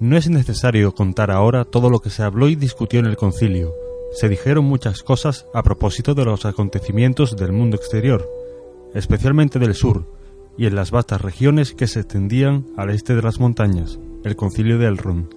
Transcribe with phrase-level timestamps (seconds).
[0.00, 3.72] No es necesario contar ahora todo lo que se habló y discutió en el concilio.
[4.12, 8.28] Se dijeron muchas cosas a propósito de los acontecimientos del mundo exterior,
[8.94, 10.06] especialmente del sur,
[10.58, 14.78] y en las vastas regiones que se extendían al este de las montañas, el concilio
[14.78, 15.34] de Elrond.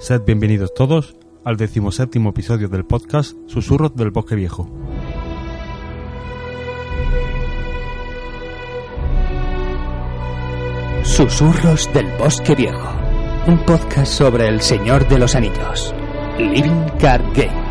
[0.00, 4.68] Sed bienvenidos todos al decimoséptimo episodio del podcast Susurros del Bosque Viejo.
[11.04, 12.88] Susurros del Bosque Viejo,
[13.46, 15.94] un podcast sobre el Señor de los Anillos,
[16.38, 17.68] Living Card Game.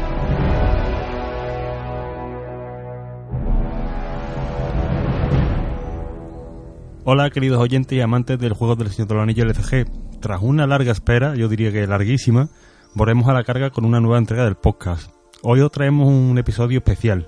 [7.04, 10.20] Hola queridos oyentes y amantes del juego del Señor de los Anillos LCG.
[10.20, 12.50] Tras una larga espera, yo diría que larguísima,
[12.94, 15.12] volvemos a la carga con una nueva entrega del podcast.
[15.44, 17.28] Hoy os traemos un episodio especial.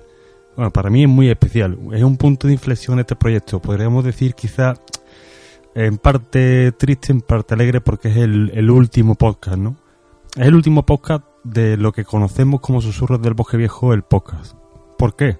[0.56, 1.78] Bueno, para mí es muy especial.
[1.92, 3.62] Es un punto de inflexión este proyecto.
[3.62, 4.74] Podríamos decir quizá
[5.74, 9.76] en parte triste, en parte alegre, porque es el, último podcast, ¿no?
[10.36, 14.56] Es el último podcast de lo que conocemos como Susurros del Bosque Viejo, el podcast.
[14.98, 15.38] ¿Por qué?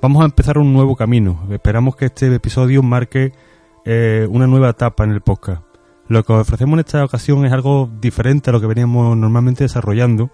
[0.00, 1.46] Vamos a empezar un nuevo camino.
[1.50, 3.32] Esperamos que este episodio marque
[3.84, 5.62] eh, una nueva etapa en el podcast.
[6.08, 9.64] Lo que os ofrecemos en esta ocasión es algo diferente a lo que veníamos normalmente
[9.64, 10.30] desarrollando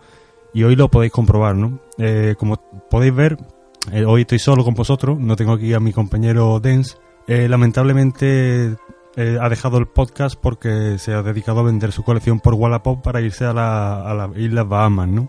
[0.53, 1.79] y hoy lo podéis comprobar, ¿no?
[1.97, 2.57] Eh, como
[2.91, 3.39] podéis ver,
[3.91, 6.99] eh, hoy estoy solo con vosotros, no tengo aquí a mi compañero Dens.
[7.29, 8.77] Lamentablemente
[9.17, 13.03] eh, ha dejado el podcast porque se ha dedicado a vender su colección por Wallapop
[13.03, 15.29] para irse a, la, las Islas Bahamas, ¿no?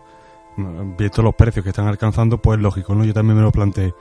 [0.97, 3.03] Visto los precios que están alcanzando, pues lógico, ¿no?
[3.03, 3.93] Yo también me lo planteé.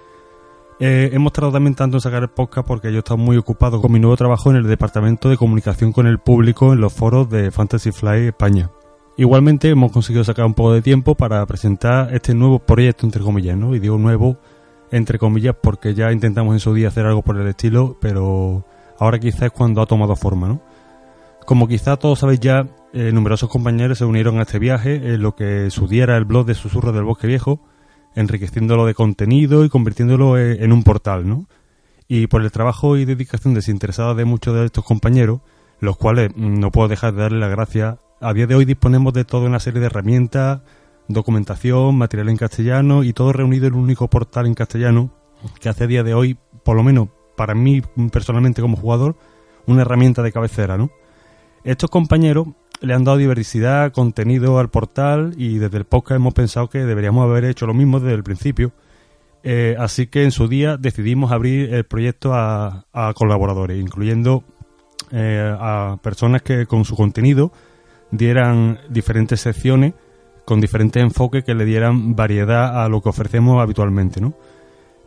[0.78, 3.80] Eh, hemos tardado también tanto en sacar el podcast porque yo he estado muy ocupado
[3.80, 7.28] con mi nuevo trabajo en el departamento de comunicación con el público en los foros
[7.30, 8.70] de Fantasy Fly España.
[9.16, 13.56] Igualmente hemos conseguido sacar un poco de tiempo para presentar este nuevo proyecto, entre comillas,
[13.56, 13.75] ¿no?
[13.75, 14.38] Y digo nuevo,
[14.91, 18.64] entre comillas, porque ya intentamos en su día hacer algo por el estilo, pero
[19.03, 20.62] ahora quizás es cuando ha tomado forma, ¿no?
[21.45, 25.34] Como quizá todos sabéis ya, eh, numerosos compañeros se unieron a este viaje en lo
[25.34, 27.60] que su día era el blog de Susurros del Bosque Viejo,
[28.15, 31.47] enriqueciéndolo de contenido y convirtiéndolo eh, en un portal, ¿no?
[32.06, 35.41] Y por el trabajo y dedicación desinteresada de muchos de estos compañeros,
[35.81, 39.12] los cuales mm, no puedo dejar de darle las gracias, a día de hoy disponemos
[39.15, 40.60] de toda una serie de herramientas,
[41.09, 45.10] documentación, material en castellano y todo reunido en un único portal en castellano
[45.60, 49.16] que hace a día de hoy, por lo menos para mí personalmente como jugador,
[49.66, 50.91] una herramienta de cabecera, ¿no?
[51.65, 52.48] Estos compañeros
[52.81, 57.25] le han dado diversidad, contenido al portal y desde el podcast hemos pensado que deberíamos
[57.25, 58.72] haber hecho lo mismo desde el principio.
[59.44, 64.44] Eh, así que en su día decidimos abrir el proyecto a, a colaboradores, incluyendo
[65.10, 67.53] eh, a personas que con su contenido
[68.10, 69.94] dieran diferentes secciones
[70.44, 74.34] con diferentes enfoques que le dieran variedad a lo que ofrecemos habitualmente, ¿no?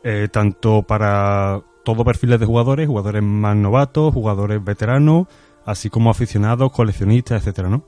[0.04, 5.28] Eh, tanto para todo perfiles de jugadores, jugadores más novatos, jugadores veteranos,
[5.64, 7.86] así como aficionados, coleccionistas, etcétera, ¿no?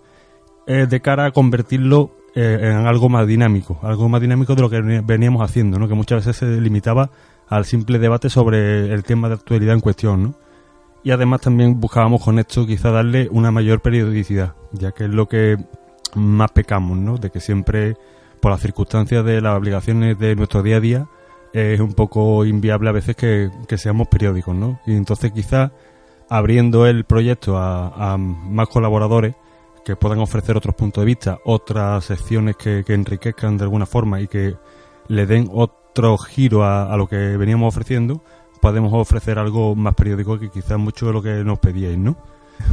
[0.66, 4.80] De cara a convertirlo eh, en algo más dinámico, algo más dinámico de lo que
[4.80, 5.88] veníamos haciendo, ¿no?
[5.88, 7.10] Que muchas veces se limitaba
[7.48, 10.36] al simple debate sobre el tema de actualidad en cuestión, ¿no?
[11.04, 15.28] Y además también buscábamos con esto quizá darle una mayor periodicidad, ya que es lo
[15.28, 15.58] que
[16.14, 17.18] más pecamos, ¿no?
[17.18, 17.98] De que siempre,
[18.40, 21.08] por las circunstancias de las obligaciones de nuestro día a día,
[21.58, 24.80] es un poco inviable a veces que, que seamos periódicos, ¿no?
[24.86, 25.72] Y entonces quizá
[26.30, 29.36] abriendo el proyecto a, más colaboradores
[29.84, 34.22] que puedan ofrecer otros puntos de vista, otras secciones que, que enriquezcan de alguna forma
[34.22, 34.56] y que
[35.08, 38.22] le den otro giro a, a, lo que veníamos ofreciendo,
[38.62, 42.18] podemos ofrecer algo más periódico que quizás mucho de lo que nos pedíais, ¿no?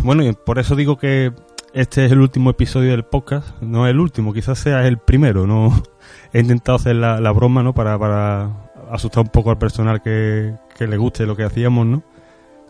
[0.03, 1.33] Bueno, y por eso digo que
[1.73, 5.47] este es el último episodio del podcast, no es el último, quizás sea el primero,
[5.47, 5.73] no
[6.33, 7.73] he intentado hacer la, la broma, ¿no?
[7.73, 12.03] Para, para asustar un poco al personal que, que le guste lo que hacíamos, ¿no?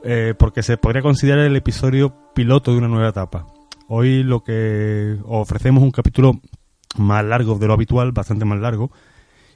[0.02, 3.46] Eh, porque se podría considerar el episodio piloto de una nueva etapa.
[3.88, 6.40] Hoy lo que ofrecemos un capítulo
[6.96, 8.90] más largo de lo habitual, bastante más largo,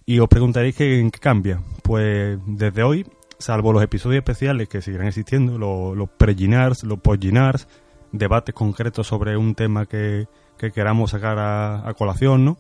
[0.07, 1.61] y os preguntaréis que, en qué cambia.
[1.83, 3.07] Pues desde hoy,
[3.39, 7.69] salvo los episodios especiales que seguirán existiendo, los, los pre-ginars, los post-ginars,
[8.13, 12.59] debates concretos sobre un tema que, que queramos sacar a, a colación, ¿no?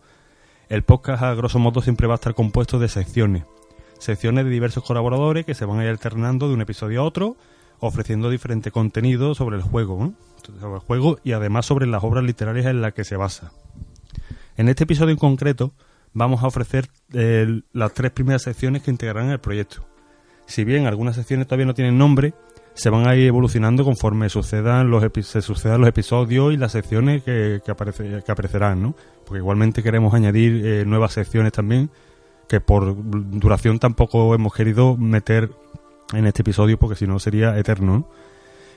[0.68, 3.44] El podcast, a grosso modo, siempre va a estar compuesto de secciones.
[3.98, 7.36] Secciones de diversos colaboradores que se van a ir alternando de un episodio a otro,
[7.80, 10.12] ofreciendo diferente contenido sobre el juego,
[10.60, 13.52] sobre el juego y además sobre las obras literarias en las que se basa.
[14.56, 15.72] En este episodio en concreto
[16.12, 19.86] vamos a ofrecer eh, las tres primeras secciones que integrarán el proyecto.
[20.46, 22.34] Si bien algunas secciones todavía no tienen nombre,
[22.74, 27.22] se van a ir evolucionando conforme sucedan los se sucedan los episodios y las secciones
[27.24, 28.94] que, que, aparece, que aparecerán, ¿no?
[29.26, 31.90] Porque igualmente queremos añadir eh, nuevas secciones también
[32.48, 35.50] que por duración tampoco hemos querido meter
[36.12, 37.98] en este episodio porque si no sería eterno.
[37.98, 38.08] ¿no?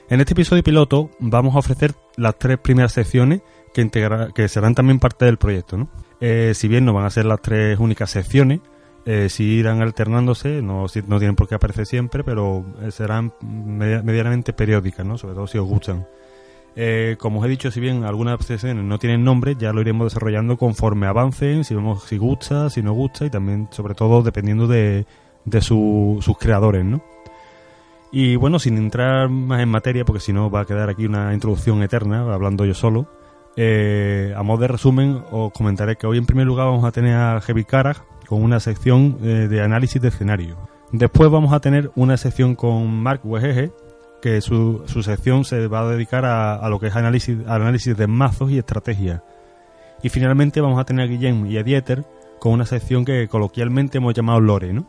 [0.08, 3.40] En este episodio piloto vamos a ofrecer las tres primeras secciones
[3.72, 3.88] que,
[4.34, 5.76] que serán también parte del proyecto.
[5.76, 5.88] ¿no?
[6.20, 8.60] Eh, si bien no van a ser las tres únicas secciones,
[9.04, 14.52] eh, sí irán alternándose, no, no tienen por qué aparecer siempre, pero eh, serán medianamente
[14.52, 15.18] periódicas, ¿no?
[15.18, 16.06] sobre todo si os gustan.
[16.74, 20.06] Eh, como os he dicho, si bien algunas secciones no tienen nombre, ya lo iremos
[20.06, 24.66] desarrollando conforme avancen, si vemos si gusta, si no gusta y también, sobre todo, dependiendo
[24.66, 25.06] de,
[25.44, 27.02] de sus creadores, ¿no?
[28.10, 31.32] Y bueno, sin entrar más en materia, porque si no va a quedar aquí una
[31.32, 33.08] introducción eterna, hablando yo solo,
[33.56, 37.14] eh, a modo de resumen os comentaré que hoy en primer lugar vamos a tener
[37.14, 40.56] a Heavy Karag con una sección eh, de análisis de escenario.
[40.90, 43.72] Después vamos a tener una sección con Mark Wegeje,
[44.22, 48.50] que su, sección se va a dedicar a, lo que es análisis, análisis de mazos
[48.50, 49.22] y estrategia.
[50.02, 52.04] Y finalmente vamos a tener a Guillem y a Dieter
[52.40, 54.88] con una sección que coloquialmente hemos llamado Lore, ¿no?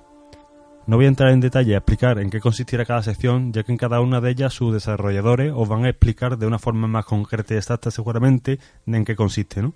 [0.85, 3.71] No voy a entrar en detalle a explicar en qué consistirá cada sección, ya que
[3.71, 7.06] en cada una de ellas sus desarrolladores os van a explicar de una forma más
[7.06, 9.74] concreta y exacta seguramente en qué consiste, ¿no?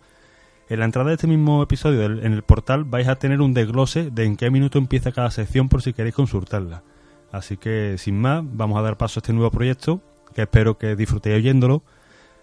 [0.70, 4.12] En la entrada de este mismo episodio en el portal vais a tener un desglose
[4.12, 6.84] de en qué minuto empieza cada sección por si queréis consultarla.
[7.32, 10.02] Así que, sin más, vamos a dar paso a este nuevo proyecto,
[10.34, 11.84] que espero que disfrutéis oyéndolo,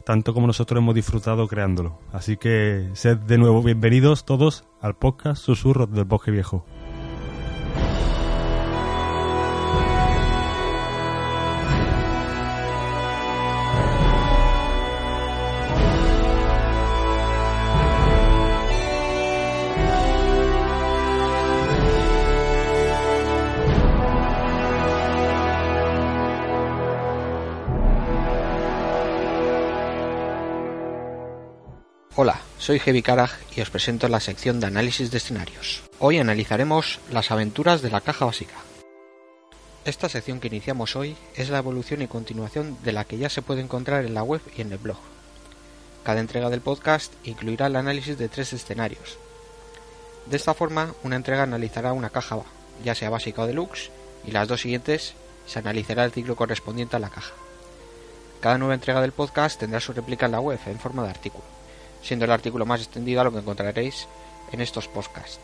[0.04, 1.98] tanto como nosotros hemos disfrutado creándolo.
[2.12, 6.64] Así que, sed de nuevo bienvenidos todos al podcast Susurros del Bosque Viejo.
[32.16, 35.82] Hola, soy Heavy Karag y os presento la sección de análisis de escenarios.
[35.98, 38.54] Hoy analizaremos las aventuras de la caja básica.
[39.84, 43.42] Esta sección que iniciamos hoy es la evolución y continuación de la que ya se
[43.42, 44.98] puede encontrar en la web y en el blog.
[46.04, 49.18] Cada entrega del podcast incluirá el análisis de tres escenarios.
[50.26, 52.38] De esta forma, una entrega analizará una caja,
[52.84, 53.90] ya sea básica o deluxe,
[54.24, 55.14] y las dos siguientes
[55.46, 57.34] se analizará el ciclo correspondiente a la caja.
[58.40, 61.53] Cada nueva entrega del podcast tendrá su réplica en la web en forma de artículo
[62.04, 64.06] siendo el artículo más extendido a lo que encontraréis
[64.52, 65.40] en estos podcasts,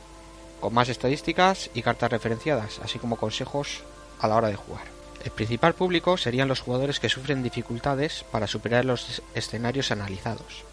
[0.60, 3.82] con más estadísticas y cartas referenciadas, así como consejos
[4.20, 4.84] a la hora de jugar.
[5.24, 10.64] El principal público serían los jugadores que sufren dificultades para superar los escenarios analizados,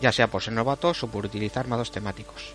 [0.00, 2.54] ya sea por ser novatos o por utilizar mazos temáticos.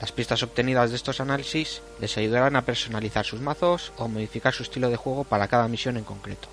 [0.00, 4.62] Las pistas obtenidas de estos análisis les ayudarán a personalizar sus mazos o modificar su
[4.62, 6.48] estilo de juego para cada misión en concreto.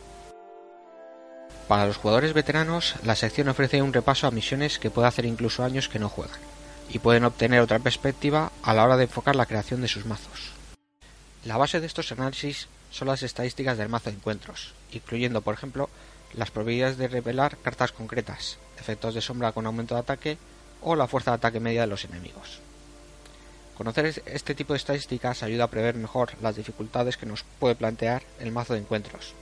[1.68, 5.64] Para los jugadores veteranos, la sección ofrece un repaso a misiones que puede hacer incluso
[5.64, 6.40] años que no juegan,
[6.90, 10.52] y pueden obtener otra perspectiva a la hora de enfocar la creación de sus mazos.
[11.44, 15.90] La base de estos análisis son las estadísticas del mazo de encuentros, incluyendo, por ejemplo,
[16.34, 20.38] las probabilidades de revelar cartas concretas, efectos de sombra con aumento de ataque
[20.82, 22.60] o la fuerza de ataque media de los enemigos.
[23.76, 28.22] Conocer este tipo de estadísticas ayuda a prever mejor las dificultades que nos puede plantear
[28.40, 29.34] el mazo de encuentros,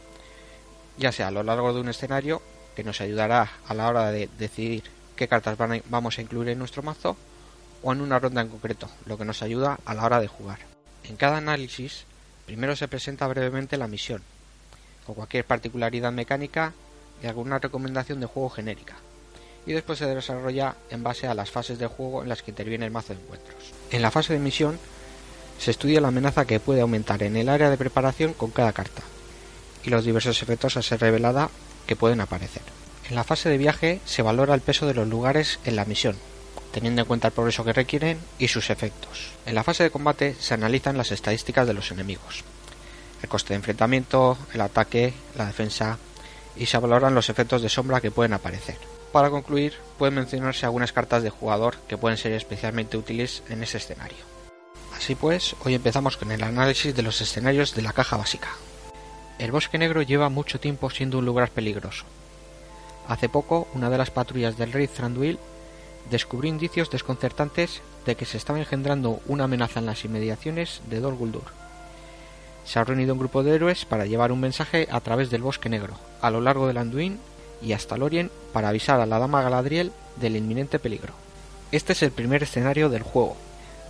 [0.97, 2.41] ya sea a lo largo de un escenario
[2.75, 4.83] que nos ayudará a la hora de decidir
[5.15, 5.57] qué cartas
[5.89, 7.17] vamos a incluir en nuestro mazo
[7.83, 10.59] o en una ronda en concreto, lo que nos ayuda a la hora de jugar.
[11.03, 12.05] En cada análisis,
[12.45, 14.21] primero se presenta brevemente la misión,
[15.05, 16.73] con cualquier particularidad mecánica
[17.21, 18.95] y alguna recomendación de juego genérica,
[19.65, 22.85] y después se desarrolla en base a las fases de juego en las que interviene
[22.85, 23.73] el mazo de encuentros.
[23.91, 24.79] En la fase de misión
[25.59, 29.03] se estudia la amenaza que puede aumentar en el área de preparación con cada carta,
[29.83, 31.49] y los diversos efectos a ser revelada
[31.85, 32.63] que pueden aparecer.
[33.09, 36.15] En la fase de viaje se valora el peso de los lugares en la misión,
[36.71, 39.31] teniendo en cuenta el progreso que requieren y sus efectos.
[39.45, 42.43] En la fase de combate se analizan las estadísticas de los enemigos,
[43.21, 45.97] el coste de enfrentamiento, el ataque, la defensa
[46.55, 48.77] y se valoran los efectos de sombra que pueden aparecer.
[49.11, 53.77] Para concluir, pueden mencionarse algunas cartas de jugador que pueden ser especialmente útiles en ese
[53.77, 54.17] escenario.
[54.95, 58.49] Así pues, hoy empezamos con el análisis de los escenarios de la caja básica.
[59.39, 62.05] El bosque negro lleva mucho tiempo siendo un lugar peligroso.
[63.07, 65.39] Hace poco, una de las patrullas del rey Thranduil
[66.09, 71.15] descubrió indicios desconcertantes de que se estaba engendrando una amenaza en las inmediaciones de Dol
[71.15, 71.43] Guldur.
[72.65, 75.67] Se ha reunido un grupo de héroes para llevar un mensaje a través del bosque
[75.67, 77.19] negro, a lo largo del Anduin
[77.61, 81.13] y hasta Lorien para avisar a la dama Galadriel del inminente peligro.
[81.71, 83.35] Este es el primer escenario del juego,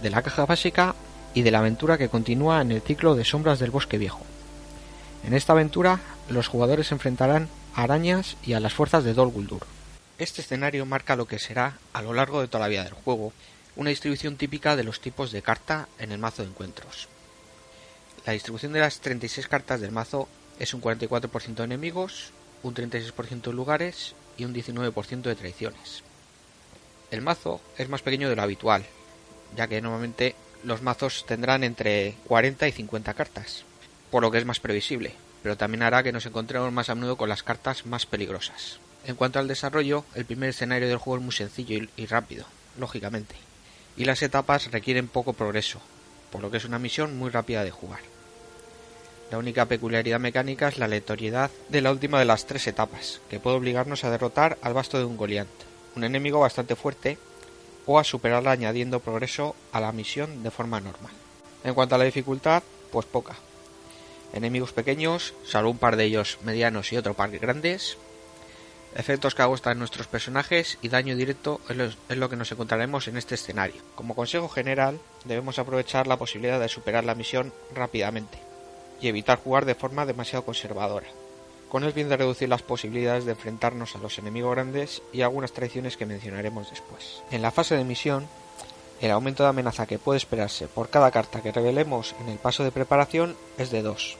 [0.02, 0.96] de la caja básica
[1.34, 4.22] y de la aventura que continúa en el ciclo de sombras del bosque viejo.
[5.24, 9.30] En esta aventura, los jugadores se enfrentarán a arañas y a las fuerzas de Dol
[9.30, 9.66] Guldur.
[10.20, 13.32] Este escenario marca lo que será, a lo largo de toda la vida del juego,
[13.76, 17.08] una distribución típica de los tipos de carta en el mazo de encuentros.
[18.26, 20.28] La distribución de las 36 cartas del mazo
[20.60, 26.04] es un 44% enemigos, un 36% de lugares y un 19% de traiciones.
[27.12, 28.86] El mazo es más pequeño de lo habitual,
[29.56, 33.66] ya que normalmente los mazos tendrán entre 40 y 50 cartas,
[34.14, 37.18] por lo que es más previsible, pero también hará que nos encontremos más a menudo
[37.18, 38.78] con las cartas más peligrosas.
[39.08, 42.46] En cuanto al desarrollo, el primer escenario del juego es muy sencillo y rápido,
[42.78, 43.34] lógicamente,
[43.98, 45.82] y las etapas requieren poco progreso,
[46.32, 48.02] por lo que es una misión muy rápida de jugar.
[49.32, 53.40] La única peculiaridad mecánica es la aleatoriedad de la última de las tres etapas, que
[53.40, 55.48] puede obligarnos a derrotar al basto de un Goliath,
[55.96, 57.18] un enemigo bastante fuerte,
[57.88, 61.14] o a superarla añadiendo progreso a la misión de forma normal.
[61.64, 63.36] En cuanto a la dificultad, pues poca.
[64.34, 67.98] Enemigos pequeños, salvo un par de ellos medianos y otro par grandes,
[68.96, 73.36] efectos que agostan nuestros personajes y daño directo es lo, que nos encontraremos en este
[73.36, 73.82] escenario.
[73.96, 78.40] Como consejo general, debemos aprovechar la posibilidad de superar la misión rápidamente
[79.02, 81.08] y evitar jugar de forma demasiado conservadora,
[81.70, 85.54] con el fin de reducir las posibilidades de enfrentarnos a los enemigos grandes y algunas
[85.54, 87.22] traiciones que mencionaremos después.
[87.32, 88.28] En la fase de misión,
[89.02, 92.64] el aumento de amenaza que puede esperarse por cada carta que revelemos en el paso
[92.64, 94.18] de preparación es de 2.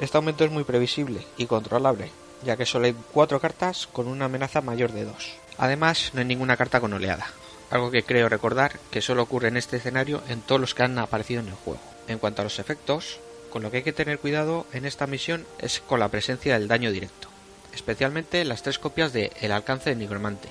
[0.00, 2.10] Este aumento es muy previsible y controlable,
[2.44, 5.14] ya que solo hay 4 cartas con una amenaza mayor de 2.
[5.58, 7.26] Además, no hay ninguna carta con oleada,
[7.70, 10.98] algo que creo recordar que solo ocurre en este escenario en todos los que han
[10.98, 11.80] aparecido en el juego.
[12.08, 13.20] En cuanto a los efectos,
[13.50, 16.68] con lo que hay que tener cuidado en esta misión es con la presencia del
[16.68, 17.28] daño directo,
[17.72, 20.48] especialmente las tres copias de El alcance de nigromante,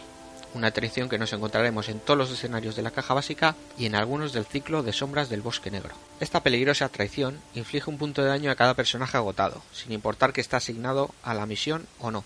[0.54, 3.96] una traición que nos encontraremos en todos los escenarios de la caja básica y en
[3.96, 5.96] algunos del ciclo de sombras del bosque negro.
[6.20, 10.42] Esta peligrosa traición inflige un punto de daño a cada personaje agotado, sin importar que
[10.42, 12.24] está asignado a la misión o no.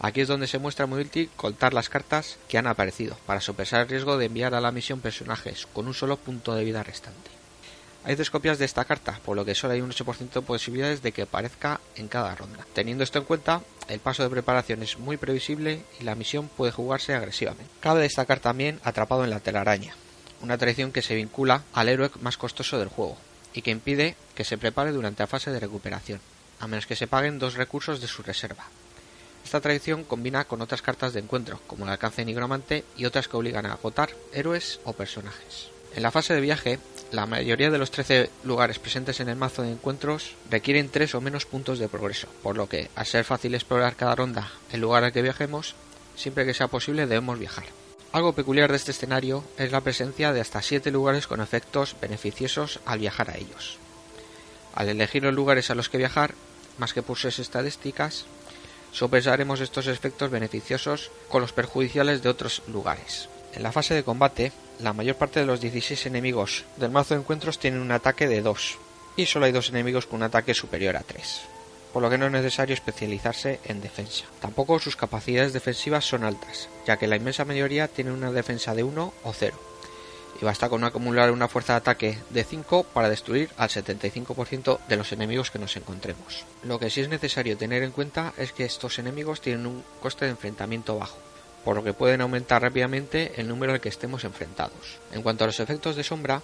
[0.00, 3.82] Aquí es donde se muestra muy útil contar las cartas que han aparecido, para sopesar
[3.82, 7.41] el riesgo de enviar a la misión personajes con un solo punto de vida restante.
[8.04, 11.02] Hay dos copias de esta carta, por lo que solo hay un 8% de posibilidades
[11.02, 12.66] de que aparezca en cada ronda.
[12.74, 16.72] Teniendo esto en cuenta, el paso de preparación es muy previsible y la misión puede
[16.72, 17.72] jugarse agresivamente.
[17.80, 19.94] Cabe destacar también Atrapado en la telaraña,
[20.40, 23.16] una traición que se vincula al héroe más costoso del juego
[23.54, 26.20] y que impide que se prepare durante la fase de recuperación,
[26.58, 28.64] a menos que se paguen dos recursos de su reserva.
[29.44, 33.36] Esta traición combina con otras cartas de encuentro, como el alcance nigromante y otras que
[33.36, 35.68] obligan a agotar héroes o personajes.
[35.94, 36.78] En la fase de viaje,
[37.12, 41.20] la mayoría de los 13 lugares presentes en el mazo de encuentros requieren 3 o
[41.20, 45.04] menos puntos de progreso, por lo que, al ser fácil explorar cada ronda el lugar
[45.04, 45.74] al que viajemos,
[46.16, 47.66] siempre que sea posible debemos viajar.
[48.12, 52.80] Algo peculiar de este escenario es la presencia de hasta 7 lugares con efectos beneficiosos
[52.86, 53.78] al viajar a ellos.
[54.74, 56.34] Al elegir los lugares a los que viajar,
[56.78, 58.24] más que por sus estadísticas,
[58.90, 63.28] sopesaremos estos efectos beneficiosos con los perjudiciales de otros lugares.
[63.54, 67.20] En la fase de combate, la mayor parte de los 16 enemigos del mazo de
[67.20, 68.78] encuentros tienen un ataque de 2,
[69.16, 71.40] y solo hay dos enemigos con un ataque superior a 3,
[71.92, 74.24] por lo que no es necesario especializarse en defensa.
[74.40, 78.82] Tampoco sus capacidades defensivas son altas, ya que la inmensa mayoría tienen una defensa de
[78.82, 79.56] 1 o 0,
[80.40, 84.96] y basta con acumular una fuerza de ataque de 5 para destruir al 75% de
[84.96, 86.44] los enemigos que nos encontremos.
[86.64, 90.24] Lo que sí es necesario tener en cuenta es que estos enemigos tienen un coste
[90.24, 91.18] de enfrentamiento bajo,
[91.64, 94.98] por lo que pueden aumentar rápidamente el número al que estemos enfrentados.
[95.12, 96.42] En cuanto a los efectos de sombra,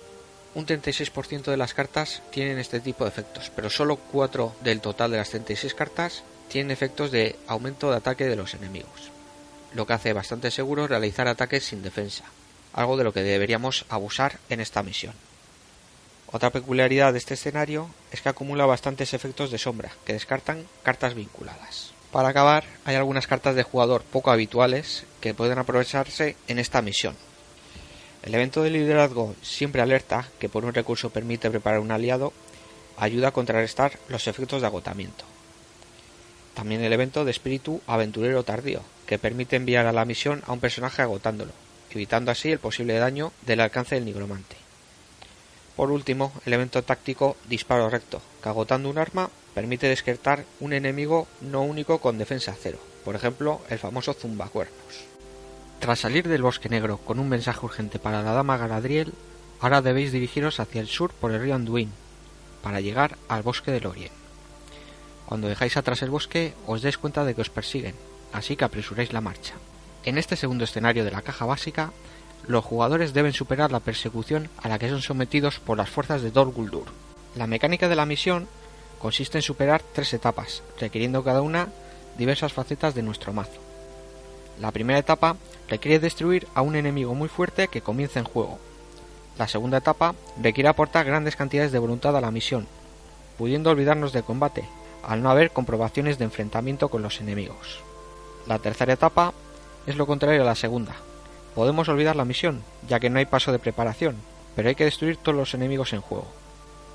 [0.55, 5.11] un 36% de las cartas tienen este tipo de efectos, pero solo 4 del total
[5.11, 9.11] de las 36 cartas tienen efectos de aumento de ataque de los enemigos,
[9.75, 12.25] lo que hace bastante seguro realizar ataques sin defensa,
[12.73, 15.15] algo de lo que deberíamos abusar en esta misión.
[16.31, 21.15] Otra peculiaridad de este escenario es que acumula bastantes efectos de sombra, que descartan cartas
[21.15, 21.93] vinculadas.
[22.13, 27.15] Para acabar, hay algunas cartas de jugador poco habituales que pueden aprovecharse en esta misión.
[28.23, 32.33] El evento de liderazgo siempre alerta, que por un recurso permite preparar un aliado,
[32.97, 35.25] ayuda a contrarrestar los efectos de agotamiento.
[36.55, 40.61] También el evento de espíritu aventurero tardío, que permite enviar a la misión a un
[40.61, 41.53] personaje agotándolo,
[41.91, 44.57] evitando así el posible daño del alcance del nigromante.
[45.77, 51.27] Por último, el evento táctico disparo recto, que agotando un arma permite descartar un enemigo
[51.41, 55.07] no único con defensa cero, por ejemplo el famoso zumbacuernos.
[55.81, 59.13] Tras salir del bosque negro con un mensaje urgente para la dama Galadriel,
[59.61, 61.93] ahora debéis dirigiros hacia el sur por el río Anduin,
[62.63, 64.13] para llegar al bosque de Lorien.
[65.27, 67.95] Cuando dejáis atrás el bosque os dais cuenta de que os persiguen,
[68.33, 69.55] así que apresuréis la marcha.
[70.05, 71.93] En este segundo escenario de la caja básica
[72.47, 76.31] los jugadores deben superar la persecución a la que son sometidos por las fuerzas de
[76.31, 76.87] Dol Guldur.
[77.37, 78.49] La mecánica de la misión
[79.01, 81.69] consiste en superar tres etapas, requiriendo cada una
[82.17, 83.61] diversas facetas de nuestro mazo.
[84.61, 85.37] La primera etapa
[85.69, 88.59] requiere destruir a un enemigo muy fuerte que comienza en juego.
[89.39, 92.67] La segunda etapa requiere aportar grandes cantidades de voluntad a la misión,
[93.37, 94.65] pudiendo olvidarnos del combate,
[95.05, 97.81] al no haber comprobaciones de enfrentamiento con los enemigos.
[98.49, 99.33] La tercera etapa
[99.87, 100.97] es lo contrario a la segunda.
[101.55, 104.17] Podemos olvidar la misión, ya que no hay paso de preparación,
[104.57, 106.27] pero hay que destruir todos los enemigos en juego.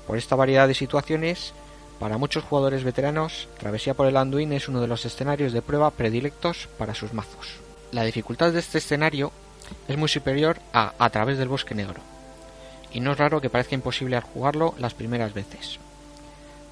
[0.06, 1.54] Por esta variedad de situaciones,
[1.98, 5.90] para muchos jugadores veteranos, Travesía por el Anduin es uno de los escenarios de prueba
[5.90, 7.54] predilectos para sus mazos.
[7.92, 9.32] La dificultad de este escenario
[9.88, 12.00] es muy superior a A través del bosque negro,
[12.92, 15.78] y no es raro que parezca imposible jugarlo las primeras veces.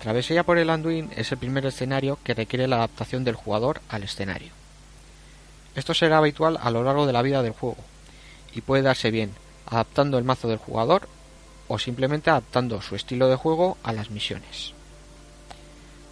[0.01, 4.03] Travesía por el Anduin es el primer escenario que requiere la adaptación del jugador al
[4.03, 4.53] escenario.
[5.77, 7.79] Esto será habitual a lo largo de la vida del juego,
[8.55, 9.31] y puede darse bien
[9.67, 11.09] adaptando el mazo del jugador
[11.69, 14.75] o simplemente adaptando su estilo de juego a las misiones.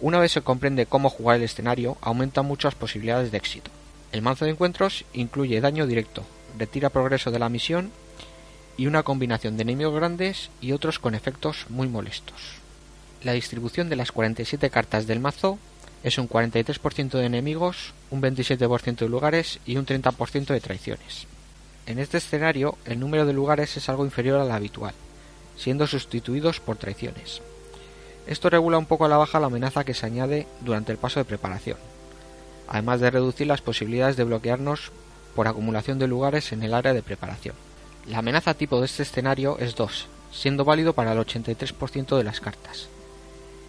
[0.01, 3.69] Una vez se comprende cómo jugar el escenario, aumentan muchas posibilidades de éxito.
[4.11, 6.25] El mazo de encuentros incluye daño directo,
[6.57, 7.91] retira progreso de la misión
[8.77, 12.55] y una combinación de enemigos grandes y otros con efectos muy molestos.
[13.21, 15.59] La distribución de las 47 cartas del mazo
[16.03, 21.27] es un 43% de enemigos, un 27% de lugares y un 30% de traiciones.
[21.85, 24.95] En este escenario, el número de lugares es algo inferior al habitual,
[25.57, 27.43] siendo sustituidos por traiciones.
[28.27, 31.19] Esto regula un poco a la baja la amenaza que se añade durante el paso
[31.19, 31.77] de preparación,
[32.67, 34.91] además de reducir las posibilidades de bloquearnos
[35.35, 37.55] por acumulación de lugares en el área de preparación.
[38.05, 42.39] La amenaza tipo de este escenario es 2, siendo válido para el 83% de las
[42.39, 42.87] cartas.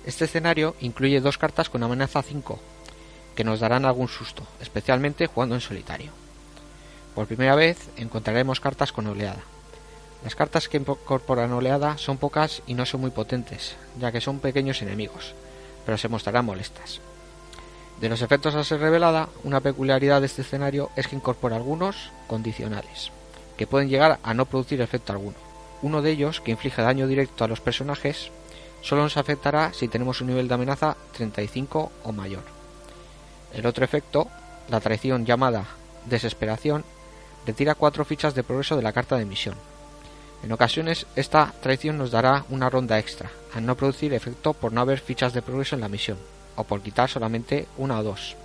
[0.05, 2.59] Este escenario incluye dos cartas con amenaza 5,
[3.37, 6.11] que nos darán algún susto, especialmente jugando en solitario.
[7.15, 9.43] Por primera vez encontraremos cartas con oleada.
[10.25, 14.39] Las cartas que incorporan oleada son pocas y no son muy potentes, ya que son
[14.39, 15.35] pequeños enemigos,
[15.85, 17.01] pero se mostrarán molestas.
[18.01, 22.11] De los efectos a ser revelada, una peculiaridad de este escenario es que incorpora algunos
[22.27, 23.11] condicionales,
[23.57, 25.37] que pueden llegar a no producir efecto alguno.
[25.83, 28.31] Uno de ellos, que inflige daño directo a los personajes,
[28.81, 32.45] solo nos afectará si tenemos un nivel de amenaza 35 o mayor.
[33.53, 34.29] El otro efecto,
[34.69, 35.67] la traición llamada
[36.07, 36.85] desesperación,
[37.47, 39.55] retira cuatro fichas de progreso de la carta de misión.
[40.43, 44.81] En ocasiones esta traición nos dará una ronda extra, al no producir efecto por no
[44.81, 46.19] haber fichas de progreso en la misión,
[46.57, 48.37] o por quitar solamente una o dos.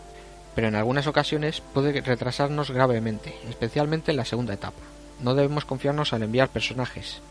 [0.53, 4.81] Pero en algunas ocasiones puede retrasarnos gravemente, especialmente en la segunda etapa.
[5.21, 7.21] No debemos confiarnos al enviar personajes,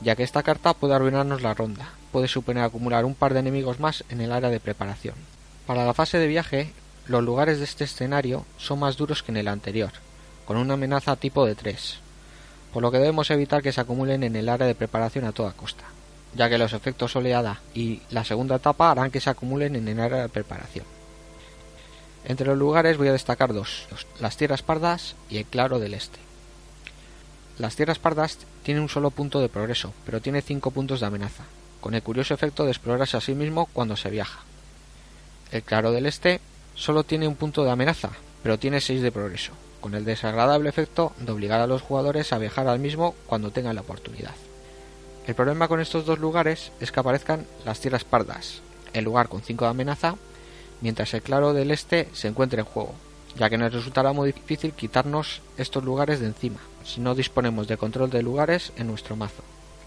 [0.00, 3.78] ya que esta carta puede arruinarnos la ronda, puede suponer acumular un par de enemigos
[3.78, 5.14] más en el área de preparación.
[5.66, 6.72] Para la fase de viaje,
[7.06, 9.92] los lugares de este escenario son más duros que en el anterior,
[10.44, 12.00] con una amenaza tipo de 3,
[12.72, 15.52] por lo que debemos evitar que se acumulen en el área de preparación a toda
[15.52, 15.84] costa,
[16.34, 20.00] ya que los efectos oleada y la segunda etapa harán que se acumulen en el
[20.00, 20.84] área de preparación.
[22.24, 23.86] Entre los lugares voy a destacar dos,
[24.20, 26.18] las tierras pardas y el claro del este.
[27.58, 31.44] Las tierras pardas tienen un solo punto de progreso, pero tiene cinco puntos de amenaza,
[31.80, 34.40] con el curioso efecto de explorarse a sí mismo cuando se viaja.
[35.50, 36.40] El claro del este
[36.74, 38.10] solo tiene un punto de amenaza,
[38.42, 42.38] pero tiene 6 de progreso, con el desagradable efecto de obligar a los jugadores a
[42.38, 44.34] viajar al mismo cuando tengan la oportunidad.
[45.26, 48.62] El problema con estos dos lugares es que aparezcan las tierras pardas,
[48.92, 50.16] el lugar con 5 de amenaza,
[50.80, 52.94] mientras el claro del este se encuentre en juego,
[53.36, 57.76] ya que nos resultará muy difícil quitarnos estos lugares de encima, si no disponemos de
[57.76, 59.42] control de lugares en nuestro mazo.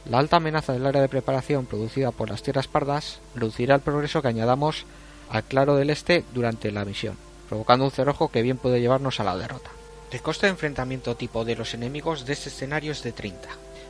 [0.06, 4.22] La alta amenaza del área de preparación producida por las tierras pardas reducirá el progreso
[4.22, 4.86] que añadamos
[5.30, 7.18] al claro del este durante la misión,
[7.50, 9.72] provocando un cerrojo que bien puede llevarnos a la derrota.
[10.12, 13.48] El coste de enfrentamiento tipo de los enemigos de este escenario es de 30,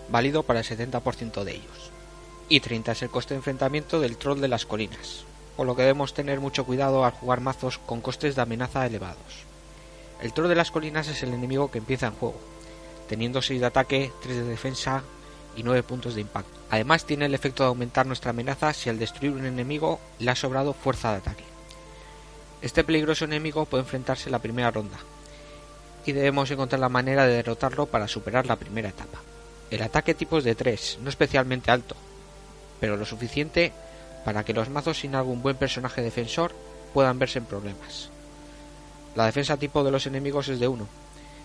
[0.09, 1.89] válido para el 70% de ellos.
[2.47, 5.23] Y 30 es el coste de enfrentamiento del troll de las colinas,
[5.57, 9.45] por lo que debemos tener mucho cuidado al jugar mazos con costes de amenaza elevados.
[10.21, 12.39] El troll de las colinas es el enemigo que empieza en juego,
[13.09, 15.01] teniendo 6 de ataque, 3 de defensa
[15.55, 16.55] y 9 puntos de impacto.
[16.69, 20.35] Además tiene el efecto de aumentar nuestra amenaza si al destruir un enemigo le ha
[20.35, 21.43] sobrado fuerza de ataque.
[22.61, 24.99] Este peligroso enemigo puede enfrentarse en la primera ronda,
[26.05, 29.19] y debemos encontrar la manera de derrotarlo para superar la primera etapa.
[29.69, 31.95] El ataque tipo es de 3, no especialmente alto,
[32.79, 33.71] pero lo suficiente
[34.25, 36.53] para que los mazos sin algún buen personaje defensor
[36.93, 38.09] puedan verse en problemas.
[39.15, 40.87] La defensa tipo de los enemigos es de 1,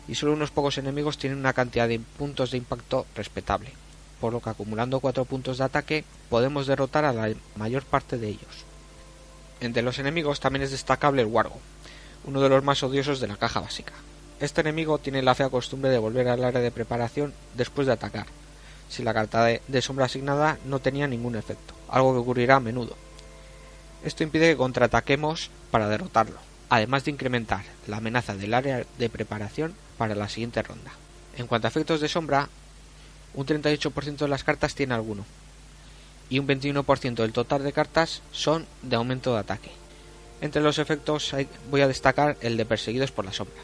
[0.08, 3.72] y solo unos pocos enemigos tienen una cantidad de puntos de impacto respetable
[4.20, 8.28] por lo que acumulando cuatro puntos de ataque podemos derrotar a la mayor parte de
[8.28, 8.64] ellos.
[9.60, 11.58] Entre los enemigos también es destacable el Wargo,
[12.24, 13.92] uno de los más odiosos de la caja básica.
[14.38, 18.26] Este enemigo tiene la fea costumbre de volver al área de preparación después de atacar,
[18.90, 22.96] si la carta de, sombra asignada no tenía ningún efecto, algo que ocurrirá a menudo.
[24.04, 26.36] Esto impide que contraataquemos para derrotarlo,
[26.68, 30.92] además de incrementar la amenaza del área de preparación para la siguiente ronda.
[31.38, 32.50] En cuanto a efectos de sombra,
[33.32, 35.24] un 38% de las cartas tiene alguno,
[36.28, 39.70] y un 21% del total de cartas son de aumento de ataque.
[40.42, 41.34] Entre los efectos
[41.70, 43.62] voy a destacar el de Perseguidos por la Sombra,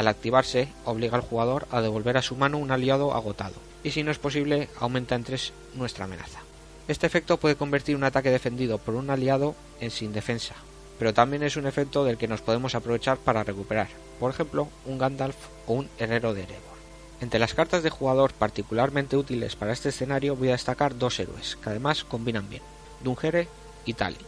[0.00, 4.02] al activarse obliga al jugador a devolver a su mano un aliado agotado, y si
[4.02, 6.40] no es posible aumenta en 3 nuestra amenaza.
[6.86, 10.54] Este efecto puede convertir un ataque defendido por un aliado en sin defensa,
[10.98, 13.88] pero también es un efecto del que nos podemos aprovechar para recuperar,
[14.20, 16.74] por ejemplo, un Gandalf o un Herrero de Erebor.
[17.20, 21.56] Entre las cartas de jugador particularmente útiles para este escenario voy a destacar dos héroes,
[21.56, 22.62] que además combinan bien,
[23.02, 23.48] Dungere
[23.86, 24.18] y Talin.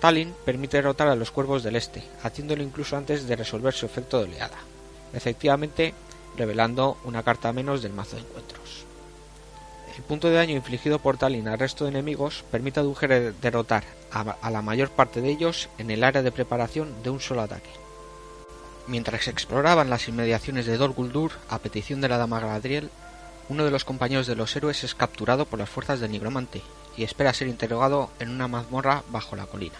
[0.00, 4.18] Talin permite derrotar a los cuervos del este, haciéndolo incluso antes de resolver su efecto
[4.18, 4.58] de oleada,
[5.12, 5.94] efectivamente
[6.36, 8.84] revelando una carta menos del mazo de encuentros.
[9.96, 14.50] El punto de daño infligido por Talin al resto de enemigos permite a derrotar a,
[14.50, 17.70] la mayor parte de ellos en el área de preparación de un solo ataque.
[18.86, 22.90] Mientras exploraban las inmediaciones de Dol Guldur, a petición de la dama Galadriel,
[23.48, 26.62] uno de los compañeros de los héroes es capturado por las fuerzas del nigromante
[26.96, 29.76] y espera ser interrogado en una mazmorra bajo la colina.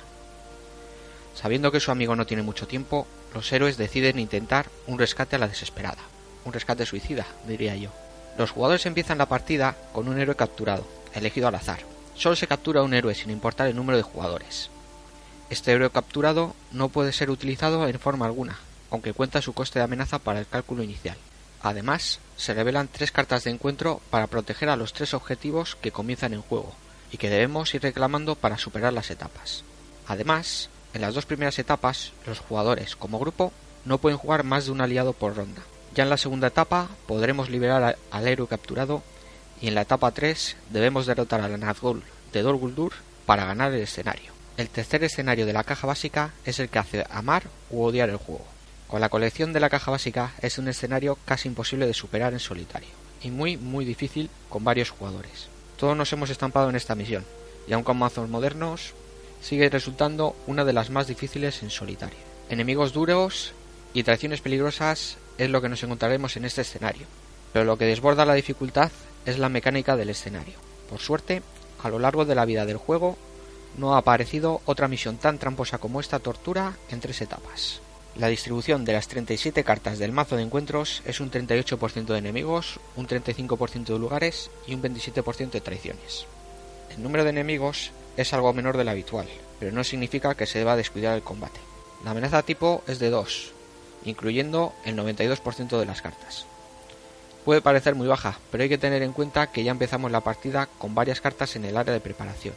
[1.34, 5.38] Sabiendo que su amigo no tiene mucho tiempo, los héroes deciden intentar un rescate a
[5.38, 6.02] la desesperada.
[6.44, 7.90] Un rescate suicida, diría yo.
[8.38, 11.80] Los jugadores empiezan la partida con un héroe capturado, elegido al azar.
[12.14, 14.70] Solo se captura un héroe sin importar el número de jugadores.
[15.50, 18.58] Este héroe capturado no puede ser utilizado en forma alguna,
[18.90, 21.16] aunque cuenta su coste de amenaza para el cálculo inicial.
[21.62, 26.32] Además, se revelan tres cartas de encuentro para proteger a los tres objetivos que comienzan
[26.32, 26.74] en juego,
[27.10, 29.62] y que debemos ir reclamando para superar las etapas.
[30.08, 33.52] Además, en las dos primeras etapas, los jugadores, como grupo,
[33.84, 35.62] no pueden jugar más de un aliado por ronda,
[35.94, 39.02] ya en la segunda etapa podremos liberar al héroe capturado
[39.60, 42.02] y en la etapa 3 debemos derrotar al Nazgûl
[42.32, 42.94] de Dol Guldur
[43.26, 44.32] para ganar el escenario.
[44.56, 48.16] El tercer escenario de la caja básica es el que hace amar u odiar el
[48.16, 48.46] juego.
[48.88, 52.40] Con la colección de la caja básica es un escenario casi imposible de superar en
[52.40, 52.90] solitario
[53.22, 55.48] y muy muy difícil con varios jugadores.
[55.76, 57.24] Todos nos hemos estampado en esta misión
[57.68, 58.94] y aun con mazos modernos
[59.42, 62.18] sigue resultando una de las más difíciles en solitario.
[62.48, 63.52] Enemigos duros
[63.92, 67.06] y traiciones peligrosas es lo que nos encontraremos en este escenario,
[67.52, 68.90] pero lo que desborda la dificultad
[69.26, 70.54] es la mecánica del escenario.
[70.88, 71.42] Por suerte,
[71.82, 73.16] a lo largo de la vida del juego
[73.76, 77.80] no ha aparecido otra misión tan tramposa como esta tortura en tres etapas.
[78.16, 82.78] La distribución de las 37 cartas del mazo de encuentros es un 38% de enemigos,
[82.94, 86.26] un 35% de lugares y un 27% de traiciones.
[86.94, 89.26] El número de enemigos es algo menor del habitual,
[89.58, 91.60] pero no significa que se deba descuidar el combate.
[92.04, 93.52] La amenaza tipo es de 2,
[94.04, 96.46] incluyendo el 92% de las cartas.
[97.44, 100.68] Puede parecer muy baja, pero hay que tener en cuenta que ya empezamos la partida
[100.78, 102.54] con varias cartas en el área de preparación,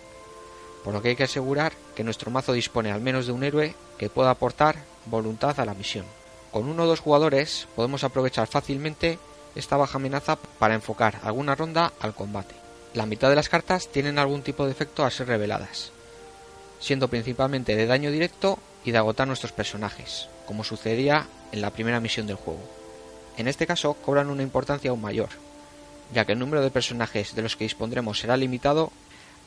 [0.84, 3.76] por lo que hay que asegurar que nuestro mazo dispone al menos de un héroe
[3.98, 6.06] que pueda aportar voluntad a la misión.
[6.52, 9.18] Con uno o dos jugadores podemos aprovechar fácilmente
[9.56, 12.64] esta baja amenaza para enfocar alguna ronda al combate.
[12.95, 15.91] La mitad de las cartas tienen algún tipo de efecto a ser reveladas,
[16.79, 21.99] siendo principalmente de daño directo y de agotar nuestros personajes, como sucedía en la primera
[21.99, 22.63] misión del juego.
[23.36, 25.27] En este caso cobran una importancia aún mayor,
[26.13, 28.93] ya que el número de personajes de los que dispondremos será limitado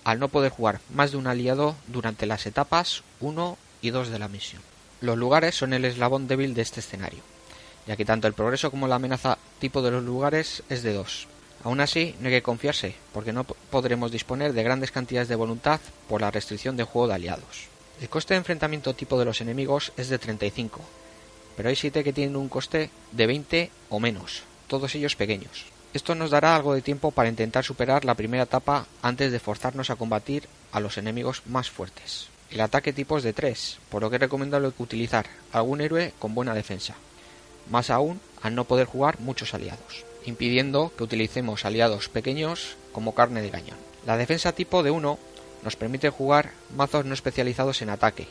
[0.05, 4.19] al no poder jugar más de un aliado durante las etapas 1 y 2 de
[4.19, 4.61] la misión.
[5.01, 7.23] Los lugares son el eslabón débil de este escenario,
[7.87, 11.29] ya que tanto el progreso como la amenaza tipo de los lugares es de 2.
[11.65, 15.81] Aún así, no hay que confiarse, porque no podremos disponer de grandes cantidades de voluntad
[16.09, 17.67] por la restricción de juego de aliados.
[18.01, 20.81] El coste de enfrentamiento tipo de los enemigos es de 35,
[21.57, 25.67] pero hay 7 que tienen un coste de 20 o menos, todos ellos pequeños.
[25.93, 29.91] Esto nos dará algo de tiempo para intentar superar la primera etapa antes de forzarnos
[29.91, 32.29] a combatir a los enemigos más fuertes.
[32.51, 36.35] El ataque tipo es de 3, por lo que es recomendable utilizar algún héroe con
[36.35, 36.95] buena defensa,
[37.71, 43.43] más aún al no poder jugar muchos aliados, impidiendo que utilicemos aliados pequeños como carne
[43.43, 43.79] de cañón.
[44.07, 45.19] La defensa tipo de 1
[45.63, 48.27] nos permite jugar mazos no especializados en ataque,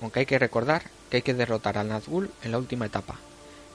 [0.00, 3.18] aunque hay que recordar que hay que derrotar al Nazgûl en la última etapa,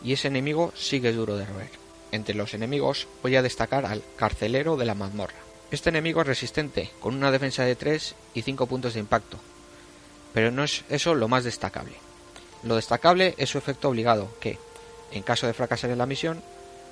[0.03, 1.69] y ese enemigo sigue duro de roer.
[2.11, 5.35] Entre los enemigos voy a destacar al carcelero de la mazmorra.
[5.71, 9.39] Este enemigo es resistente, con una defensa de 3 y 5 puntos de impacto,
[10.33, 11.95] pero no es eso lo más destacable.
[12.63, 14.57] Lo destacable es su efecto obligado, que,
[15.11, 16.41] en caso de fracasar en la misión,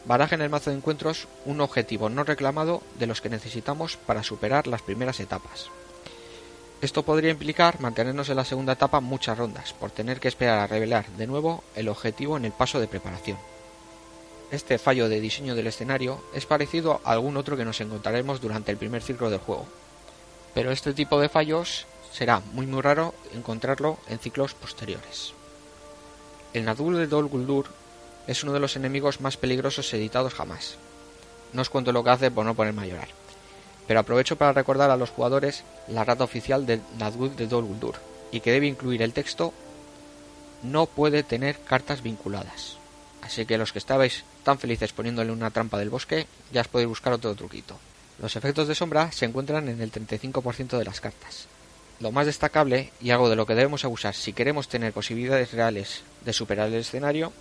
[0.05, 4.23] baraja en el mazo de encuentros un objetivo no reclamado de los que necesitamos para
[4.23, 5.69] superar las primeras etapas.
[6.81, 10.67] Esto podría implicar mantenernos en la segunda etapa muchas rondas, por tener que esperar a
[10.67, 13.37] revelar de nuevo el objetivo en el paso de preparación.
[14.51, 18.71] Este fallo de diseño del escenario es parecido a algún otro que nos encontraremos durante
[18.71, 19.65] el primer ciclo del juego,
[20.53, 25.33] pero este tipo de fallos será muy muy raro encontrarlo en ciclos posteriores.
[26.53, 27.67] El Nadul de Dol Guldur
[28.27, 30.75] es uno de los enemigos más peligrosos editados jamás.
[31.53, 33.23] No os cuento lo que hace por no ponerme a llorar
[33.88, 37.95] pero aprovecho para recordar a los jugadores la rata oficial del Nazgûl de Dol Guldur,
[38.31, 39.53] y que debe incluir el texto,
[40.63, 42.77] no puede tener cartas vinculadas.
[43.21, 46.89] Así que los que estabais tan felices poniéndole una trampa del bosque, ya os podéis
[46.89, 47.77] buscar otro truquito.
[48.19, 51.47] Los efectos de sombra se encuentran en el 35% de las cartas.
[51.99, 56.01] Lo más destacable, y algo de lo que debemos abusar si queremos tener posibilidades reales
[56.25, 57.31] de superar el escenario,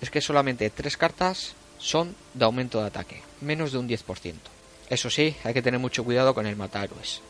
[0.00, 4.34] es que solamente tres cartas son de aumento de ataque, menos de un 10%.
[4.88, 7.20] Eso sí, hay que tener mucho cuidado con el matahéroes.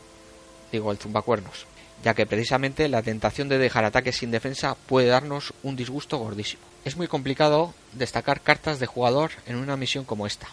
[0.71, 1.65] Digo, el zumbacuernos,
[2.03, 6.63] ya que precisamente la tentación de dejar ataques sin defensa puede darnos un disgusto gordísimo.
[6.85, 10.47] Es muy complicado destacar cartas de jugador en una misión como esta,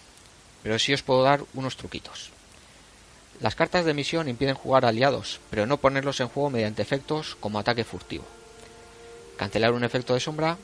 [0.62, 2.30] pero sí os puedo dar unos truquitos.
[3.40, 7.58] Las cartas de misión impiden jugar aliados, pero no ponerlos en juego mediante efectos como
[7.58, 8.24] ataque furtivo.
[9.36, 10.56] Cancelar un efecto de sombra,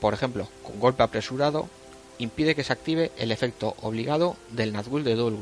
[0.00, 1.68] por ejemplo, con golpe apresurado,
[2.18, 5.38] impide que se active el efecto obligado del Nazgûl de Dol.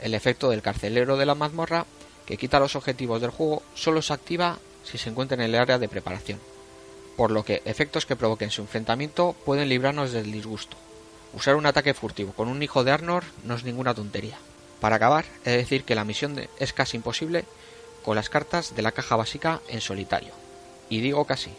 [0.00, 1.86] El efecto del carcelero de la mazmorra
[2.26, 5.78] que quita los objetivos del juego solo se activa si se encuentra en el área
[5.78, 6.38] de preparación,
[7.16, 10.76] por lo que efectos que provoquen su enfrentamiento pueden librarnos del disgusto.
[11.34, 14.38] Usar un ataque furtivo con un hijo de Arnor no es ninguna tontería.
[14.80, 17.44] Para acabar, he de decir que la misión es casi imposible
[18.04, 20.32] con las cartas de la caja básica en solitario.
[20.88, 21.50] Y digo casi.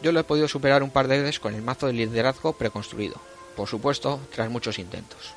[0.00, 3.16] Yo lo he podido superar un par de veces con el mazo de liderazgo preconstruido,
[3.56, 5.34] por supuesto tras muchos intentos.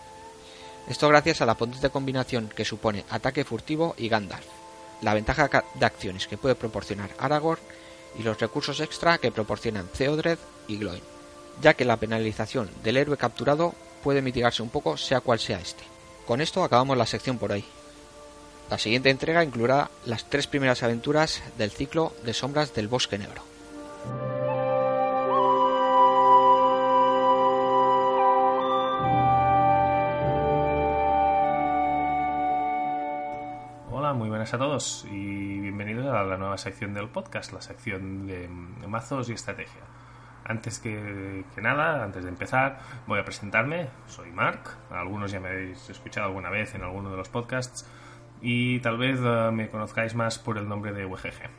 [0.88, 4.46] Esto gracias a la potente combinación que supone ataque furtivo y Gandalf,
[5.02, 7.62] la ventaja de acciones que puede proporcionar Aragorn
[8.18, 11.04] y los recursos extra que proporcionan Theodred y Gloin,
[11.62, 15.84] ya que la penalización del héroe capturado puede mitigarse un poco sea cual sea este.
[16.28, 17.66] Con esto acabamos la sección por hoy.
[18.70, 23.51] La siguiente entrega incluirá las tres primeras aventuras del ciclo de sombras del bosque negro.
[34.52, 38.50] Buenas a todos y bienvenidos a la nueva sección del podcast, la sección de
[38.88, 39.82] mazos y estrategia.
[40.44, 43.88] Antes que, nada, antes de empezar, voy a presentarme.
[44.08, 47.88] Soy Mark, algunos ya me habéis escuchado alguna vez en alguno de los podcasts
[48.42, 51.50] y tal vez eh, me conozcáis más por el nombre de WGG.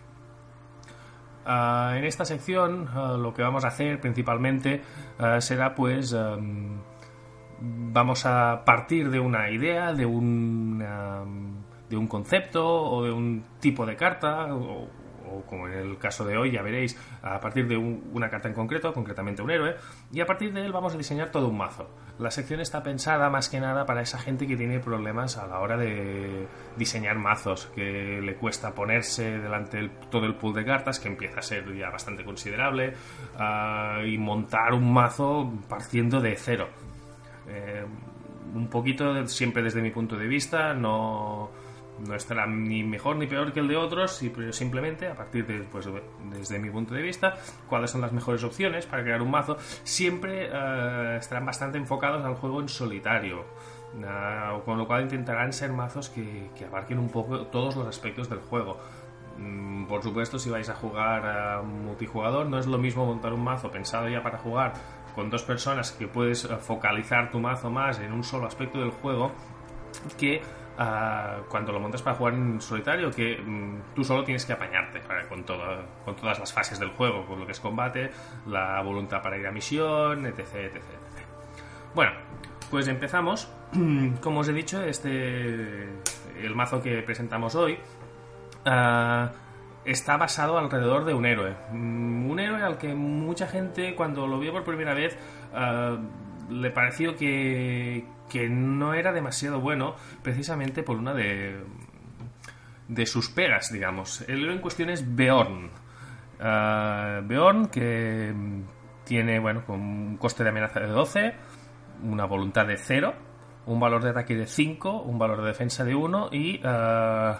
[1.46, 4.82] Ah, en esta sección ah, lo que vamos a hacer principalmente
[5.18, 6.78] ah, será pues em,
[7.60, 10.82] vamos a partir de una idea, de un
[11.92, 14.88] de un concepto o de un tipo de carta, o,
[15.46, 18.94] como en el caso de hoy, ya veréis, a partir de una carta en concreto,
[18.94, 19.76] concretamente un héroe,
[20.10, 21.90] y a partir de él vamos a diseñar todo un mazo.
[22.18, 25.60] La sección está pensada más que nada para esa gente que tiene problemas a la
[25.60, 26.46] hora de
[26.78, 31.40] diseñar mazos, que le cuesta ponerse delante de todo el pool de cartas, que empieza
[31.40, 32.94] a ser ya bastante considerable,
[33.38, 36.68] ah, y montar un mazo partiendo de cero.
[37.48, 37.84] Eh,
[38.54, 41.61] un poquito siempre desde mi punto de vista, no
[42.06, 45.60] no estará ni mejor ni peor que el de otros, pero simplemente a partir de,
[45.60, 45.88] pues,
[46.30, 47.36] desde mi punto de vista,
[47.68, 52.34] cuáles son las mejores opciones para crear un mazo, siempre eh, estarán bastante enfocados al
[52.34, 53.44] juego en solitario.
[54.04, 58.40] Ah, con lo cual intentarán ser mazos que, abarquen un poco todos los aspectos del
[58.40, 58.78] juego.
[59.38, 63.44] Mm, por supuesto, si vais a jugar a multijugador, no es lo mismo montar un
[63.44, 64.72] mazo pensado ya para jugar
[65.14, 68.90] con dos personas que puedes eh, focalizar tu mazo más en un solo aspecto del
[68.90, 69.32] juego
[70.18, 70.40] que
[71.48, 75.42] cuando lo montas para jugar en solitario, que mm, tú solo tienes que apañarte con,
[75.42, 78.10] con todas las fases del juego, con lo que es combate,
[78.46, 80.38] la voluntad para ir a misión, etc.
[80.54, 80.82] etc,
[81.94, 82.12] Bueno,
[82.70, 83.50] pues empezamos.
[84.20, 85.88] Como os he dicho, este
[86.42, 87.78] el mazo que presentamos hoy
[88.64, 89.30] ah,
[89.84, 91.54] está basado alrededor de un héroe.
[91.72, 95.16] Mm, un héroe al que mucha gente cuando lo vio por primera vez
[95.54, 95.98] ah,
[96.50, 101.62] le pareció que, que no era demasiado bueno precisamente por una de,
[102.88, 104.22] de sus pegas, digamos.
[104.22, 105.66] El héroe en cuestión es Beorn.
[106.40, 108.34] Uh, Beorn que
[109.04, 111.34] tiene, bueno, un coste de amenaza de 12,
[112.04, 113.12] una voluntad de 0,
[113.66, 117.36] un valor de ataque de 5, un valor de defensa de 1 y uh,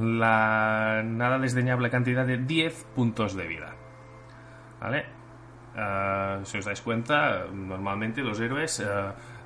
[0.00, 3.76] la nada desdeñable cantidad de 10 puntos de vida.
[4.80, 5.06] ¿Vale?
[5.76, 8.82] Uh, si os dais cuenta, normalmente los héroes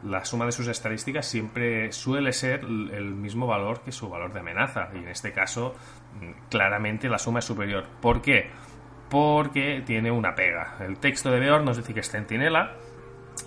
[0.05, 4.41] la suma de sus estadísticas siempre suele ser el mismo valor que su valor de
[4.41, 4.89] amenaza.
[4.95, 5.75] Y en este caso,
[6.21, 7.85] mm, claramente la suma es superior.
[8.01, 8.51] ¿Por qué?
[9.09, 10.77] Porque tiene una pega.
[10.81, 12.77] El texto de Beor nos dice que es centinela,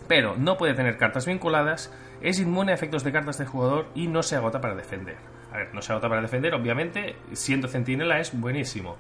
[0.07, 4.07] pero no puede tener cartas vinculadas, es inmune a efectos de cartas de jugador y
[4.07, 5.17] no se agota para defender.
[5.51, 8.97] A ver, no se agota para defender, obviamente, siendo centinela es buenísimo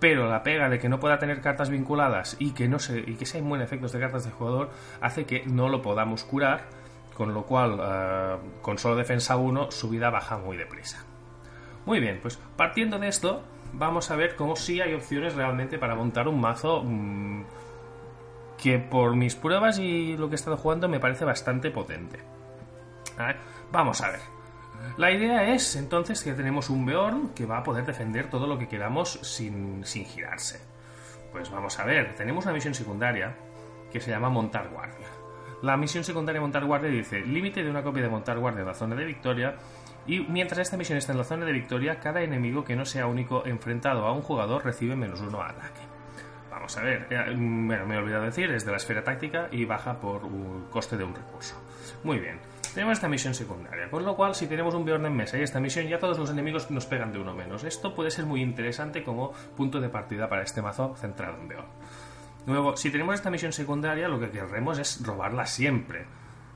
[0.00, 3.14] pero la pega de que no pueda tener cartas vinculadas y que no se, y
[3.14, 6.79] que sea inmune a efectos de cartas de jugador hace que no lo podamos curar
[7.14, 11.04] con lo cual eh, con solo defensa 1 su vida baja muy deprisa.
[11.86, 13.42] Muy bien, pues partiendo de esto,
[13.72, 17.44] vamos a ver cómo sí hay opciones realmente para montar un mazo mmm,
[18.58, 22.20] que por mis pruebas y lo que he estado jugando me parece bastante potente.
[23.70, 24.20] Vamos a ver.
[24.96, 28.58] La idea es entonces que tenemos un Beorn que va a poder defender todo lo
[28.58, 30.60] que queramos sin, sin girarse.
[31.32, 33.36] Pues vamos a ver, tenemos una misión secundaria
[33.92, 35.06] que se llama Montar Guardia.
[35.62, 38.74] La misión secundaria Montar Guardia dice límite de una copia de Montar Guardia en la
[38.74, 39.56] zona de victoria
[40.06, 43.06] y mientras esta misión está en la zona de victoria, cada enemigo que no sea
[43.06, 45.80] único enfrentado a un jugador recibe menos uno ataque.
[46.50, 49.66] Vamos a ver, eh, bueno, me he olvidado decir, es de la esfera táctica y
[49.66, 50.22] baja por
[50.70, 51.54] coste de un recurso.
[52.04, 52.40] Muy bien,
[52.74, 55.60] tenemos esta misión secundaria, con lo cual si tenemos un Bjorn en mesa y esta
[55.60, 57.64] misión ya todos los enemigos nos pegan de uno menos.
[57.64, 61.66] Esto puede ser muy interesante como punto de partida para este mazo centrado en Bjorn.
[62.46, 66.06] Luego, si tenemos esta misión secundaria, lo que queremos es robarla siempre.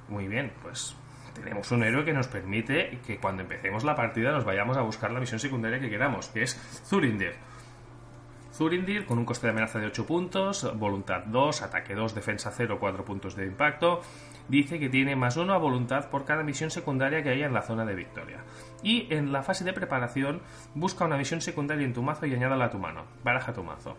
[0.09, 0.97] Muy bien, pues
[1.35, 5.11] tenemos un héroe que nos permite que cuando empecemos la partida nos vayamos a buscar
[5.11, 6.55] la misión secundaria que queramos, que es
[6.87, 7.35] Zurindir.
[8.53, 12.79] Zurindir con un coste de amenaza de 8 puntos, voluntad 2, ataque 2, defensa 0,
[12.79, 14.01] 4 puntos de impacto.
[14.49, 17.63] Dice que tiene más 1 a voluntad por cada misión secundaria que haya en la
[17.63, 18.45] zona de victoria.
[18.83, 20.41] Y en la fase de preparación,
[20.75, 23.07] busca una misión secundaria en tu mazo y añádala a tu mano.
[23.25, 23.97] Baraja tu mazo.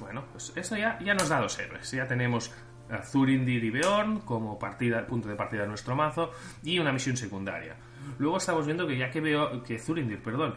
[0.00, 1.90] Bueno, pues esto ya, ya nos da dos héroes.
[1.90, 2.52] Ya tenemos
[2.90, 6.30] a Zurindir y Beorn como partida, punto de partida de nuestro mazo
[6.62, 7.76] y una misión secundaria.
[8.18, 10.54] Luego estamos viendo que ya que veo que Zurindir, perdón,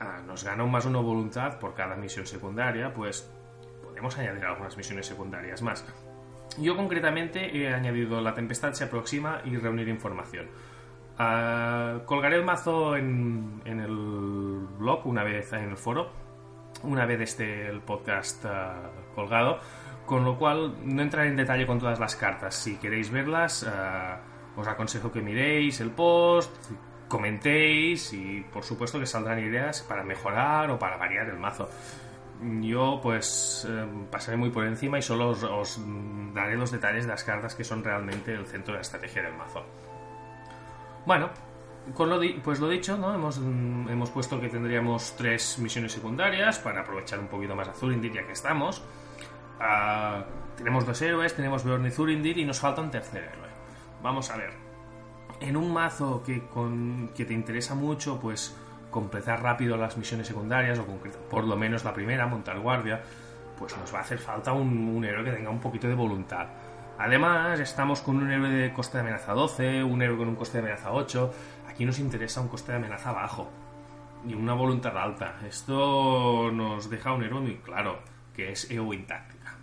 [0.00, 3.30] ah, nos gana un más uno voluntad por cada misión secundaria, pues
[3.82, 5.84] podemos añadir algunas misiones secundarias más.
[6.58, 10.46] Yo concretamente he añadido La Tempestad se aproxima y reunir información.
[11.16, 16.10] Ah, colgaré el mazo en, en, el blog una vez en el foro,
[16.82, 19.60] una vez esté el podcast ah, colgado,
[20.06, 22.54] con lo cual no entraré en detalle con todas las cartas.
[22.54, 23.66] Si queréis verlas,
[24.56, 26.50] os aconsejo que miréis el post,
[27.08, 31.68] comentéis y por supuesto que saldrán ideas para mejorar o para variar el mazo.
[32.62, 35.78] Yo pues eh, pasaré muy por encima y solo os,
[36.32, 39.34] daré los detalles de las cartas que son realmente el centro de la estrategia del
[39.34, 39.62] mazo.
[41.04, 41.30] Bueno,
[41.94, 43.14] con lo pues lo dicho, ¿no?
[43.14, 48.12] hemos, hemos puesto que tendríamos tres misiones secundarias para aprovechar un poquito más a Zurindir
[48.12, 48.82] ya que estamos.
[49.58, 50.22] Uh,
[50.56, 53.48] tenemos dos héroes, tenemos Beorn y Zurindir y nos falta un tercer héroe.
[54.02, 54.52] Vamos a ver.
[55.40, 58.56] En un mazo que, con, que te interesa mucho, pues
[58.90, 60.84] completar rápido las misiones secundarias, o
[61.30, 63.02] por lo menos la primera, montar guardia,
[63.58, 66.46] pues nos va a hacer falta un, un, héroe que tenga un poquito de voluntad.
[66.98, 70.58] Además, estamos con un héroe de coste de amenaza 12, un héroe con un coste
[70.58, 71.32] de amenaza 8.
[71.80, 73.50] Aquí nos interesa un coste de amenaza bajo
[74.28, 75.40] y una voluntad alta.
[75.48, 78.00] Esto nos deja un héroe muy claro,
[78.34, 79.56] que es Eowyn Táctica.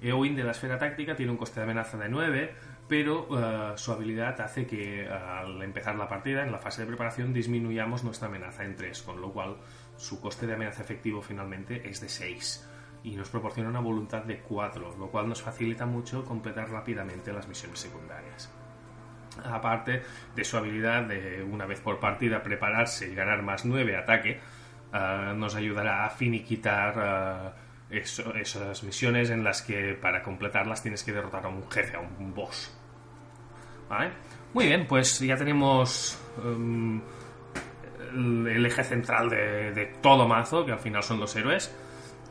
[0.00, 2.54] Eowyn de la esfera táctica tiene un coste de amenaza de 9,
[2.88, 7.34] pero uh, su habilidad hace que al empezar la partida, en la fase de preparación,
[7.34, 9.58] disminuyamos nuestra amenaza en 3, con lo cual
[9.98, 12.66] su coste de amenaza efectivo finalmente es de 6
[13.04, 17.46] y nos proporciona una voluntad de 4, lo cual nos facilita mucho completar rápidamente las
[17.46, 18.50] misiones secundarias.
[19.44, 20.02] Aparte
[20.34, 24.40] de su habilidad de, una vez por partida, prepararse y ganar más 9 ataque,
[24.92, 27.54] uh, nos ayudará a finiquitar
[27.90, 32.00] eso, esas misiones en las que para completarlas tienes que derrotar a un jefe, a
[32.00, 32.72] un boss.
[33.88, 34.10] ¿Vale?
[34.52, 40.78] Muy bien, pues ya tenemos el, el, eje central de, de, todo mazo, que al
[40.78, 41.74] final son los héroes.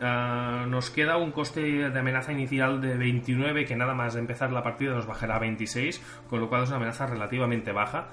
[0.02, 4.52] Uh, nos queda un coste de amenaza inicial de 29 que nada más de empezar
[4.52, 8.10] la partida nos bajará a 26, con lo cual es una amenaza relativamente baja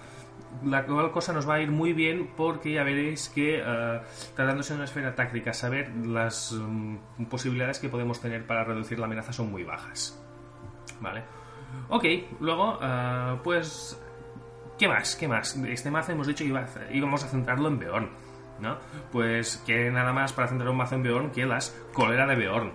[0.64, 4.01] la cual cosa nos va a ir muy bien porque ya veréis que uh,
[4.37, 9.07] tratándose de una esfera táctica saber las um, posibilidades que podemos tener para reducir la
[9.07, 10.23] amenaza son muy bajas.
[11.01, 11.23] Vale.
[11.88, 12.05] Ok
[12.40, 13.99] luego uh, pues
[14.79, 18.11] qué más qué más este mazo hemos dicho que íbamos a centrarlo en Beorn
[18.62, 18.79] ¿no?
[19.11, 22.72] pues que nada más para centrar un mazo en Beorn que las cólera de Beorn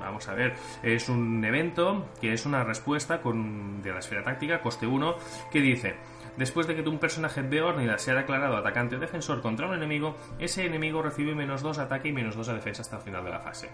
[0.00, 4.62] Vamos a ver, es un evento que es una respuesta con, de la esfera táctica,
[4.62, 5.16] coste 1,
[5.52, 5.96] que dice,
[6.36, 10.66] Después de que un personaje Beornida sea declarado atacante o defensor contra un enemigo, ese
[10.66, 13.38] enemigo recibe menos 2 ataque y menos 2 a defensa hasta el final de la
[13.38, 13.70] fase.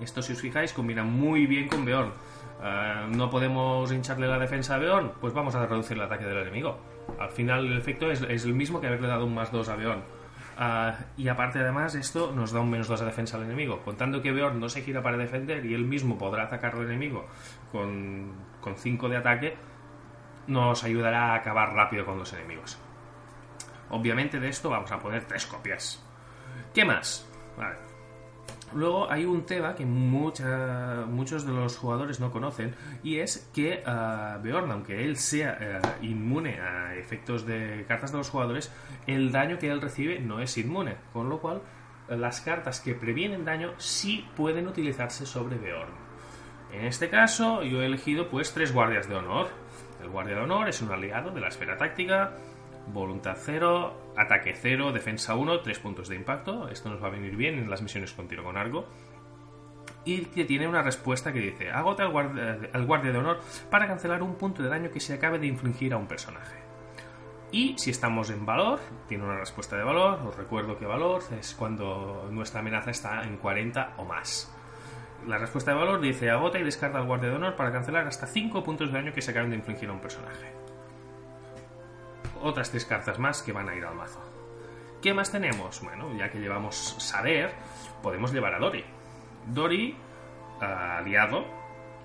[0.00, 2.10] Esto, si os fijáis, combina muy bien con Beorn.
[2.58, 6.38] Uh, no podemos hincharle la defensa a Beorn, pues vamos a reducir el ataque del
[6.38, 6.78] enemigo.
[7.20, 9.76] Al final, el efecto es, es el mismo que haberle dado un más 2 a
[9.76, 10.02] Beorn.
[10.58, 13.80] Uh, y aparte, además, esto nos da un menos 2 a defensa al enemigo.
[13.84, 17.26] Contando que Beorn no se gira para defender y él mismo podrá atacar al enemigo
[17.70, 18.34] con
[18.76, 19.56] 5 de ataque,
[20.48, 22.78] nos ayudará a acabar rápido con los enemigos.
[23.90, 26.02] Obviamente de esto vamos a poner tres copias.
[26.74, 27.26] ¿Qué más?
[27.56, 27.87] Vale.
[28.74, 33.82] Luego hay un tema que mucha- muchos de los jugadores no conocen y es que
[33.86, 38.70] uh, Beorn, aunque él sea eh, inmune a efectos de cartas de los jugadores,
[39.06, 41.62] el daño que él recibe no es inmune, con lo cual
[42.08, 45.92] las cartas que previenen daño sí pueden utilizarse sobre Beorn.
[46.72, 49.48] En este caso yo he elegido pues tres guardias de honor.
[50.02, 52.32] El guardia de honor es un aliado de la esfera táctica,
[52.92, 56.68] voluntad 0, ataque 0, defensa 1, 3 puntos de impacto.
[56.68, 58.86] Esto nos va a venir bien en las misiones con tiro con arco.
[60.04, 62.10] Y que tiene una respuesta que dice, agota al
[62.86, 65.96] guardia, de honor para cancelar un punto de daño que se acabe de infligir a
[65.96, 66.58] un personaje.
[67.50, 70.20] Y si estamos en valor, tiene una respuesta de valor.
[70.26, 74.54] Os recuerdo que valor es cuando nuestra amenaza está en 40 o más.
[75.26, 78.26] La respuesta de valor dice agota y descarta al guardia de honor para cancelar hasta
[78.26, 80.52] 5 puntos de daño que se acaben de infligir a un personaje.
[82.42, 84.20] Otras tres cartas más que van a ir al mazo.
[85.02, 85.80] ¿Qué más tenemos?
[85.82, 87.52] Bueno, ya que llevamos saber,
[88.02, 88.84] podemos llevar a Dori.
[89.46, 89.96] Dori,
[90.60, 91.44] eh, aliado,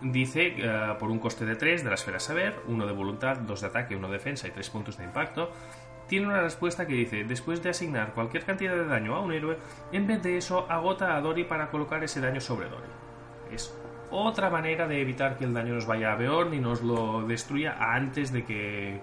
[0.02, 3.62] dice eh, por un coste de 3 de la esfera saber, 1 de voluntad, 2
[3.62, 5.52] de ataque, 1 de defensa y 3 puntos de impacto,
[6.08, 9.58] tiene una respuesta que dice, después de asignar cualquier cantidad de daño a un héroe,
[9.92, 12.88] en vez de eso agota a Dori para colocar ese daño sobre Dori.
[13.52, 13.76] Es
[14.12, 17.78] otra manera de evitar que el daño nos vaya a Beorn y nos lo destruya
[17.80, 19.02] antes de que,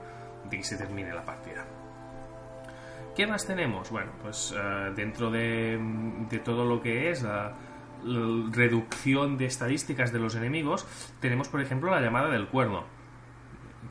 [0.50, 1.64] de que se termine la partida.
[3.14, 3.90] ¿Qué más tenemos?
[3.90, 5.78] Bueno, pues eh, dentro de,
[6.44, 7.54] todo lo que es la,
[8.02, 10.86] reducción de estadísticas de los enemigos,
[11.20, 12.84] tenemos por ejemplo la llamada del cuerno.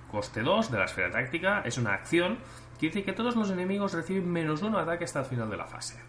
[0.09, 2.39] Coste 2 de la esfera táctica es una acción
[2.79, 5.67] que dice que todos los enemigos reciben menos 1 ataque hasta el final de la
[5.67, 5.99] fase.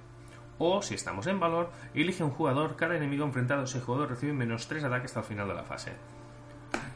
[0.57, 4.33] O, si estamos en valor, elige un jugador, cada enemigo enfrentado a ese jugador recibe
[4.33, 5.93] menos 3 ataques hasta el final de la fase.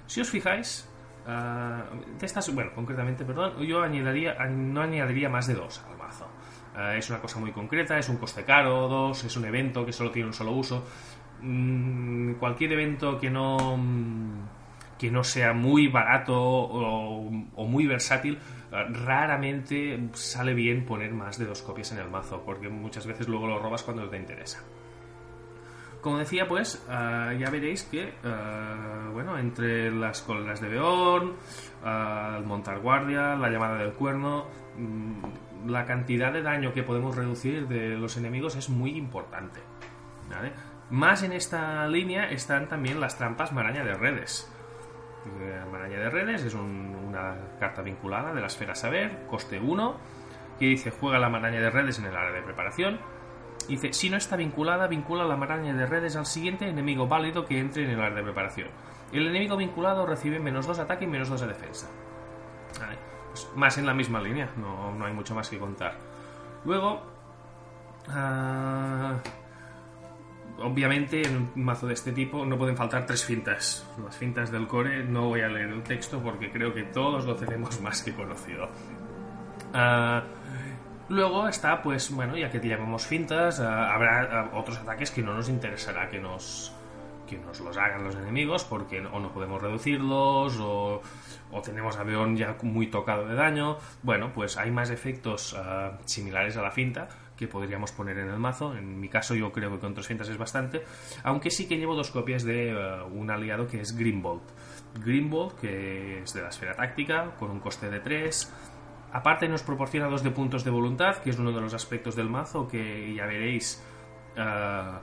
[0.07, 0.89] Si os fijáis,
[1.27, 6.27] uh, de estas, bueno, concretamente, perdón, yo añadiría, no añadiría más de 2 al mazo.
[6.75, 9.93] Uh, es una cosa muy concreta, es un coste caro, 2, es un evento que
[9.93, 10.85] solo tiene un solo uso.
[11.41, 13.79] Mm, cualquier evento que no
[14.99, 18.39] que no sea muy barato o, o muy versátil,
[18.71, 23.47] raramente sale bien poner más de dos copias en el mazo, porque muchas veces luego
[23.47, 24.63] lo robas cuando te interesa.
[26.05, 31.33] Como decía, pues uh, ya veréis que, uh, bueno, entre las colas de Beorn,
[31.83, 34.45] el montar guardia, la llamada del cuerno,
[34.77, 39.61] mmm, la cantidad de daño que podemos reducir de los enemigos es muy importante.
[40.91, 44.53] Más en esta línea están también las trampas maraña de redes.
[45.73, 49.97] Maraña de redes es un, una carta vinculada de la esfera saber, coste 1,
[50.59, 53.01] que dice juega la maraña de redes en el área de preparación.
[53.69, 57.59] Dice, si no está vinculada, vincula la maraña de redes al siguiente enemigo válido que
[57.59, 58.69] entre en el área de preparación.
[59.13, 61.89] El enemigo vinculado recibe menos 2 de ataque y menos 2 de defensa.
[63.31, 65.97] Pues más en la misma línea, no, no hay mucho más que contar.
[66.65, 67.03] Luego,
[68.09, 69.19] uh,
[70.63, 73.87] obviamente en un mazo de este tipo no pueden faltar tres fintas.
[74.03, 77.35] Las fintas del core, no voy a leer el texto porque creo que todos lo
[77.35, 78.69] tenemos más que conocido.
[79.75, 80.23] Uh,
[81.09, 85.35] luego está, pues bueno, ya que llamamos fintas, uh, habrá uh, otros ataques que no
[85.35, 86.73] nos interesará que nos,
[87.27, 91.03] que nos los hagan los enemigos porque o no podemos reducirlos o,
[91.53, 93.79] o tenemos a Beon ya muy tocado de daño.
[94.03, 95.57] Bueno, pues hay más efectos
[96.05, 98.77] similares a la finta que podríamos poner en el mazo.
[98.77, 100.85] En mi caso yo creo que con tres fintas es bastante,
[101.23, 102.75] aunque sí que llevo dos copias de
[103.13, 104.43] un aliado que es Greenbolt.
[105.01, 108.53] Greenbolt, que es de la esfera táctica, con un coste de 3.
[109.15, 112.29] Aparte nos proporciona dos de puntos de voluntad, que es uno de los aspectos del
[112.29, 113.81] mazo que ya veréis
[114.37, 114.99] uh,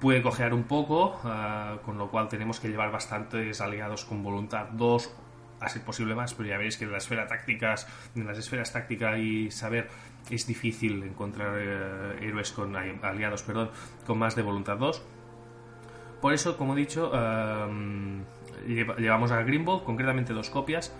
[0.00, 4.66] puede cojear un poco, uh, con lo cual tenemos que llevar bastantes aliados con voluntad
[4.72, 5.14] 2
[5.60, 7.86] a ser posible más, pero ya veréis que en la esfera tácticas,
[8.16, 9.90] en las esferas táctica y saber
[10.28, 13.70] es difícil encontrar eh, héroes con aliados, perdón,
[14.08, 15.02] con más de voluntad 2.
[16.20, 20.92] Por eso, como he dicho, eh, llevamos a Greenbolt, concretamente dos copias.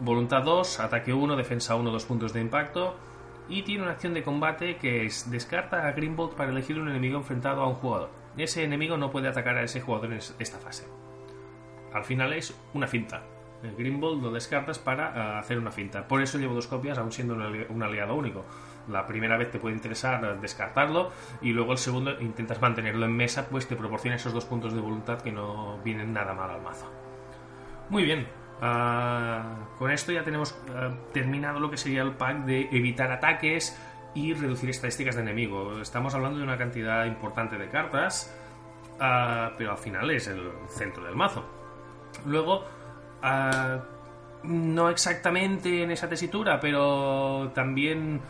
[0.00, 2.96] Voluntad 2, ataque 1, defensa 1, 2 puntos de impacto.
[3.48, 7.18] Y tiene una acción de combate que es descarta a Greenbolt para elegir un enemigo
[7.18, 8.10] enfrentado a un jugador.
[8.36, 10.86] Ese enemigo no puede atacar a ese jugador en esta fase.
[11.92, 13.22] Al final es una finta.
[13.62, 16.06] El Greenbolt lo descartas para uh, hacer una finta.
[16.08, 18.46] Por eso llevo dos copias, aún siendo un, ali un, aliado único.
[18.88, 21.10] La primera vez te puede interesar uh, descartarlo
[21.42, 24.80] y luego el segundo intentas mantenerlo en mesa, pues te proporciona esos dos puntos de
[24.80, 26.90] voluntad que no vienen nada mal al mazo.
[27.90, 28.39] Muy bien.
[28.62, 30.54] Uh, con esto ya tenemos
[31.14, 33.80] terminado lo que sería el pack de evitar ataques
[34.14, 35.80] y reducir estadísticas de enemigo.
[35.80, 38.36] Estamos hablando de una cantidad importante de cartas,
[38.98, 41.44] pero al final es el centro del mazo.
[42.26, 42.64] Luego,
[44.42, 48.20] no exactamente en esa tesitura, pero también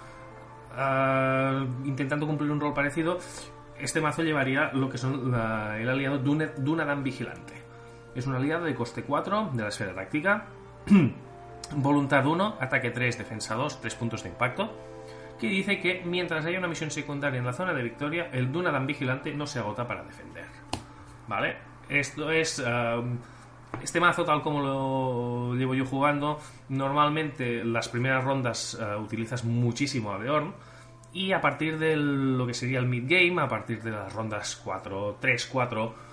[1.85, 3.19] intentando cumplir un rol parecido.
[3.81, 7.60] este mazo llevaría lo que son el aliado Dunadan Vigilante.
[8.15, 10.47] Es un aliado de coste 4 de la esfera táctica.
[11.77, 14.73] Voluntad 1, ataque 3, defensa 2, 3 puntos de impacto.
[15.39, 18.87] Que dice que mientras haya una misión secundaria en la zona de victoria, el Dunadan
[18.87, 20.47] Vigilante no se agota para defender.
[21.29, 21.57] ¿Vale?
[21.89, 22.59] Esto es.
[22.59, 23.19] um,
[23.83, 26.39] este mazo, tal como lo llevo yo jugando,
[26.69, 30.53] normalmente las primeras rondas eh, utilizas muchísimo a Beorn.
[31.13, 35.17] Y a partir de lo que sería el mid-game, a partir de las rondas 4,
[35.21, 36.10] 3, 4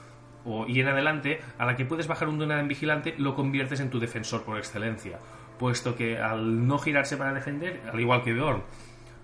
[0.67, 3.99] y en adelante, a la que puedes bajar un Dunadan Vigilante, lo conviertes en tu
[3.99, 5.19] defensor por excelencia.
[5.59, 8.63] Puesto que al no girarse para defender, al igual que Beorn,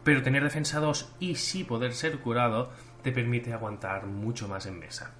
[0.03, 2.71] pero tener defensa 2 y sí poder ser curado,
[3.01, 5.13] te permite aguantar mucho más en mesa.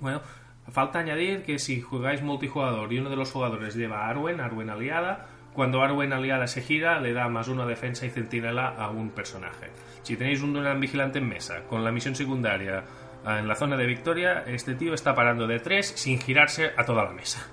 [0.00, 0.20] Bueno,
[0.68, 4.70] falta añadir que si jugáis multijugador y uno de los jugadores lleva a Arwen, Arwen
[4.70, 8.90] aliada, cuando Arwen aliada se gira, le da más uno a defensa y centinela a
[8.90, 9.70] un personaje.
[10.02, 12.84] Si tenéis un Dunadan vigilante en mesa, con la misión secundaria
[13.26, 17.04] en la zona de victoria, este tío está parando de 3 sin girarse a toda
[17.04, 17.46] la mesa.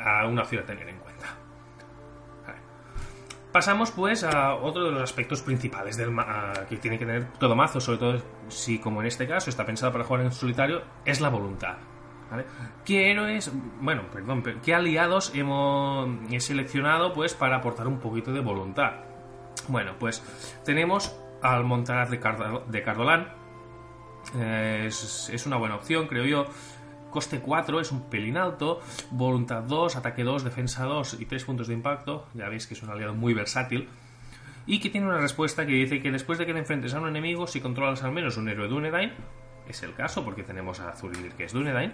[0.00, 1.26] A una opción a tener en cuenta.
[3.52, 5.96] Pasamos pues a otro de los aspectos principales
[6.68, 9.90] que tiene que tener todo mazo, sobre todo si como en este caso está pensado
[9.90, 11.74] para jugar en solitario, es la voluntad.
[12.84, 13.50] ¿Qué héroes,
[13.80, 18.92] bueno, perdón, pero qué aliados hemos he seleccionado pues para aportar un poquito de voluntad?
[19.66, 20.22] Bueno, pues
[20.64, 23.39] tenemos al Montaraz de, Carda- de Cardolán.
[24.36, 26.46] Eh, es, una buena opción, creo yo.
[27.10, 28.80] Coste 4 es un pelín alto.
[29.10, 32.26] Voluntad 2, ataque 2, defensa 2 y 3 puntos de impacto.
[32.34, 33.88] Ya veis que es un aliado muy versátil.
[34.66, 37.08] Y que tiene una respuesta que dice que después de que te enfrentes a un
[37.08, 39.12] enemigo, si controlas al menos un héroe Dunedain,
[39.66, 41.92] es el caso porque tenemos a Zurilir que es Dunedain,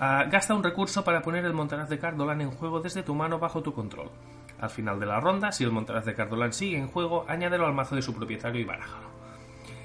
[0.00, 3.38] ah, gasta un recurso para poner el Montaraz de Cardolan en juego desde tu mano
[3.38, 4.10] bajo tu control.
[4.60, 7.74] Al final de la ronda, si el Montaraz de Cardolan sigue en juego, añádelo al
[7.74, 9.13] mazo de su propietario y barájalo.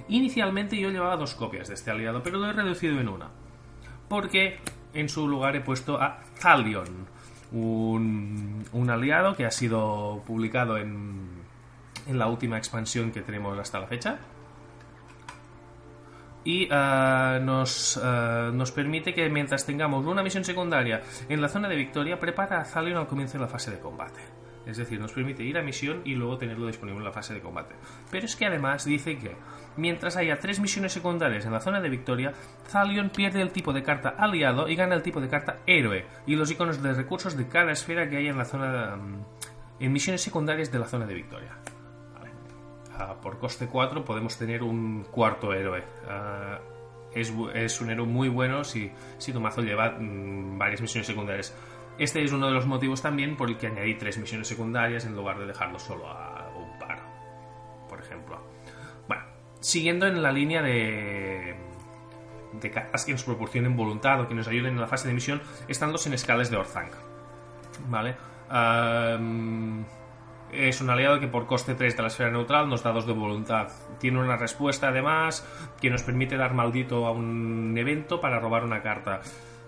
[0.09, 3.29] Inicialmente yo llevaba dos copias de este aliado, pero lo he reducido en una.
[4.07, 4.59] Porque
[4.93, 7.07] en su lugar he puesto a Thalion,
[7.51, 11.29] un, un aliado que ha sido publicado en,
[12.07, 14.19] en la última expansión que tenemos hasta la fecha.
[16.43, 21.67] Y eh, nos, eh, nos permite que mientras tengamos una misión secundaria en la zona
[21.67, 24.21] de victoria, prepara a Thalion al comienzo de la fase de combate.
[24.65, 27.41] Es decir, nos permite ir a misión y luego tenerlo disponible en la fase de
[27.41, 27.75] combate.
[28.11, 29.35] Pero es que además dice que
[29.79, 32.33] mientras haya tres misiones secundarias en la zona de victoria,
[32.71, 36.35] Thalion pierde el tipo de carta aliado y gana el tipo de carta héroe y
[36.35, 40.71] los iconos de recursos de cada esfera que haya en la zona mm, misiones secundarias
[40.71, 41.57] de la zona de victoria.
[43.21, 45.83] Por coste 4 podemos tener un cuarto héroe.
[46.07, 46.59] Ah,
[47.13, 47.31] es
[47.81, 51.55] un héroe muy bueno si, si tu mazo lleva mm, varias misiones secundarias.
[51.97, 55.15] Este es uno de los motivos también por el que añadí tres misiones secundarias en
[55.15, 56.28] lugar de dejarlo solo a
[59.59, 61.55] siguiendo en la línea de,
[62.53, 65.41] de cartas que nos proporcionen voluntad o que nos ayuden en la fase de misión,
[65.67, 66.91] están los escales de Orzang.
[67.87, 68.15] ¿Vale?
[70.51, 73.13] Es un aliado que por coste 3 de la esfera neutral nos da 2 de
[73.13, 73.67] voluntad.
[73.99, 75.45] Tiene una respuesta además
[75.79, 79.21] que nos permite dar maldito a un evento para robar una carta.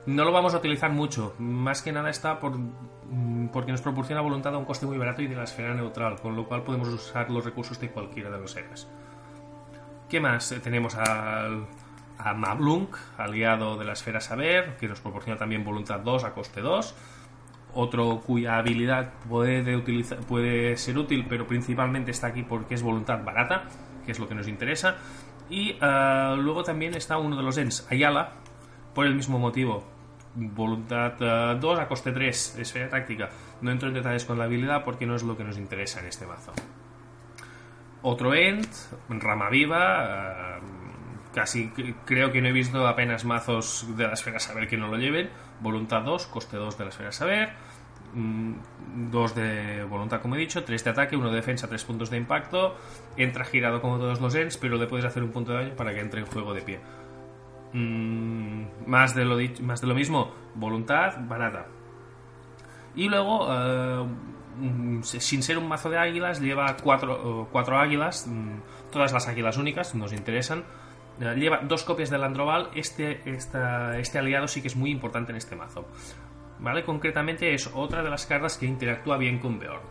[0.07, 4.21] No lo vamos a utilizar mucho, más que nada está por, mm, porque nos proporciona
[4.21, 6.87] voluntad a un coste muy barato y de la esfera neutral, con lo cual podemos
[6.87, 8.87] usar los recursos de cualquiera de los héroes.
[10.12, 10.51] ¿Qué más?
[10.51, 11.68] Eh, Tenemos al,
[12.18, 16.59] a Mablunk, aliado de la esfera saber, que nos proporciona también voluntad 2 a coste
[16.59, 16.95] 2
[17.74, 23.64] otro cuya habilidad puede, ser útil, pero principalmente está aquí porque es voluntad barata,
[24.05, 24.97] que es lo que nos interesa.
[25.49, 28.34] Y eh, luego también está uno de los Ents, Ayala,
[28.93, 29.86] por el mismo motivo.
[30.36, 31.14] Voluntad
[31.57, 33.30] 2 a coste 3, esfera táctica.
[33.62, 36.07] No entro en detalles con la habilidad porque no es lo que nos interesa en
[36.07, 36.51] este mazo.
[38.04, 38.68] Otro Ent,
[39.10, 40.58] Rama Viva.
[40.58, 40.60] eh,
[41.34, 41.72] casi
[42.06, 45.30] creo que no he visto apenas mazos de la esfera saber que no lo lleven.
[45.62, 47.49] Voluntad 2, coste 2 de la esfera saber.
[48.14, 52.18] 2 de voluntad, como he dicho, 3 de ataque, 1 de defensa, 3 puntos de
[52.18, 52.76] impacto.
[53.16, 55.93] Entra girado como todos los Ents, pero le puedes hacer un punto de daño para
[55.93, 56.80] que entre en juego de pie.
[57.74, 61.68] Mm, más, de lo dich- más de lo mismo, voluntad barata.
[62.95, 64.40] Y luego, eh, mm,
[65.03, 69.95] sin ser un mazo de águilas, lleva cuatro, cuatro águilas, mm, todas las águilas únicas,
[69.95, 70.64] nos interesan.
[71.20, 72.70] Eh, Lleva dos copias del Androval.
[72.74, 75.86] Este, este aliado sí que es muy importante en este mazo.
[76.59, 76.84] ¿Vale?
[76.84, 79.82] Concretamente es otra de las cartas que interactúa bien con Beorn.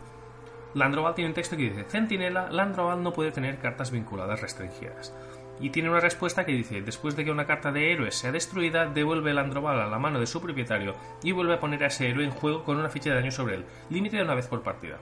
[0.73, 5.13] Landroval tiene un texto que dice: Centinela, Landroval no puede tener cartas vinculadas restringidas.
[5.61, 8.87] Y tiene una respuesta que dice: Después de que una carta de héroe sea destruida,
[8.87, 12.09] devuelve el Landroval a la mano de su propietario y vuelve a poner a ese
[12.09, 14.63] héroe en juego con una ficha de daño sobre él, límite de una vez por
[14.63, 14.97] partida.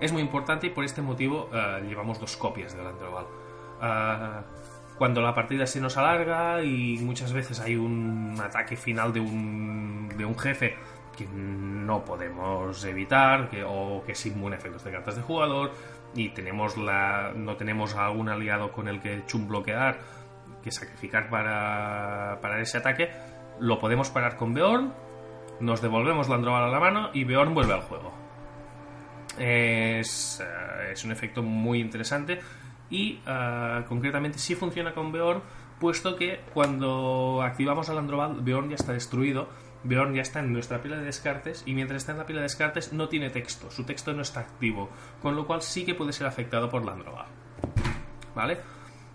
[0.00, 3.26] Es muy importante y por este motivo eh, llevamos dos copias del Landroval.
[3.80, 4.42] Ah,
[4.96, 10.08] cuando la partida se nos alarga y muchas veces hay un ataque final de un,
[10.16, 10.76] de un jefe
[11.16, 15.72] que no podemos evitar que, o que es inmune a efectos de cartas de jugador
[16.14, 19.98] y tenemos la, no tenemos algún aliado con el que chum bloquear
[20.64, 23.10] que sacrificar para, para ese ataque,
[23.60, 24.94] lo podemos parar con Beorn,
[25.60, 28.12] nos devolvemos la Androval a la mano y Beorn vuelve al juego.
[29.38, 32.40] Es, eh, es un efecto muy interesante
[32.88, 35.42] y eh, concretamente sí funciona con Beorn,
[35.78, 39.48] puesto que cuando activamos al Androval, Beorn ya está destruido,
[39.84, 42.44] Beorn ya está en nuestra pila de descartes y mientras está en la pila de
[42.44, 44.90] descartes no tiene texto, su texto no está activo,
[45.22, 47.26] con lo cual sí que puede ser afectado por la Androval.
[48.34, 48.58] ¿Vale?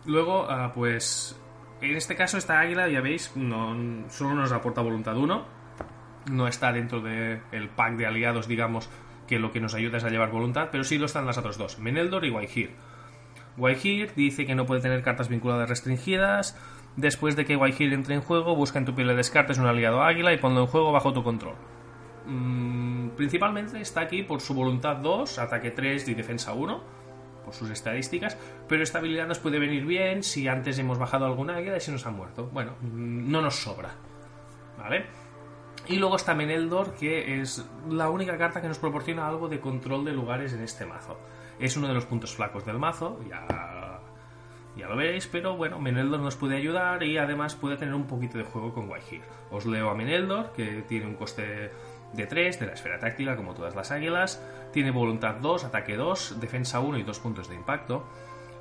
[0.05, 1.39] Luego, ah, pues
[1.81, 5.45] en este caso esta águila, ya veis, no, solo nos aporta voluntad 1,
[6.31, 8.89] no está dentro del pack de aliados, digamos,
[9.27, 11.57] que lo que nos ayuda es a llevar voluntad, pero sí lo están las otras
[11.57, 12.75] dos, Meneldor y Waihir.
[13.57, 16.57] Waihir dice que no puede tener cartas vinculadas restringidas,
[16.99, 20.03] Después de que Waihir entre en juego, busca en tu pila de descartes un aliado
[20.03, 21.55] águila y ponlo en juego bajo tu control.
[22.25, 26.83] Mm, principalmente está aquí por su voluntad 2, ataque 3 y defensa 1,
[27.45, 28.37] por sus estadísticas,
[28.67, 31.93] pero esta habilidad nos puede venir bien si antes hemos bajado alguna águila y se
[31.93, 32.49] nos ha muerto.
[32.51, 33.91] Bueno, mm, no nos sobra.
[34.77, 35.05] ¿Vale?
[35.87, 40.03] Y luego está Meneldor, que es la única carta que nos proporciona algo de control
[40.03, 41.17] de lugares en este mazo.
[41.59, 43.88] Es uno de los puntos flacos del mazo, ya
[44.79, 48.37] ya lo veréis, pero bueno, Meneldor nos puede ayudar y además puede tener un poquito
[48.37, 49.21] de juego con Waihir.
[49.51, 51.71] Os leo a Meneldor, que tiene un coste
[52.13, 56.39] de 3 de la esfera táctica, como todas las águilas, tiene voluntad 2, ataque 2,
[56.39, 58.05] defensa 1 y 2 puntos de impacto,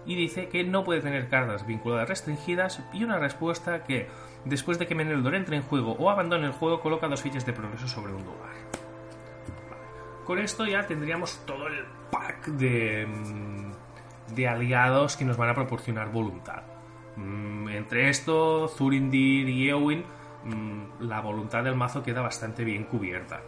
[0.06, 4.08] y dice que no puede tener cartas vinculadas restringidas y una respuesta que,
[4.44, 7.52] después de que Meneldor entre en juego o abandone el juego, coloca dos fichas de
[7.52, 8.54] progreso sobre un lugar.
[10.24, 13.67] Con esto ya tendríamos todo el pack de mm,
[14.38, 16.62] de aliados que nos van a proporcionar voluntad.
[17.16, 20.04] Mm, entre esto, Zurindir y Eowyn,
[20.44, 23.40] mm, la voluntad del mazo queda bastante bien cubierta.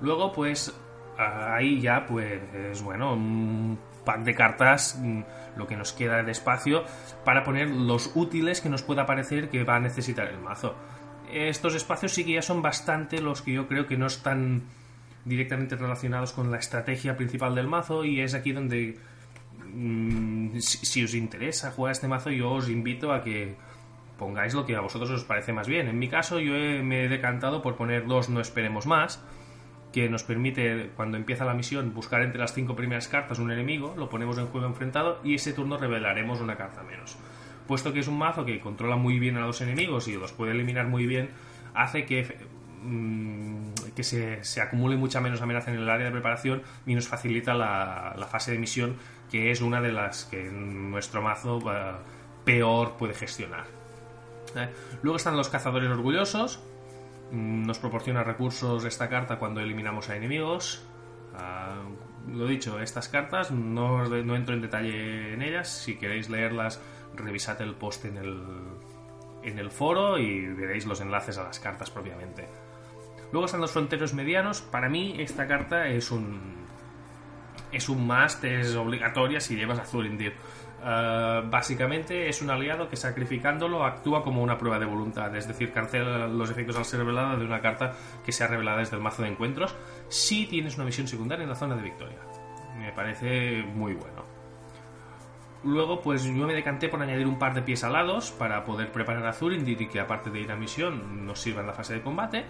[0.00, 0.74] Luego, pues,
[1.18, 5.20] ahí ya, pues, bueno, un pack de cartas, mm,
[5.56, 6.84] lo que nos queda de espacio,
[7.22, 10.74] para poner los útiles que nos pueda parecer que va a necesitar el mazo.
[11.30, 14.62] Estos espacios sí que ya son bastante los que yo creo que no están
[15.26, 18.98] directamente relacionados con la estrategia principal del mazo y es aquí donde
[19.72, 23.54] Mm, si, os interesa jugar este mazo, yo os invito a que
[24.18, 25.88] pongáis lo que a vosotros os parece más bien.
[25.88, 26.52] En mi caso, yo
[26.84, 29.22] me he decantado por poner dos No Esperemos Más,
[29.92, 33.94] que nos permite, cuando empieza la misión, buscar entre las cinco primeras cartas un enemigo,
[33.96, 37.16] lo ponemos en juego enfrentado y ese turno revelaremos una carta menos.
[37.66, 40.52] Puesto que es un mazo que controla muy bien a los enemigos y los puede
[40.52, 41.30] eliminar muy bien,
[41.74, 42.36] hace que
[42.82, 44.02] mm, que
[44.42, 48.26] se, acumule mucha menos amenaza en el área de preparación y nos facilita la, la
[48.26, 48.96] fase de misión
[49.30, 51.92] que es una de las que nuestro mazo eh,
[52.44, 53.64] peor puede gestionar.
[54.56, 54.68] ¿eh?
[55.02, 56.60] Luego están los cazadores orgullosos.
[57.30, 60.84] Mm, nos proporciona recursos esta carta cuando eliminamos a enemigos.
[61.36, 61.82] Ah,
[62.28, 65.68] lo dicho, estas cartas no, no, entro en detalle en ellas.
[65.68, 66.80] Si queréis leerlas,
[67.14, 68.42] revisad el post en el,
[69.44, 72.48] en el foro y veréis los enlaces a las cartas propiamente.
[73.32, 74.60] Luego están los fronteros medianos.
[74.60, 76.59] Para mí esta carta es un,
[77.72, 80.34] es un must, es obligatoria si llevas a Zurindir.
[80.80, 85.72] Uh, básicamente es un aliado que sacrificándolo actúa como una prueba de voluntad, es decir,
[85.72, 87.92] cancela los efectos al ser revelada de una carta
[88.24, 89.76] que sea revelada desde el mazo de encuentros
[90.08, 92.18] si tienes una misión secundaria en la zona de victoria.
[92.78, 94.24] Me parece muy bueno.
[95.62, 99.26] Luego, pues yo me decanté por añadir un par de pies alados para poder preparar
[99.26, 102.00] a Zurindir y que aparte de ir a misión nos sirva en la fase de
[102.00, 102.46] combate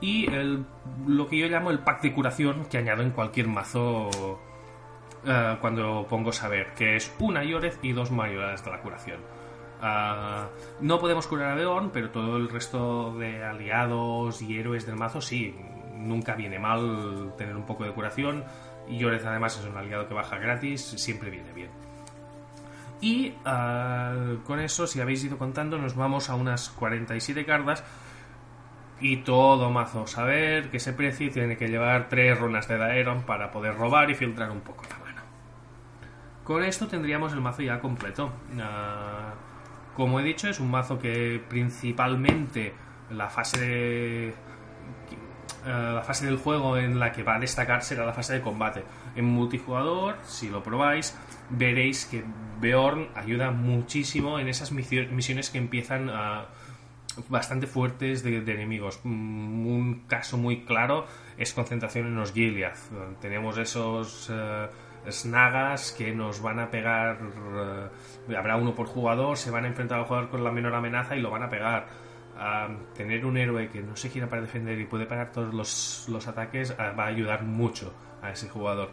[0.00, 0.64] y el,
[1.06, 6.06] lo que yo llamo el pack de curación que añado en cualquier mazo uh, cuando
[6.08, 9.20] pongo saber, que es una Yoreth y dos Mayoras de la curación.
[9.82, 10.46] Uh,
[10.80, 15.20] no podemos curar a Beorn, pero todo el resto de aliados y héroes del mazo
[15.20, 15.54] sí.
[15.96, 18.44] Nunca viene mal tener un poco de curación.
[18.88, 21.70] Yoreth además es un aliado que baja gratis, siempre viene bien.
[23.02, 27.84] Y uh, con eso, si habéis ido contando, nos vamos a unas 47 cartas
[29.00, 33.50] y todo mazo saber que ese precio tiene que llevar tres runas de Daeron para
[33.50, 35.22] poder robar y filtrar un poco la mano.
[36.44, 38.30] Con esto tendríamos el mazo ya completo.
[38.60, 39.34] Ah,
[39.96, 42.74] como he dicho, es un mazo que principalmente
[43.10, 44.34] la fase de,
[45.64, 48.40] ah, la fase del juego en la que va a destacar será la fase de
[48.42, 48.84] combate.
[49.16, 51.16] En multijugador, si lo probáis,
[51.48, 52.24] veréis que
[52.60, 56.46] Beorn ayuda muchísimo en esas misiones que empiezan a
[57.28, 59.00] bastante fuertes de, enemigos.
[59.04, 61.06] Mm, un caso muy claro
[61.36, 62.74] es concentración en los Gilead.
[63.20, 64.68] Tenemos esos eh,
[65.08, 67.18] snagas que nos van a pegar.
[68.28, 71.16] eh, habrá uno por jugador, se van a enfrentar al jugador con la menor amenaza
[71.16, 71.86] y lo van a pegar.
[72.36, 76.06] Ah, tener un héroe que no se gira para defender y puede pegar todos los,
[76.08, 77.92] los ataques ah, va a ayudar mucho
[78.22, 78.90] a ese jugador.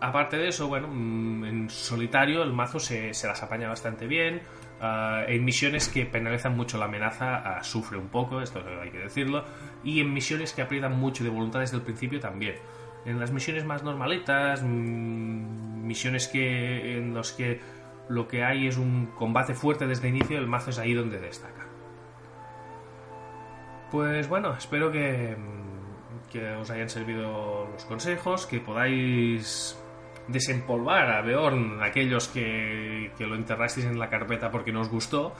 [0.00, 4.40] Aparte de eso, bueno, mm, en solitario el mazo se, se las apaña bastante bien.
[4.80, 8.98] Ah, en misiones que penalizan mucho la amenaza ah, sufre un poco, esto hay que
[8.98, 9.44] decirlo.
[9.82, 12.56] Y en misiones que aprietan mucho de voluntad desde el principio también.
[13.04, 17.60] En las misiones más normaletas, mm, misiones que en los que
[18.08, 21.66] lo que hay es un combate fuerte desde inicio, el mazo es ahí donde destaca.
[23.90, 29.77] Pues bueno, espero que, mm, que os hayan servido los consejos, que podáis
[30.28, 35.34] desempolvar a Beorn aquellos que, que lo enterrasteis en la carpeta porque no os gustó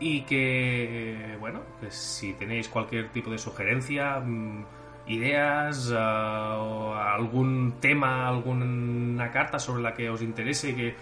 [0.00, 4.64] y que, bueno, que si tenéis cualquier tipo de sugerencia, mm,
[5.06, 10.94] ideas, o algún tema, alguna carta sobre la que os interese que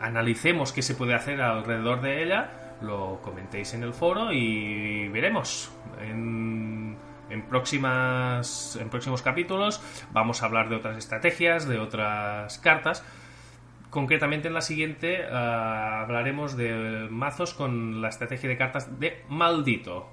[0.00, 5.70] analicemos qué se puede hacer alrededor de ella, lo comentéis en el foro y veremos.
[6.00, 6.93] En,
[7.30, 9.80] en próximas, en próximos capítulos
[10.12, 13.04] vamos a hablar de otras estrategias, de otras cartas.
[13.90, 20.08] Concretamente en la siguiente ah, hablaremos de mazos con la estrategia de cartas de maldito.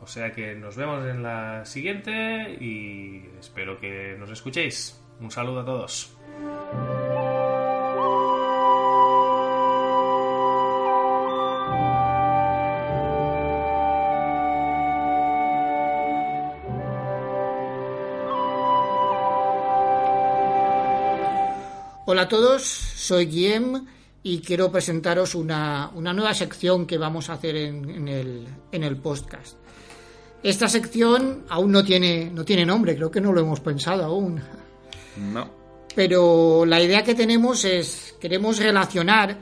[0.00, 5.04] O sea que nos vemos en la siguiente y espero que nos escuchéis.
[5.20, 6.16] Un saludo a todos.
[22.12, 23.86] Hola a todos, soy Guillem
[24.24, 28.82] y quiero presentaros una, una nueva sección que vamos a hacer en, en el, en
[28.82, 29.56] el podcast.
[30.42, 34.42] Esta sección aún no tiene, no tiene nombre, creo que no lo hemos pensado aún.
[35.18, 35.48] No.
[35.94, 39.38] Pero la idea que tenemos es, queremos relacionar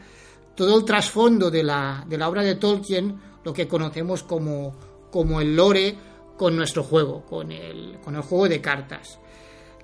[0.54, 4.76] todo el trasfondo de la, de la obra de Tolkien, lo que conocemos como,
[5.10, 5.96] como el lore,
[6.36, 9.18] con nuestro juego, con el, con el juego de cartas.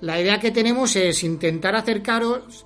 [0.01, 2.65] La idea que tenemos es intentar acercaros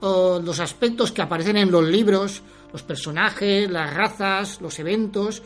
[0.00, 5.42] los aspectos que aparecen en los libros, los personajes, las razas, los eventos,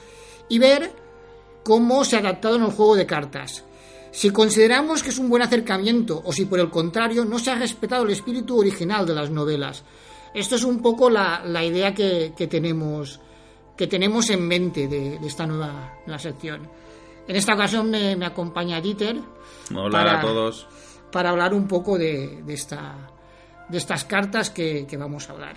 [0.49, 0.93] y ver
[1.64, 3.64] cómo se ha adaptado en el juego de cartas.
[4.12, 7.57] Si consideramos que es un buen acercamiento o si por el contrario no se ha
[7.57, 9.82] respetado el espíritu original de las novelas.
[10.32, 13.18] Esto es un poco la, la idea que, que, tenemos,
[13.76, 16.68] que tenemos en mente de, de esta nueva, nueva, sección.
[17.26, 19.18] En esta ocasión me, me acompaña Dieter.
[19.74, 20.68] Hola para, a todos.
[21.15, 23.09] Para hablar un poco de, de, esta,
[23.69, 25.55] de estas cartas que, que vamos a hablar.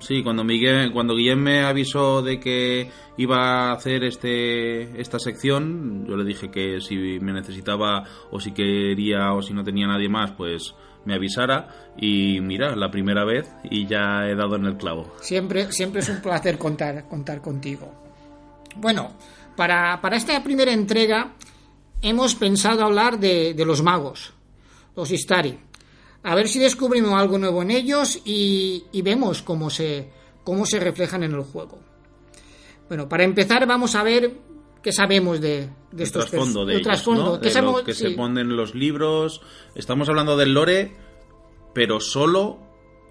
[0.00, 6.04] Sí, cuando Miguel, cuando Guillem me avisó de que iba a hacer este esta sección,
[6.08, 8.02] yo le dije que si me necesitaba
[8.32, 12.90] o si quería o si no tenía nadie más, pues me avisara y mira, la
[12.90, 15.14] primera vez y ya he dado en el clavo.
[15.20, 17.90] Siempre, siempre es un placer contar, contar contigo.
[18.74, 19.12] Bueno,
[19.54, 21.32] para, para esta primera entrega
[22.02, 24.34] hemos pensado hablar de, de los magos,
[24.96, 25.58] los Istari
[26.26, 30.10] a ver si descubrimos algo nuevo en ellos y, y, vemos cómo se,
[30.42, 31.78] cómo se reflejan en el juego.
[32.88, 34.32] Bueno, para empezar vamos a ver
[34.82, 37.24] qué sabemos de, de estos el trasfondo de, ellos, trasfondo.
[37.24, 37.38] ¿no?
[37.38, 37.78] de sabemos?
[37.78, 38.08] lo que sí.
[38.08, 39.40] se ponen en los libros.
[39.76, 40.96] Estamos hablando del lore,
[41.72, 42.58] pero solo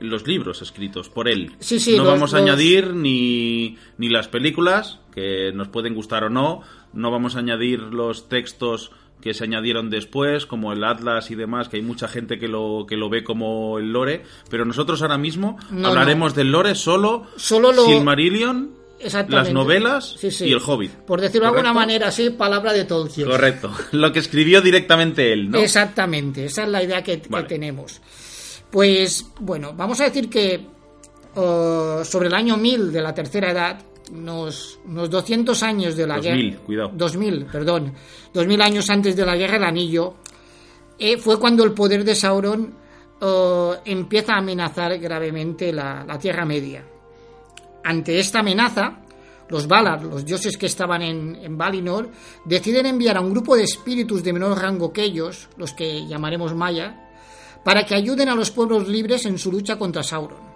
[0.01, 1.55] los libros escritos por él.
[1.59, 2.49] Sí, sí, no los, vamos a los...
[2.49, 6.63] añadir ni, ni las películas, que nos pueden gustar o no.
[6.95, 8.91] No vamos a añadir los textos
[9.21, 12.85] que se añadieron después, como el Atlas y demás, que hay mucha gente que lo,
[12.87, 16.37] que lo ve como el lore, pero nosotros ahora mismo no, hablaremos no.
[16.37, 17.85] del lore solo, solo lo...
[17.85, 18.75] Silmarillion,
[19.27, 20.45] las novelas sí, sí.
[20.45, 20.91] y el Hobbit.
[20.91, 23.27] Por decirlo de alguna manera, sí, palabra de Tolkien.
[23.27, 25.57] Correcto, lo que escribió directamente él, ¿no?
[25.57, 27.45] Exactamente, esa es la idea que, vale.
[27.45, 28.01] que tenemos.
[28.69, 30.67] Pues, bueno, vamos a decir que
[31.35, 33.81] uh, sobre el año 1000 de la tercera edad,
[34.11, 36.63] unos, unos 200 años de la 2000, guerra.
[36.65, 36.91] cuidado.
[36.93, 37.93] 2000, perdón.
[38.33, 40.15] 2000 años antes de la guerra del anillo.
[40.97, 42.73] Eh, fue cuando el poder de Sauron
[43.21, 46.85] uh, empieza a amenazar gravemente la, la, Tierra Media.
[47.83, 49.01] Ante esta amenaza,
[49.49, 52.09] los Valar, los dioses que estaban en, en Valinor,
[52.45, 56.55] deciden enviar a un grupo de espíritus de menor rango que ellos, los que llamaremos
[56.55, 57.01] Maya,
[57.63, 60.55] para que ayuden a los pueblos libres en su lucha contra Sauron.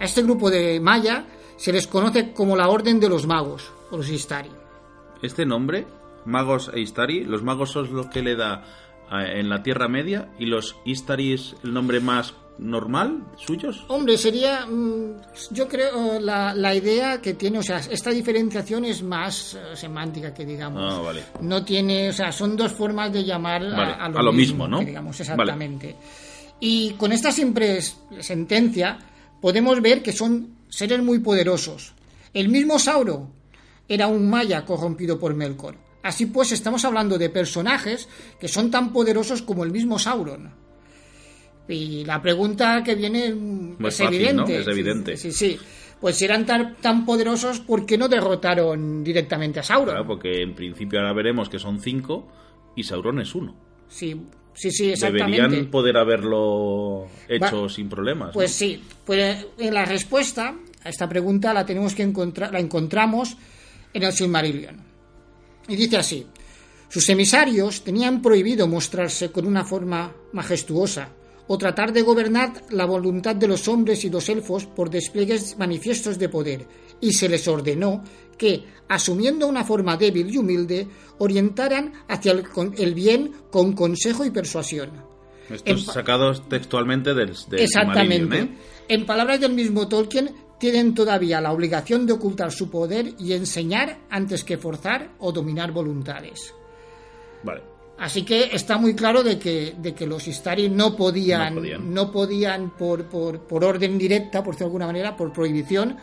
[0.00, 1.24] A este grupo de Maya
[1.56, 4.50] se les conoce como la Orden de los Magos, o los Istari.
[5.22, 5.86] Este nombre,
[6.24, 8.64] Magos e Istari, los magos son los que le da
[9.10, 13.84] en la Tierra Media y los Istari es el nombre más normal suyos?
[13.88, 19.02] Hombre, sería, mm, yo creo, la, la, idea que tiene, o sea, esta diferenciación es
[19.02, 20.82] más uh, semántica que digamos.
[20.82, 21.22] Ah, vale.
[21.40, 23.92] No tiene, o sea, son dos formas de llamar vale.
[23.92, 24.78] a, a, lo a, lo mismo, mismo, ¿no?
[24.80, 25.86] Que digamos, exactamente.
[25.88, 26.06] Vale.
[26.60, 27.80] Y con esta simple
[28.20, 28.98] sentencia
[29.40, 31.94] podemos ver que son seres muy poderosos.
[32.34, 33.30] El mismo Sauro
[33.88, 35.74] era un maya corrompido por Melkor.
[36.02, 40.52] Así pues, estamos hablando de personajes que son tan poderosos como el mismo Sauron.
[41.66, 43.34] Y la pregunta que viene
[43.80, 44.58] es evidente.
[44.58, 45.16] Es evidente.
[45.16, 45.58] Sí, sí.
[45.98, 49.94] Pues si eran tan, tan, poderosos, ¿por qué no derrotaron directamente a Sauron?
[49.94, 52.28] Claro, porque en principio ahora veremos que son cinco
[52.76, 53.56] y Sauron es uno.
[53.88, 54.14] Sí,
[54.52, 55.40] sí, sí, exactamente.
[55.40, 58.34] Deberían poder haberlo hecho sin problemas.
[58.34, 60.54] Pues sí, pues en la respuesta
[60.88, 63.36] esta pregunta la tenemos que encontrar, la encontramos
[63.92, 64.76] en el Silmarillion.
[65.68, 66.26] Y dice así,
[66.88, 71.08] sus emisarios tenían prohibido mostrarse con una forma majestuosa
[71.48, 76.18] o tratar de gobernar la voluntad de los hombres y los elfos por despliegues manifiestos
[76.18, 76.66] de poder,
[77.00, 78.02] y se les ordenó
[78.36, 84.90] que, asumiendo una forma débil y humilde, orientaran hacia el, bien con consejo y persuasión.
[85.48, 88.38] Estos sacados textualmente del, Exactamente.
[88.38, 88.48] ¿eh?
[88.88, 93.98] En palabras del mismo Tolkien, tienen todavía la obligación de ocultar su poder y enseñar
[94.10, 96.54] antes que forzar o dominar voluntades.
[97.42, 97.62] Vale.
[97.98, 101.56] Así que está muy claro de que, de que los Istari no podían,
[101.94, 105.96] no podían, por, por, por, orden directa, por decirlo de alguna manera, por prohibición,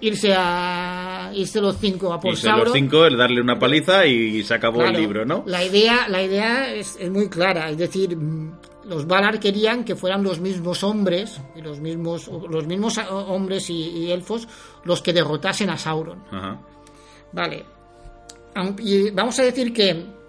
[0.00, 4.44] irse a irse los cinco a por irse los cinco, el darle una paliza y
[4.44, 5.42] se acabó el libro, ¿no?
[5.46, 8.16] La idea, la idea es, es muy clara, es decir,
[8.86, 14.10] los Valar querían que fueran los mismos hombres y los mismos los mismos hombres y,
[14.10, 14.48] elfos
[14.84, 16.22] los que derrotasen a Sauron.
[17.32, 17.64] Vale.
[18.78, 20.24] Y vamos a decir que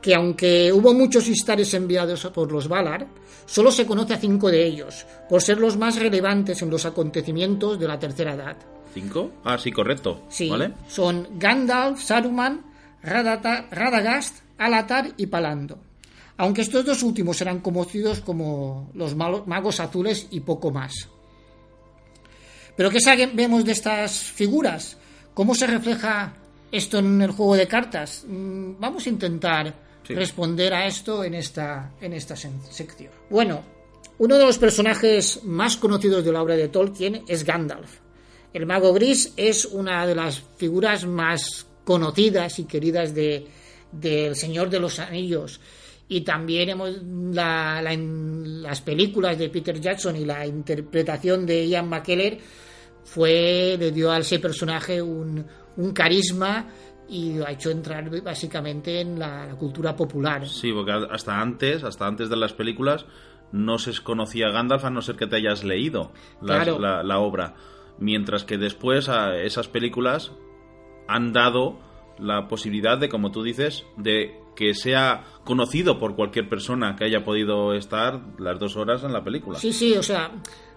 [0.00, 3.06] que aunque hubo muchos Istares enviados por los Valar,
[3.46, 7.78] solo se conoce a cinco de ellos, por ser los más relevantes en los acontecimientos
[7.78, 8.56] de la Tercera Edad.
[8.92, 9.30] ¿Cinco?
[9.44, 10.20] Ah, sí, correcto.
[10.28, 10.52] Sí,
[10.88, 12.60] son Gandalf, Saruman,
[13.02, 15.78] Radagast, Alatar y Palando
[16.36, 21.08] aunque estos dos últimos eran conocidos como los magos azules y poco más.
[22.76, 24.96] Pero ¿qué sabemos de estas figuras?
[25.32, 26.34] ¿Cómo se refleja
[26.72, 28.24] esto en el juego de cartas?
[28.26, 29.74] Mm, vamos a intentar
[30.08, 33.12] responder a esto en esta, en esta sección.
[33.30, 33.62] Bueno,
[34.18, 38.00] uno de los personajes más conocidos de la obra de Tolkien es Gandalf.
[38.52, 43.46] El mago gris es una de las figuras más conocidas y queridas de,
[43.90, 45.60] del Señor de los Anillos
[46.08, 52.38] y también hemos la, las películas de Peter Jackson y la interpretación de Ian McKellen
[53.04, 55.44] fue le dio a ese personaje un,
[55.76, 56.66] un carisma
[57.08, 60.46] y lo ha hecho entrar básicamente en la, cultura popular.
[60.46, 63.06] Sí, porque hasta antes, hasta antes de las películas,
[63.52, 67.54] no se conocía Gandalf a no ser que te hayas leído la, la obra.
[67.98, 70.32] Mientras que después a esas películas
[71.06, 71.78] han dado
[72.18, 77.24] la posibilidad de, como tú dices, de que sea conocido por cualquier persona que haya
[77.24, 79.58] podido estar las dos horas en la película.
[79.58, 80.30] Sí, sí, o sea,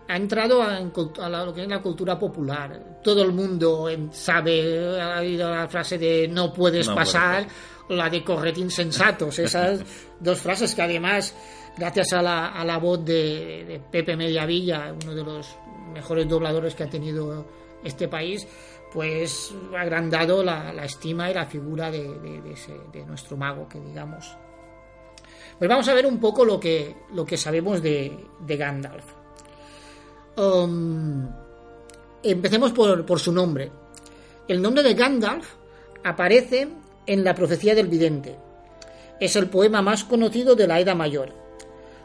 [0.07, 2.99] ha entrado a, lo que es la cultura popular.
[3.03, 7.47] Todo el mundo sabe, ha oído la frase de no puedes pasar,
[7.89, 9.39] o la de correr insensatos.
[9.39, 9.84] Esas
[10.19, 11.36] dos frases que además,
[11.78, 15.55] gracias a la, a la voz de, de Pepe Mediavilla, uno de los
[15.93, 17.45] mejores dobladores que ha tenido
[17.84, 18.47] este país,
[18.94, 24.38] pues agrandado la, estima y la figura de, nuestro mago, que digamos.
[25.58, 28.18] Pues vamos a ver un poco lo que, lo que sabemos de,
[28.48, 29.06] Gandalf.
[30.38, 31.28] Um,
[32.24, 33.72] empecemos por, por su nombre.
[34.48, 35.56] El nombre de Gandalf
[36.04, 36.68] aparece
[37.06, 38.38] en la profecía del vidente.
[39.20, 41.34] Es el poema más conocido de la Edad Mayor.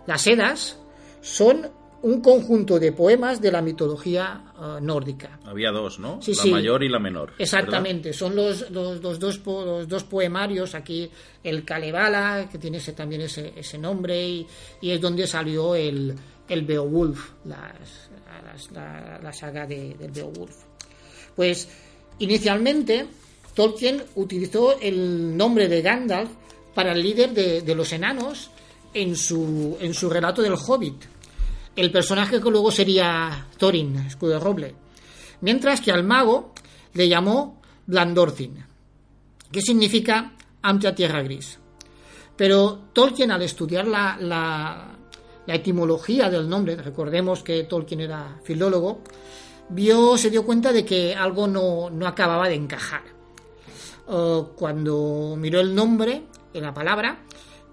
[0.06, 0.78] Las Edas
[1.20, 1.70] son
[2.02, 5.38] un conjunto de poemas de la mitología eh, nórdica.
[5.44, 6.18] Había dos, ¿no?
[6.26, 7.34] la mayor y la menor.
[7.38, 11.08] Exactamente, son los, los, dos, los dos poemarios, aquí
[11.44, 14.46] el Kalevala, que tiene ese, también ese, ese nombre, y,
[14.82, 16.14] es donde salió el,
[16.48, 17.72] el Beowulf, la,
[19.22, 20.56] la, saga de, del Beowulf.
[21.36, 21.68] Pues
[22.18, 23.06] inicialmente
[23.54, 26.30] Tolkien utilizó el nombre de Gandalf
[26.74, 28.50] para el líder de, de los enanos
[28.92, 31.11] en su, en su relato del Hobbit
[31.76, 34.74] el personaje que luego sería Thorin, escudo de roble.
[35.40, 36.52] Mientras que al mago
[36.94, 38.64] le llamó Blandorcin,
[39.50, 41.58] que significa amplia tierra gris.
[42.36, 44.88] Pero Tolkien, al estudiar la,
[45.46, 49.02] etimología del nombre, recordemos que Tolkien era filólogo,
[49.68, 53.02] vio, se dio cuenta de que algo no, no acababa de encajar.
[54.56, 57.22] cuando miró el nombre, en la palabra,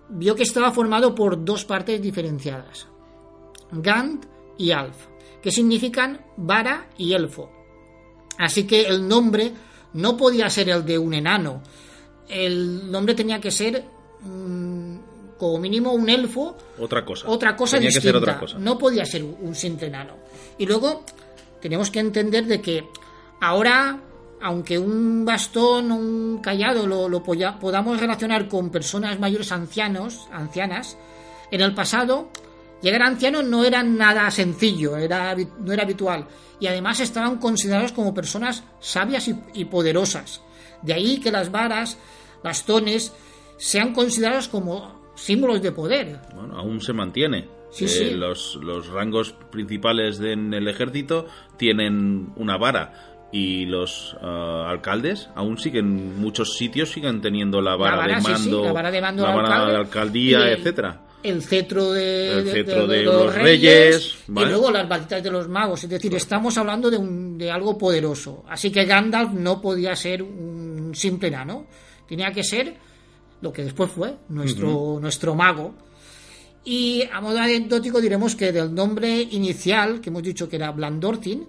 [0.09, 2.87] vio que estaba formado por dos partes diferenciadas.
[3.71, 4.25] Gand
[4.57, 4.95] y Alf,
[5.41, 7.49] que significan vara y elfo.
[8.37, 9.51] Así que el nombre
[9.93, 11.61] no podía ser el de un enano.
[12.27, 13.83] El nombre tenía que ser
[14.21, 14.97] mm,
[15.37, 17.27] como mínimo un elfo, Otra cosa.
[17.29, 18.01] otra cosa Tenía distinta.
[18.01, 18.59] que ser otra cosa.
[18.59, 20.15] No podía ser un simple enano.
[20.57, 21.03] Y luego
[21.61, 22.85] tenemos que entender de que
[23.41, 23.99] ahora,
[24.41, 30.97] aunque un bastón o un callado lo, podamos relacionar con personas mayores ancianos, ancianas,
[31.51, 32.29] en el pasado
[32.81, 36.25] llegar a anciano no era nada sencillo, era, no era habitual.
[36.59, 40.41] Y además estaban considerados como personas sabias y, y poderosas.
[40.81, 41.97] De ahí que las varas,
[42.43, 43.13] bastones,
[43.57, 46.19] sean considerados como símbolos de poder.
[46.33, 47.47] Bueno, aún se mantiene.
[47.71, 48.09] Sí, Eh, sí.
[48.11, 51.27] Los, los rangos principales de- en el ejército
[51.57, 52.93] tienen una vara.
[53.31, 58.31] Y los ah, alcaldes aún siguen, muchos sitios siguen teniendo la vara, vara, de sí,
[58.31, 61.01] mando, la vara de mando la del vara alcalde de alcaldía, el- etcétera.
[61.23, 64.71] El cetro de, El de- cetro de- de de los, los reyes, reyes, y luego
[64.71, 65.83] las balitas de los magos.
[65.83, 68.43] Es decir, estamos hablando de, un, de algo poderoso.
[68.47, 71.65] Así que Gandalf no podía ser un simple enano.
[72.07, 72.73] Tenía que ser
[73.41, 75.73] lo que después fue, nuestro, nuestro mago.
[76.65, 81.47] Y a modo anecdótico diremos que del nombre inicial, que hemos dicho que era Blandortin,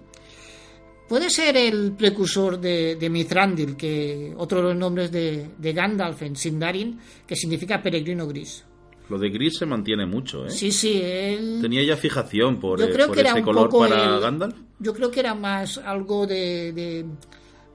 [1.07, 6.21] puede ser el precursor de, de Mithrandil, que otro de los nombres de, de Gandalf
[6.21, 8.63] en Sindarin, que significa peregrino gris.
[9.11, 10.49] Lo de gris se mantiene mucho, ¿eh?
[10.49, 11.59] Sí, sí, él...
[11.61, 14.15] Tenía ya fijación por, Yo eh, creo por que era ese un color poco para
[14.15, 14.55] el- Gandalf.
[14.79, 16.71] Yo creo que era más algo de...
[16.71, 17.05] de-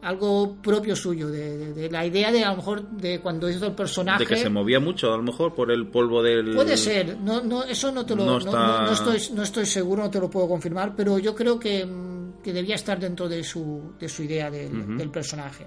[0.03, 3.67] algo propio suyo, de, de- de la idea de a lo mejor de cuando hizo
[3.67, 4.21] el personaje...
[4.25, 6.55] De que se movía mucho, a lo mejor, por el polvo del...
[6.55, 9.67] Puede ser, no, no, eso no te lo No está- no- no estoy, no estoy
[9.67, 13.29] seguro, no te lo puedo confirmar, pero yo creo que, mm, que debía estar dentro
[13.29, 15.67] de su, de su idea del, del personaje.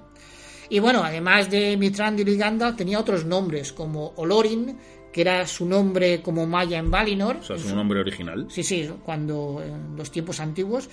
[0.70, 4.78] Y bueno, además de Mithrandil y Gandalf, tenía otros nombres, como Olorin,
[5.12, 7.38] que era su nombre como maya en Valinor.
[7.38, 8.46] O sea, un nombre original.
[8.50, 10.90] Sí, sí, cuando en los tiempos antiguos.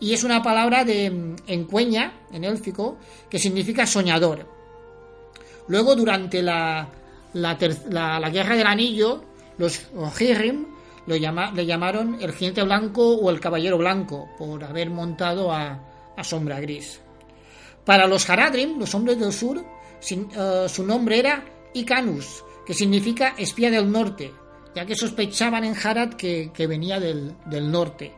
[0.00, 2.98] Y es una palabra de mm, en cueña, en élfico,
[3.30, 4.46] que significa soñador.
[5.68, 6.88] Luego, durante la,
[7.34, 7.56] la,
[7.88, 9.22] la- la Guerra del Anillo,
[9.58, 10.66] los Ojirrim
[11.06, 16.12] lo llama- le llamaron el jinete blanco o el caballero blanco, por haber montado a,
[16.16, 17.00] a Sombra Gris.
[17.84, 19.64] Para los Haradrim, los hombres del sur,
[20.00, 21.44] sin- eh, su nombre era
[21.74, 24.32] Icanus, que significa espía del norte,
[24.74, 28.12] ya que sospechaban en Harad que, que venía del, del norte.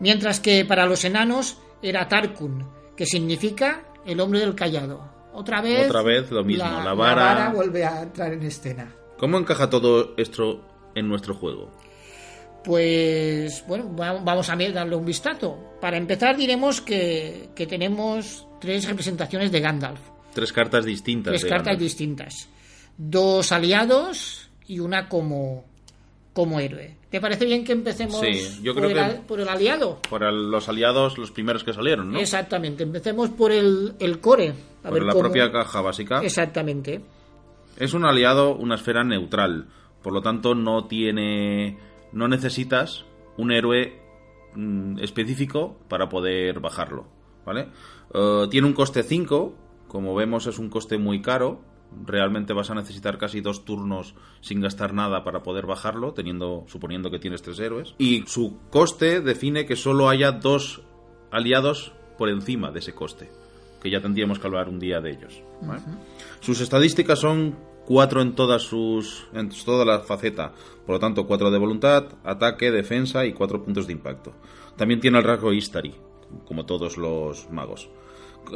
[0.00, 5.10] Mientras que para los enanos era Tarkun, que significa el hombre del callado.
[5.34, 8.94] Otra vez, Otra vez lo mismo, la vara- vuelve a entrar en escena.
[9.18, 10.60] ¿Cómo encaja todo esto
[10.94, 11.70] en nuestro juego?
[12.64, 15.58] Pues bueno, va- vamos a darle un vistazo.
[15.80, 20.00] Para empezar diremos que, que tenemos tres representaciones de Gandalf,
[20.32, 21.32] Tres cartas distintas.
[21.32, 21.80] tres cartas Gandalf.
[21.82, 22.48] distintas,
[22.96, 25.64] dos aliados y una como,
[26.32, 26.96] como héroe.
[27.10, 30.00] ¿Te parece bien que empecemos Sí, yo por, creo el, que- por el aliado?
[30.08, 32.18] Para los aliados, los primeros que salieron, ¿no?
[32.18, 34.54] Exactamente, empecemos por el, el core.
[34.82, 36.22] A Por ver la cómo- propia caja básica.
[36.22, 37.02] Exactamente.
[37.78, 39.68] Es un aliado, una esfera neutral.
[40.02, 41.78] Por lo tanto, no tiene.
[42.12, 43.04] No necesitas
[43.36, 44.00] un héroe
[44.54, 47.06] mm, específico para poder bajarlo.
[47.46, 47.68] ¿Vale?
[48.14, 49.54] Eh, tiene un coste 5.
[49.88, 51.60] Como vemos, es un coste muy caro.
[52.04, 57.10] Realmente vas a necesitar casi dos turnos sin gastar nada para poder bajarlo, teniendo, suponiendo
[57.10, 57.94] que tienes tres héroes.
[57.98, 60.82] Y su coste define que solo haya dos
[61.30, 63.30] aliados por encima de ese coste.
[63.82, 65.42] Que ya tendríamos que hablar un día de ellos.
[65.60, 65.82] ¿vale?
[66.40, 70.52] Sus estadísticas son 4 en todas sus en toda la faceta.
[70.86, 74.32] Por lo tanto, 4 de voluntad, ataque, defensa y 4 puntos de impacto.
[74.76, 75.94] También tiene el rasgo Istari,
[76.46, 77.88] como todos los magos.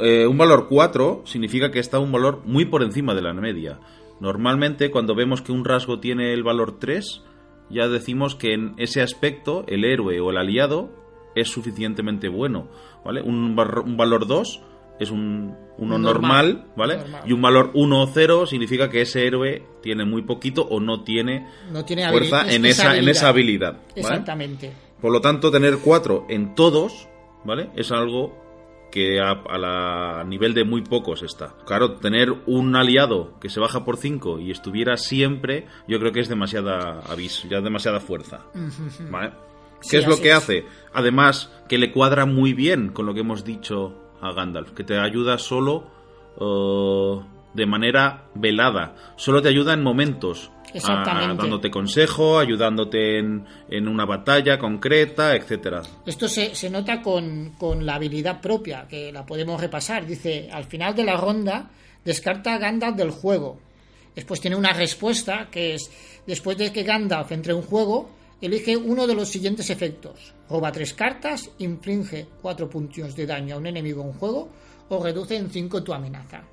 [0.01, 3.79] Eh, un valor 4 significa que está un valor muy por encima de la media.
[4.19, 7.23] Normalmente, cuando vemos que un rasgo tiene el valor 3,
[7.69, 10.89] ya decimos que en ese aspecto el héroe o el aliado
[11.35, 12.67] es suficientemente bueno.
[13.05, 13.21] ¿vale?
[13.21, 14.61] Un, bar- un valor 2
[14.99, 16.53] es un, uno Normal.
[16.53, 16.97] normal, ¿vale?
[16.97, 17.21] Normal.
[17.27, 21.03] Y un valor 1 o 0 significa que ese héroe tiene muy poquito o no
[21.03, 23.73] tiene No tiene fuerza en esa esa, en esa habilidad.
[23.73, 23.83] ¿vale?
[23.95, 24.73] Exactamente.
[24.99, 27.07] Por lo tanto, tener 4 en todos,
[27.45, 27.69] ¿vale?
[27.75, 28.35] Es algo
[28.91, 31.53] que a, a la- a nivel de muy pocos está.
[31.65, 36.19] Claro, tener un aliado que se baja por 5 y estuviera siempre, yo creo que
[36.21, 38.45] es demasiada avis, ya demasiada fuerza.
[39.11, 39.31] ¿Vale?
[39.89, 40.35] ¿Qué es lo que es.
[40.35, 40.65] hace?
[40.93, 44.97] Además, que le cuadra muy bien con lo que hemos dicho a Gandalf, que te
[44.97, 45.85] ayuda solo
[46.39, 50.51] eh, de manera velada, solo te ayuda en momentos.
[50.73, 51.33] Exactamente.
[51.33, 55.81] a- dándote consejo, ayudándote en, en una batalla concreta, etcétera.
[56.05, 60.05] Esto se, se nota con, con la habilidad propia, que la podemos repasar.
[60.05, 61.69] Dice, al final de la ronda,
[62.03, 63.59] descarta a Gandalf del juego.
[64.15, 65.91] Después tiene una respuesta que es,
[66.25, 68.09] después de que Gandalf entre en juego,
[68.41, 70.33] elige uno de los siguientes efectos.
[70.49, 74.49] Roba tres cartas, inflige cuatro puntos de daño a un enemigo en juego
[74.89, 76.43] o reduce en cinco tu amenaza.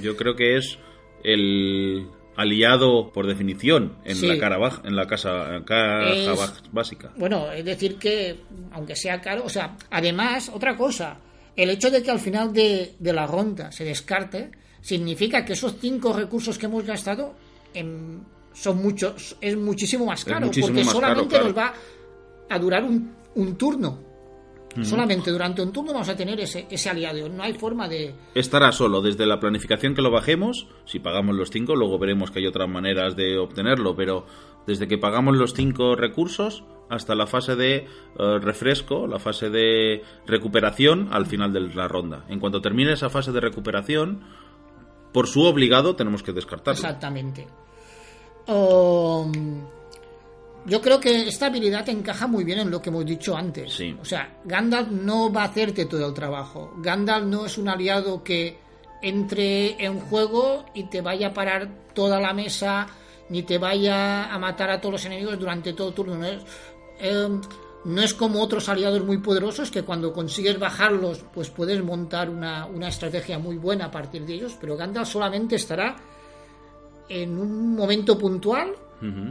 [0.00, 0.78] Yo creo que es
[1.24, 2.06] el,
[2.36, 4.26] aliado por definición en Sí.
[4.26, 6.28] la cara baja, en la casa en caja Es-
[6.72, 7.12] básica.
[7.16, 8.36] Bueno, es decir que,
[8.72, 11.18] aunque sea caro, o sea, además, otra cosa,
[11.56, 14.50] el hecho de que al final de, de la ronda se descarte,
[14.80, 17.34] significa que esos cinco recursos que hemos gastado
[17.74, 18.20] em,
[18.54, 21.44] son muchos, es muchísimo más caro, muchísimo porque más caro, solamente claro.
[21.46, 21.74] nos va
[22.48, 24.09] a durar un, un turno.
[24.82, 27.28] Solamente durante un turno vamos a tener ese, ese aliado.
[27.28, 28.14] No hay forma de.
[28.34, 32.38] Estará solo desde la planificación que lo bajemos, si pagamos los cinco, luego veremos que
[32.38, 34.26] hay otras maneras de obtenerlo, pero
[34.66, 40.02] desde que pagamos los cinco recursos hasta la fase de eh, refresco, la fase de
[40.26, 42.24] recuperación al final de la ronda.
[42.28, 44.22] En cuanto termine esa fase de recuperación,
[45.12, 46.80] por su obligado tenemos que descartarlo.
[46.80, 47.46] Exactamente.
[48.46, 49.62] Um,
[50.66, 53.72] yo creo que esta habilidad encaja muy bien en lo que hemos dicho antes.
[53.72, 53.96] Sí.
[54.00, 56.72] O sea, Gandalf no va a hacerte todo el trabajo.
[56.78, 58.58] Gandalf no es un aliado que
[59.02, 62.86] entre en juego y te vaya a parar toda la mesa,
[63.30, 66.16] ni te vaya a matar a todos los enemigos durante todo el turno.
[66.16, 66.42] No es,
[66.98, 67.40] em,
[67.84, 72.66] no es como otros aliados muy poderosos que cuando consigues bajarlos, pues puedes montar una,
[72.66, 75.96] una estrategia muy buena a partir de ellos, pero Gandalf solamente estará
[77.08, 78.74] en un momento puntual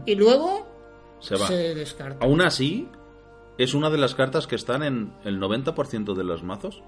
[0.05, 0.67] y luego
[1.19, 1.47] Se va.
[1.47, 2.25] se descarta.
[2.25, 2.87] Aún así,
[3.57, 6.81] es una de las cartas que están en el 90% de los mazos.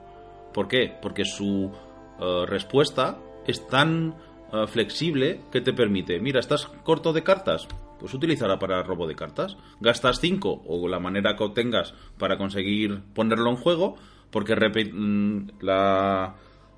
[0.53, 0.97] ¿Por qué?
[1.01, 1.71] Porque su
[2.19, 4.15] eh, respuesta es tan
[4.53, 7.67] eh, flexible que te permite, mira, estás corto de cartas,
[7.99, 9.57] pues utilizará para robo de cartas.
[9.79, 13.95] Gastas 5 o la manera que obtengas para conseguir ponerlo en juego,
[14.29, 16.36] porque mm, la,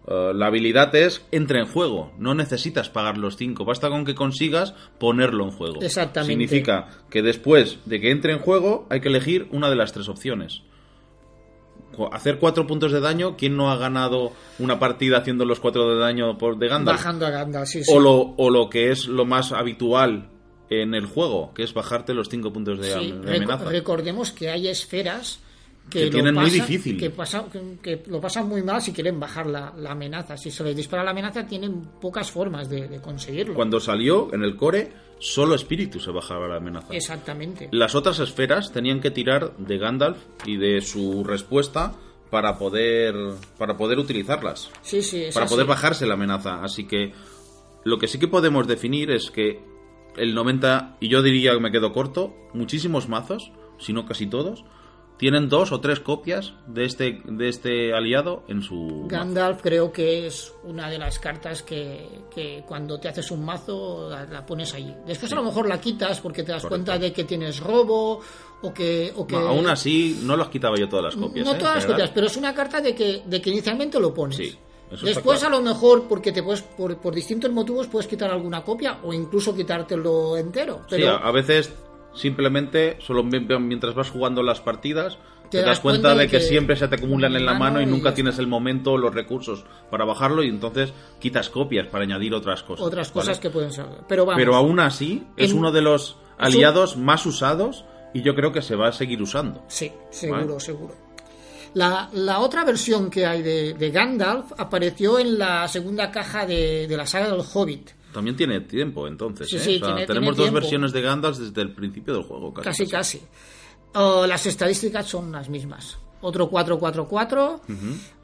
[0.07, 4.15] eh, la habilidad es entra en juego, no necesitas pagar los 5, basta con que
[4.15, 5.81] consigas ponerlo en juego.
[5.81, 6.31] Exactamente.
[6.33, 10.09] Significa que después de que entre en juego hay que elegir una de las tres
[10.09, 10.61] opciones.
[12.11, 15.99] Hacer cuatro puntos de daño, ¿quién no ha ganado una partida haciendo los cuatro de
[15.99, 16.97] daño por de Gandalf?
[16.97, 17.91] Bajando a Gandalf, sí, sí.
[17.93, 20.31] O lo, o lo que es lo más habitual
[20.71, 23.69] en el juego, que es bajarte los cinco puntos de, Sí, amenaza.
[23.69, 25.39] recordemos que hay esferas
[25.89, 26.97] que, Que lo tienen muy difícil.
[26.97, 30.37] Que, pasa- que- que lo pasan muy mal si quieren bajar la, la amenaza.
[30.37, 33.53] Si se les dispara la amenaza, tienen pocas formas de, de conseguirlo.
[33.53, 36.93] Cuando salió en el core, solo espíritu se bajaba la amenaza.
[36.93, 37.69] Exactamente.
[37.71, 41.93] Las otras esferas tenían que tirar de Gandalf y de su respuesta
[42.31, 43.13] para poder
[43.59, 44.71] para poder utilizarlas.
[44.81, 45.53] Sí, sí, es para así.
[45.53, 46.63] poder bajarse la amenaza.
[46.63, 47.13] Así que
[47.83, 49.59] lo que sí que podemos definir es que
[50.17, 54.63] el 90, y yo diría que me quedo corto, muchísimos mazos, si no casi todos,
[55.23, 58.75] tienen dos o tres copias de este, de este aliado en su...
[58.75, 59.07] mazo.
[59.07, 64.09] Gandalf creo que es una de las cartas que, que cuando te haces un mazo
[64.09, 64.93] la, la pones allí.
[65.07, 66.75] Después a lo mejor la quitas porque te das Correcto.
[66.91, 68.19] cuenta de que tienes robo
[68.63, 69.13] o que...
[69.15, 71.45] O que No, aún así, no las quitaba yo todas las copias.
[71.45, 71.57] no ¿eh?
[71.57, 74.35] todas las copias, pero es una carta de que, de que inicialmente lo pones.
[74.35, 74.53] Sí,
[74.91, 75.55] eso Después claro.
[75.55, 79.13] a lo mejor porque te puedes por, por distintos motivos puedes quitar alguna copia o
[79.13, 80.81] incluso quitártelo entero.
[80.89, 81.73] Sí, Pero a, a veces
[82.13, 85.17] simplemente solo mi- mientras vas jugando las partidas
[85.49, 87.53] te, Te das cuenta, cuenta de de que, que siempre se te acumulan en la
[87.53, 91.49] mano y y nunca tienes el momento o los recursos para bajarlo y entonces quitas
[91.49, 92.83] copias para añadir otras cosas.
[92.85, 93.25] otras ¿vale?
[93.27, 93.85] cosas que pueden ser.
[94.07, 94.39] Pero vamos.
[94.39, 97.85] Pero aún así es En- uno de los un- aliados más usados
[98.15, 99.63] y yo creo que se va a seguir usando.
[99.67, 100.59] Sí, seguro, Vale.
[100.59, 100.95] seguro.
[101.75, 106.87] La, la otra versión que hay de, de Gandalf apareció en la segunda caja de,
[106.87, 107.91] de la saga del Hobbit.
[108.13, 109.49] También tiene tiempo entonces.
[109.49, 109.59] Sí, ¿eh?
[109.59, 110.59] sí, O sea, tiene- tenemos tiene dos tiempo.
[110.61, 112.53] versiones de Gandalf desde el principio del juego.
[112.53, 113.21] Casi, Casi, casi.
[114.27, 115.97] Las estadísticas son las mismas.
[116.21, 117.61] Otro 444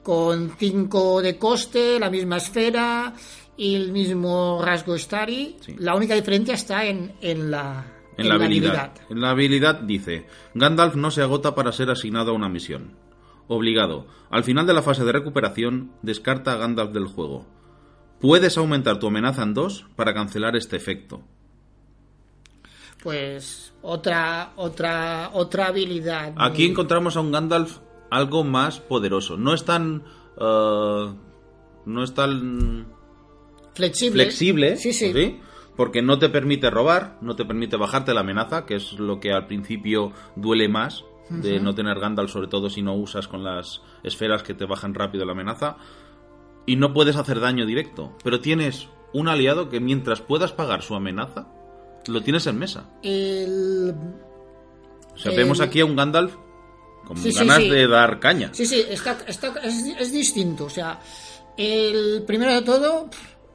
[0.03, 3.13] con 5 de coste, la misma esfera
[3.57, 5.57] y el mismo rasgo Stari.
[5.59, 5.75] Sí.
[5.79, 7.85] La única diferencia está en, en la,
[8.17, 8.93] En la habilidad.
[9.09, 12.95] En la habilidad dice, Gandalf no se agota para ser asignado a una misión.
[13.47, 14.07] Obligado.
[14.29, 17.45] Al final de la fase de recuperación, descarta a Gandalf del juego.
[18.21, 21.21] Puedes aumentar tu amenaza en dos para cancelar este efecto.
[23.01, 26.33] Pues otra, otra, otra habilidad.
[26.37, 27.77] Aquí muy- encontramos a un Gandalf
[28.11, 29.37] algo más poderoso.
[29.37, 30.03] No es tan...
[30.39, 31.13] eh,
[31.85, 32.87] no es tan
[33.73, 34.23] flexible.
[34.23, 35.13] flexible, Sí, sí.
[35.13, 35.39] ¿sí?
[35.77, 39.31] porque no te permite robar, no te permite bajarte la amenaza, que es lo que
[39.31, 43.81] al principio duele más de no tener Gandalf, sobre todo si no usas con las
[44.03, 45.77] esferas que te bajan rápido la amenaza,
[46.69, 50.93] y no puedes hacer daño directo, pero tienes un aliado que mientras puedas pagar su
[50.95, 51.47] amenaza,
[52.07, 52.89] lo tienes en mesa.
[53.01, 53.93] El-
[55.13, 56.35] O sea, El- vemos aquí a un Gandalf
[57.05, 57.69] con Sí, ganas sí.
[57.69, 58.49] de dar caña.
[58.53, 60.65] Sí, sí, está, está- es, es distinto.
[60.65, 60.99] O sea,
[61.57, 63.09] el primero de todo,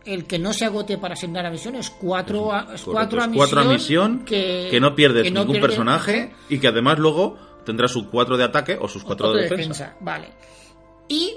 [0.05, 3.27] el que no se agote para asignar a misión es cuatro a, es cuatro a
[3.28, 3.36] misión.
[3.36, 7.39] cuatro a misión, que, no pierdes que no ningún pierde- personaje y que además luego
[7.65, 9.97] tendrá su 4 de ataque o sus 4 otro de defensa.
[10.01, 10.28] Vale.
[11.09, 11.32] Y,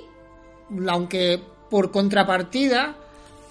[0.90, 2.96] aunque por contrapartida,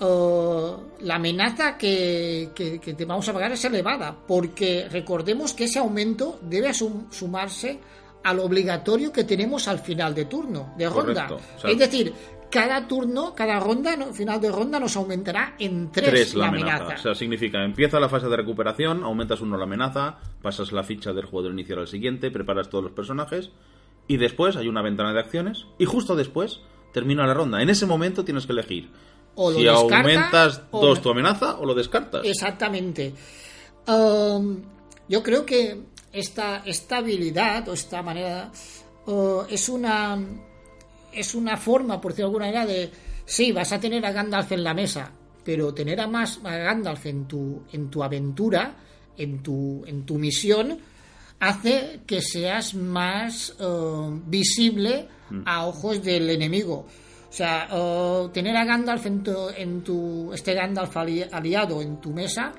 [0.00, 5.64] eh, la amenaza que, que- que te vamos a pagar es elevada, porque recordemos que
[5.64, 7.78] ese aumento debe sum- sumarse
[8.24, 11.26] al obligatorio que tenemos al final de turno, de ronda.
[11.28, 12.12] Correcto, o sea- es decir,
[12.50, 16.48] cada turno, cada ronda, no- final de ronda nos aumentará en tres, Tres la la
[16.48, 16.76] amenaza.
[16.76, 16.94] amenaza.
[17.00, 21.12] O sea, significa, empieza la fase de recuperación, aumentas uno la amenaza, pasas la ficha
[21.12, 23.50] del jugador inicial al siguiente, preparas todos los personajes
[24.08, 26.60] y después hay una ventana de acciones y justo después
[26.96, 27.60] termina la ronda.
[27.60, 28.88] En ese momento tienes que elegir
[29.34, 32.24] O lo si descarta, aumentas o dos tu amenaza o lo descartas.
[32.24, 33.12] Exactamente.
[33.86, 34.62] Um,
[35.06, 35.78] yo creo que
[36.10, 38.50] esta, esta habilidad o esta manera
[39.04, 40.18] uh, es una
[41.12, 42.90] es una forma, por decirlo de alguna manera, de
[43.26, 45.12] sí, vas a tener a Gandalf en la mesa,
[45.44, 48.74] pero tener a más a Gandalf en tu, en tu aventura,
[49.18, 50.78] en tu, en tu misión,
[51.40, 55.08] hace que seas más uh, visible
[55.44, 56.86] a ojos del enemigo.
[57.28, 62.00] O sea, uh, tener a Gandalf en tu, en tu este Gandalf ali- aliado en
[62.00, 62.52] tu mesa,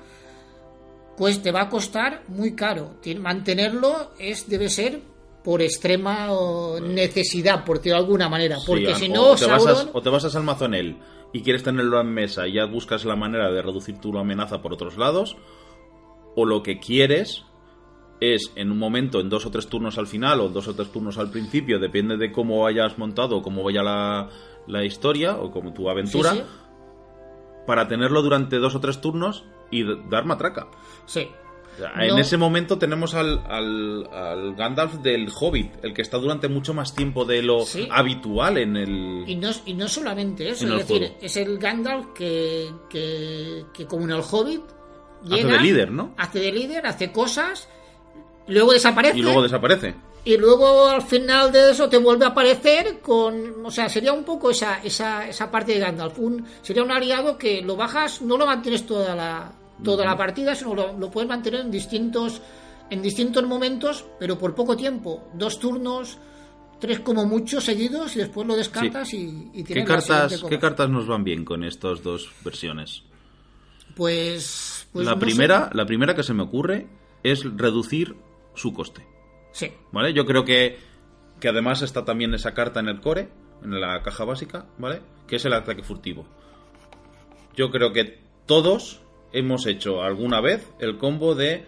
[1.16, 2.94] pues te va a costar muy caro.
[3.18, 5.00] Mantenerlo es debe ser
[5.42, 9.34] por extrema uh, necesidad, por decirlo de alguna manera, porque Sí, si o- no o
[9.34, 10.96] te, Sauron o te basas al mazo en él
[11.32, 14.72] y quieres tenerlo en mesa y ya buscas la manera de reducir tu amenaza por
[14.72, 15.36] otros lados,
[16.36, 17.44] o lo que quieres
[18.20, 20.90] es en un momento, en dos o tres turnos al final o dos o tres
[20.90, 24.28] turnos al principio, depende de cómo hayas montado, cómo vaya la,
[24.66, 26.44] la historia o como tu aventura, Sí, sí.
[27.66, 30.68] para tenerlo durante dos o tres turnos y dar matraca.
[31.06, 31.28] Sí.
[31.74, 32.02] O sea, No.
[32.14, 36.74] En ese momento tenemos al, al, al Gandalf del Hobbit, el que está durante mucho
[36.74, 37.86] más tiempo de lo Sí.
[37.90, 39.24] habitual en el...
[39.28, 41.14] Y no, y no solamente eso, es decir, juego.
[41.20, 44.62] es el Gandalf que, que, que como en el Hobbit
[45.24, 46.14] Hace de líder, ¿no?
[46.16, 47.68] Hace de líder, hace cosas,
[48.48, 49.94] luego desaparece Y luego desaparece.
[50.24, 54.24] y luego al final de eso te vuelve a aparecer con, o sea, sería un
[54.24, 58.36] poco esa, esa, esa parte de Gandalf, un, sería un aliado que lo bajas, no
[58.36, 59.52] lo mantienes toda la,
[59.82, 62.42] toda la partida, sino lo, lo puedes mantener en distintos,
[62.90, 66.18] en distintos momentos, pero por poco tiempo, dos turnos,
[66.78, 70.44] tres como mucho seguidos y después lo descartas y, y ¿Qué tienes siguiente cartas.
[70.48, 73.02] ¿Qué cartas nos van bien con estas dos versiones?
[73.94, 75.26] Pues, pues la, no sé.
[75.26, 76.86] primera, la primera que se me ocurre
[77.22, 78.14] es reducir
[78.58, 79.06] su coste.
[79.52, 80.12] Sí, ¿Vale?
[80.12, 80.78] Yo creo que,
[81.40, 83.28] que además está también esa carta en el core,
[83.62, 85.00] en la caja básica, ¿vale?
[85.26, 86.26] Que es el ataque furtivo.
[87.56, 89.00] Yo creo que todos
[89.32, 91.64] hemos hecho alguna vez el combo de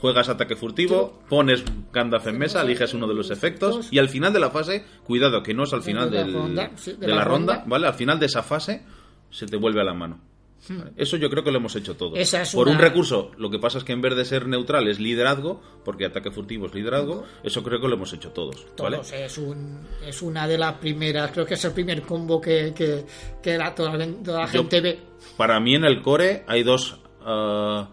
[0.00, 4.32] juegas ataque furtivo, pones Gandalf en mesa, eliges uno de los efectos y al final
[4.32, 7.06] de la fase, cuidado que no es al final De la del- ronda, sí, de,
[7.06, 7.86] la, ronda, ¿vale?
[7.86, 8.84] Al final de esa fase
[9.30, 10.20] se te vuelve a la mano.
[10.68, 10.92] ¿Vale?
[10.96, 12.12] Eso yo creo que lo hemos hecho todos.
[12.14, 12.22] Hmm.
[12.22, 14.46] Esa es Por una- un recurso, lo que pasa es que en vez de ser
[14.46, 18.66] neutral es liderazgo, porque ataque furtivo es liderazgo, eso creo que lo hemos hecho todos.
[18.78, 18.96] ¿vale?
[18.98, 22.72] Todos, es, un, es una de las primeras, creo que es el primer combo que,
[22.74, 23.04] que,
[23.42, 24.98] que la- toda, la- toda la Yo- gente ve.
[25.36, 27.88] Para mí en el core hay dos, ah,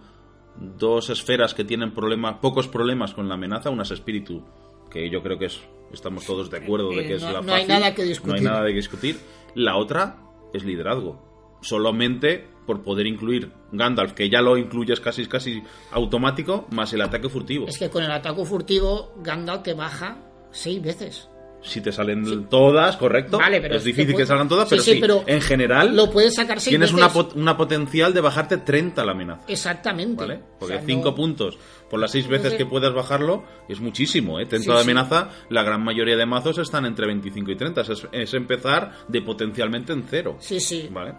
[0.55, 3.69] dos esferas que tienen problemas, pocos problemas con la amenaza.
[3.69, 4.43] Una es espíritu,
[4.91, 5.59] que yo creo que es,
[5.93, 7.67] estamos todos de acuerdo de Eh, que es no- la no hay fácil.
[7.81, 8.33] nada que discutir.
[8.33, 9.17] No hay nada de que discutir.
[9.55, 10.17] La otra
[10.53, 11.57] es liderazgo.
[11.61, 17.27] Solamente por poder incluir Gandalf, que ya lo incluyes casi casi automático, más el ataque
[17.27, 17.65] furtivo.
[17.67, 20.19] Es que con el ataque furtivo, Gandalf te baja
[20.51, 21.27] seis veces.
[21.61, 23.37] Si te salen todas, correcto.
[23.39, 26.35] Vale, pero es difícil que salgan todas, Sí, pero sí, pero en general Lo puedes
[26.35, 27.03] sacar seis tienes veces.
[27.03, 29.43] una, pot- una potencial de bajarte 30 la amenaza.
[29.47, 30.21] Exactamente.
[30.25, 30.35] ¿Vale?
[30.35, 31.57] O Porque sea, 5 no- puntos
[31.89, 34.39] por las 6 veces que puedas bajarlo es muchísimo.
[34.39, 34.45] ¿eh?
[34.45, 37.81] 30 Sí, de amenaza, la gran mayoría de mazos están entre 25 y 30.
[37.81, 40.37] Es, es empezar de potencialmente en cero.
[40.39, 41.13] Sí, sí, ¿Vale?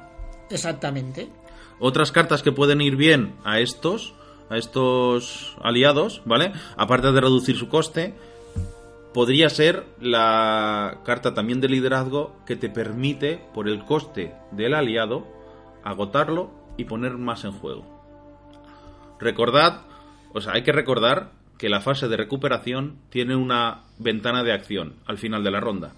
[0.48, 1.28] exactamente.
[1.80, 4.14] Otras cartas que pueden ir bien a estos,
[4.50, 6.52] a estos aliados, ¿vale?
[6.76, 8.14] Aparte de reducir su coste,
[9.12, 15.26] podría ser la carta también de liderazgo que te permite, por el coste del aliado,
[15.82, 17.84] agotarlo y poner más en juego.
[19.18, 19.82] Recordad,
[20.32, 24.94] o sea, hay que recordar que la fase de recuperación tiene una ventana de acción
[25.06, 25.92] al final de la ronda.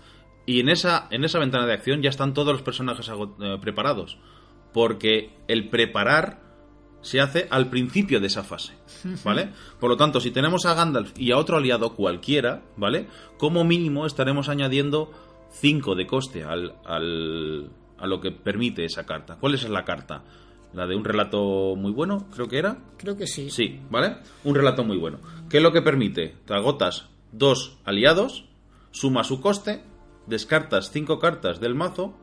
[0.44, 4.18] Y en esa, en esa ventana de acción ya están todos los personajes eh, preparados.
[4.72, 6.40] Porque el preparar
[7.00, 8.74] se hace al principio de esa fase.
[9.24, 9.50] ¿Vale?
[9.80, 13.08] Por lo tanto, si tenemos a Gandalf y a otro aliado cualquiera, ¿vale?
[13.38, 15.10] Como mínimo estaremos añadiendo
[15.50, 19.36] 5 de coste al, al- a lo que permite esa carta.
[19.38, 20.22] ¿Cuál es la carta?
[20.72, 22.78] La de un relato muy bueno, creo que era.
[22.96, 23.50] Creo que sí.
[23.50, 24.16] Sí, ¿vale?
[24.44, 25.18] Un relato muy bueno.
[25.50, 26.34] ¿Qué es lo que permite?
[26.46, 28.46] Te agotas dos aliados,
[28.90, 29.82] suma su coste,
[30.26, 32.14] descartas cinco cartas del mazo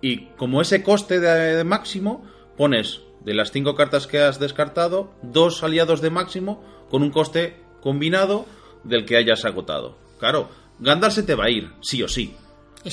[0.00, 2.24] y como ese coste de, de máximo,
[2.56, 7.60] pones de las cinco cartas que has descartado, dos aliados de máximo con un coste
[7.80, 8.46] combinado
[8.84, 9.96] del que hayas agotado.
[10.18, 10.48] Claro,
[10.78, 12.34] Gandalf se te va a ir, sí o sí.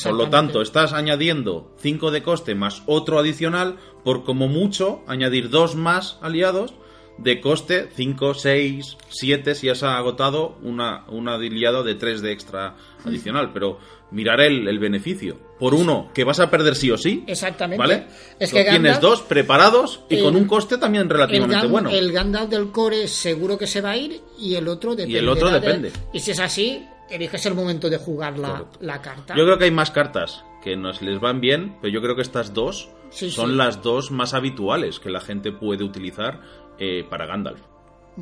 [0.01, 5.51] Por lo tanto, estás añadiendo 5 de coste más otro adicional por como mucho añadir
[5.51, 6.73] dos más aliados
[7.19, 12.75] de coste 5, 6, 7 si has agotado una, un aliado de 3 de extra
[13.05, 13.51] adicional.
[13.53, 13.77] Pero
[14.13, 15.37] mirar el, el beneficio.
[15.59, 17.23] Por uno, que vas a perder sí o sí.
[17.27, 17.77] Exactamente.
[17.79, 18.07] ¿Vale?
[18.39, 21.89] Es que tienes dos preparados y con un coste también El, relativamente bueno.
[21.89, 25.19] el Gandalf del core seguro que se va a ir y el otro depende.
[25.19, 25.91] el otro depende.
[26.13, 29.35] Y si es así, eliges el momento de jugar la, la carta.
[29.35, 32.21] Yo creo que hay más cartas que nos les van bien, pero yo creo que
[32.21, 33.55] estas dos Sí, son sí.
[33.57, 36.41] las dos más habituales que la gente puede utilizar
[36.79, 37.59] eh, para Gandalf.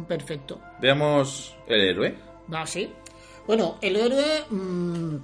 [0.08, 0.60] Perfecto.
[0.82, 2.16] Veamos el héroe.
[2.54, 2.90] Va, sí.
[3.48, 4.44] Bueno, el héroe.
[4.50, 5.16] mm,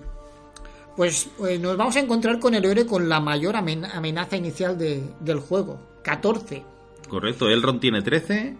[0.98, 4.78] pues, pues nos vamos a encontrar con el héroe con la mayor amen- amenaza inicial
[4.78, 6.64] de- del juego: 14.
[7.07, 8.57] Correcto, Elrond tiene 13.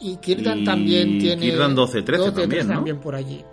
[0.00, 1.42] Y Kirdan Y también tiene.
[1.42, 2.74] Círdan 12, 13 también, ¿no?
[2.74, 3.44] también por allí.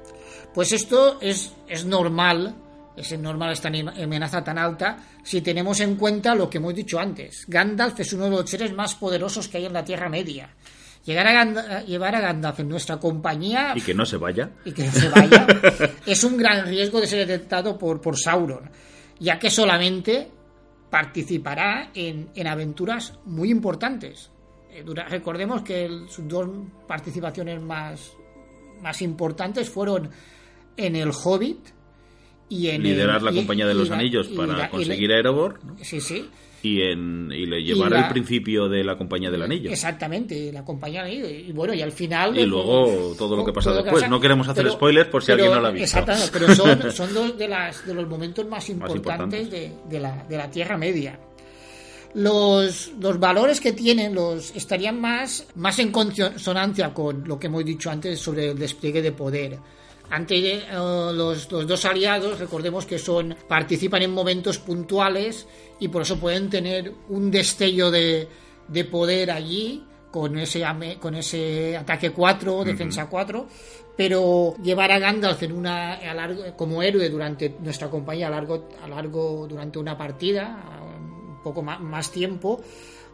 [0.53, 2.55] Pues esto es, es normal.
[2.95, 7.45] Es normal esta amenaza tan alta si tenemos en cuenta lo que hemos dicho antes.
[7.47, 10.53] Gandalf es uno de los seres más poderosos que hay en la Tierra Media.
[11.05, 14.51] Llegar a Ganda- llevar a Gandalf en nuestra compañía Y que no se vaya.
[14.65, 15.47] y que no se vaya,
[16.05, 18.69] es un gran riesgo de ser detectado por, por Sauron,
[19.19, 20.29] ya que solamente
[20.91, 24.29] participará en, en aventuras muy importantes.
[24.71, 26.47] Eh, recordemos que el- sus dos
[26.87, 28.11] participaciones más,
[28.81, 30.09] más importantes fueron
[30.77, 31.59] en el Hobbit
[32.49, 35.63] y en Liderar el- la y- compañía de los anillos y para conseguir a Erebor
[35.63, 35.77] ¿no?
[35.81, 36.29] Sí, sí.
[36.63, 39.71] Y, en, y le llevar la- el principio de la compañía del anillo.
[39.71, 41.29] Exactamente, la compañía de anillo.
[41.29, 42.37] Y bueno, y al final.
[42.37, 43.93] Y luego todo lo que pasa después.
[43.95, 44.07] pasa.
[44.07, 45.83] No queremos hacer Pero- spoilers por si pero- alguien no lo ha visto.
[45.85, 49.49] Exactamente, pero son, son dos de, las, de los momentos más importantes, importantes.
[49.51, 51.19] De, de la, de la Tierra Media.
[52.13, 57.63] Los, los valores que tienen los estarían más, más en consonancia con lo que hemos
[57.63, 59.57] dicho antes sobre el despliegue de poder.
[60.11, 65.47] Ante eh, los, los dos aliados, recordemos que son participan en momentos puntuales
[65.79, 68.27] y por eso pueden tener un destello de,
[68.67, 70.63] de poder allí con ese
[70.99, 73.47] con ese ataque 4, defensa 4,
[73.95, 78.67] pero llevar a Gandalf en una a largo- como héroe durante nuestra compañía a largo
[78.83, 80.61] a largo durante una partida,
[80.99, 82.61] un poco más, más tiempo,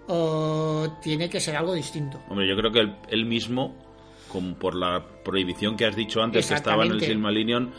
[0.10, 2.20] eh, tiene que ser algo distinto.
[2.30, 3.76] Hombre, yo creo que él, él mismo,
[4.38, 7.02] como por la prohibición que has dicho antes, que estaba en el.
[7.02, 7.72] Silmarillion,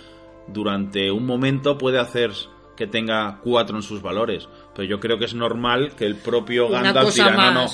[0.49, 2.33] durante un momento puede hacer
[2.77, 4.49] que tenga cuatro en sus valores.
[4.75, 7.67] Pero yo creo que es normal que el propio Gandalf diga, no, no,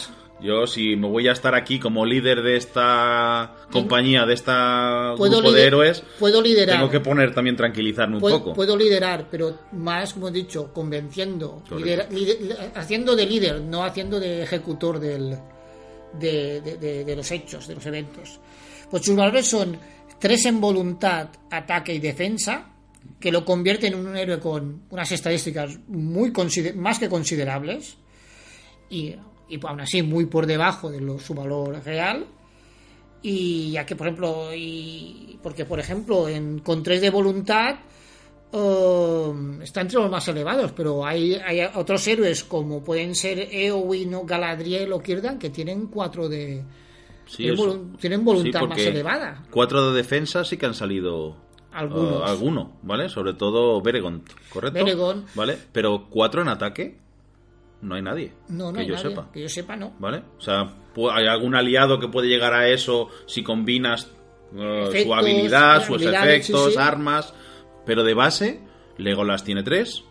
[0.42, 5.38] yo si me voy a estar aquí como líder de esta compañía, de esta Puedo
[5.38, 6.76] grupo de héroes, puedo liderar.
[6.78, 8.52] tengo que poner también tranquilizarme un poco.
[8.54, 11.76] puedo liderar, pero más, como he dicho, convenciendo, Correcto.
[11.78, 15.36] lidera- lider- haciendo de líder, no haciendo de ejecutor del,
[16.18, 18.40] de, de- de- de los hechos, de los eventos.
[18.94, 19.76] Pues sus valores son
[20.20, 22.70] 3 en voluntad, ataque y defensa,
[23.18, 26.32] que lo convierte en un héroe con unas estadísticas muy
[26.76, 27.96] más que considerables
[28.88, 29.16] y,
[29.64, 32.24] aún así muy por debajo de su valor real.
[33.20, 34.50] Y ya que, por ejemplo,
[35.42, 36.28] porque por ejemplo,
[36.62, 37.74] con 3 de voluntad
[38.52, 41.36] eh, está entre los más elevados, pero hay,
[41.74, 46.62] otros héroes como pueden ser Eowyn, o Galadriel o Círdan que tienen 4 de.
[47.26, 49.42] Sí, tienen, es- volu- tienen voluntad sí, más elevada.
[49.50, 51.36] Cuatro de defensa sí que han salido
[51.72, 52.20] Algunos.
[52.20, 53.08] Uh, alguno, ¿vale?
[53.08, 54.74] Sobre todo Beregont, ¿correcto?
[54.78, 55.26] Beregont.
[55.34, 55.58] ¿Vale?
[55.72, 56.98] Pero cuatro en ataque,
[57.82, 58.32] no hay nadie.
[58.48, 59.32] No, no que hay yo nadie, sepa.
[59.32, 59.92] Que yo sepa, no.
[59.98, 60.22] ¿Vale?
[60.38, 60.72] O sea,
[61.12, 64.10] hay algún aliado que puede llegar a eso si combinas
[64.56, 66.78] eh, su habilidad, sus efectos, sí.
[66.78, 67.34] armas.
[67.84, 68.60] Pero de base,
[68.98, 70.04] Legolas tiene tres.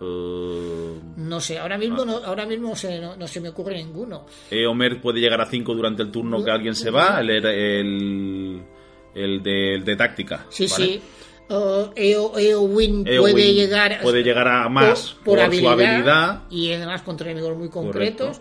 [0.00, 1.78] Eh, No sé, ahora Ah.
[1.78, 4.26] mismo, no, ahora mismo se, no, no se me ocurre ninguno.
[4.50, 7.20] Eomer puede llegar a cinco durante el turno que alguien se va.
[7.20, 8.62] El, el,
[9.14, 10.46] el de, el de táctica.
[10.48, 10.84] Sí, ¿vale?
[10.84, 11.00] sí.
[11.50, 12.32] Uh, Eo-
[13.22, 16.42] puede llegar puede llegar a más por, por, su habilidad.
[16.50, 18.40] y además contra enemigos muy concretos.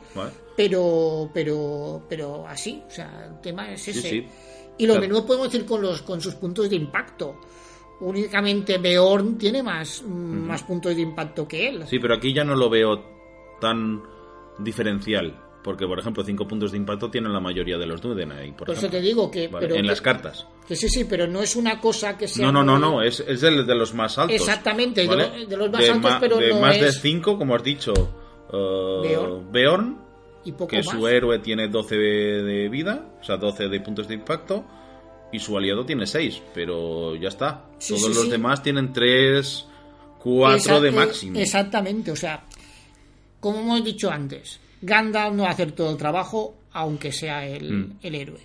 [0.58, 4.28] Pero pero pero así o sea el tema es ese sí.
[4.78, 5.08] y lo Claro.
[5.08, 7.40] mismo podemos decir con los con sus puntos de impacto
[8.00, 12.44] únicamente Beorn tiene más mm, más puntos de impacto que él Sí, pero aquí ya
[12.44, 13.04] no lo veo
[13.60, 14.02] tan
[14.60, 15.44] diferencial.
[15.64, 18.56] Porque, por ejemplo, cinco puntos de impacto tienen la mayoría de los Dudenai.
[18.56, 20.48] Por, por eso te digo que Vale, pero en que- las cartas.
[20.66, 23.20] que sí sí pero no es una cosa que sea No, no, no, no, es,
[23.20, 24.36] es de los más altos.
[24.38, 27.54] Exactamente, de de los más altos, ma- pero de no más de es- 5, como
[27.56, 29.52] has dicho, uh, Beorn.
[29.52, 29.98] Beorn,
[30.46, 33.80] y poco que más su héroe tiene 12 de, de vida, o sea, 12 de
[33.82, 34.64] puntos de impacto,
[35.32, 37.66] y su aliado tiene 6, pero ya está.
[37.80, 38.30] Sí, Todos sí, los sí.
[38.32, 39.66] demás tienen 3,
[40.20, 41.40] 4 Esa- de máximo.
[41.40, 42.44] Exactamente, o sea,
[43.40, 47.72] como hemos dicho antes, Gandalf no va a hacer todo el trabajo, aunque sea el,
[47.74, 47.94] Mm.
[48.04, 48.42] el héroe.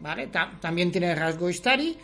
[0.00, 0.26] ¿Vale?
[0.26, 1.96] Ta- también tiene rasgo Istari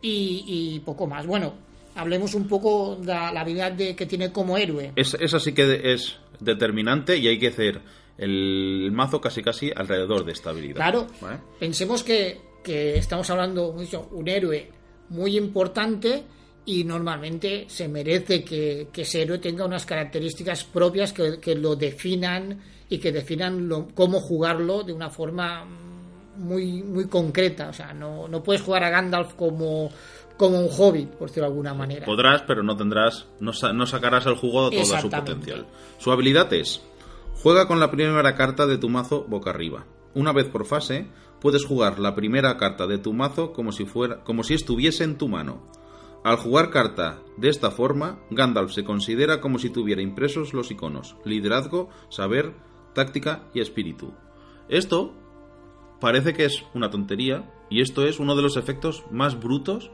[0.00, 1.26] y, y poco más.
[1.26, 1.54] Bueno,
[1.96, 4.92] hablemos un poco de la habilidad de, que tiene como héroe.
[4.94, 7.80] Es, esa sí que es determinante y hay que hacer
[8.18, 10.76] el mazo casi casi alrededor de esta habilidad.
[10.76, 11.38] Claro, ¿vale?
[11.58, 14.70] pensemos que, que estamos hablando de un héroe
[15.10, 16.24] muy importante
[16.66, 21.76] y normalmente se merece que, que ese héroe tenga unas características propias que, que lo
[21.76, 22.58] definan
[22.88, 25.64] y que definan lo- cómo jugarlo de una forma
[26.36, 27.68] muy, muy concreta.
[27.68, 29.90] O sea, no, no puedes jugar a Gandalf como,
[30.36, 32.06] como un hobbit, por decirlo de alguna manera.
[32.06, 35.66] Podrás, pero no tendrás, no, no sacarás al juego todo su potencial.
[35.98, 36.80] Su habilidad es,
[37.42, 39.84] juega con la primera carta de tu mazo boca arriba.
[40.14, 41.08] Una vez por fase,
[41.44, 45.18] puedes jugar la primera carta de tu mazo como si, fuera, como si estuviese en
[45.18, 45.60] tu mano.
[46.24, 51.16] Al jugar carta de esta forma, Gandalf se considera como si tuviera impresos los iconos
[51.22, 52.54] liderazgo, saber,
[52.94, 54.14] táctica y espíritu.
[54.70, 55.12] Esto
[56.00, 59.90] parece que es una tontería y esto es uno de los efectos más brutos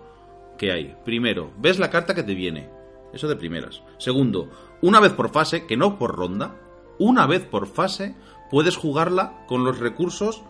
[0.56, 0.94] que hay.
[1.04, 2.70] Primero, ves la carta que te viene.
[3.12, 3.82] Eso de primeras.
[3.98, 4.50] Segundo,
[4.82, 6.60] una vez por fase, que no por ronda,
[7.00, 8.14] una vez por fase
[8.52, 10.44] puedes jugarla con los recursos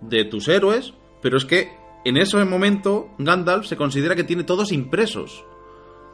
[0.00, 1.70] de tus héroes, pero es que
[2.04, 5.44] en ese momento Gandalf se considera que tiene todos impresos.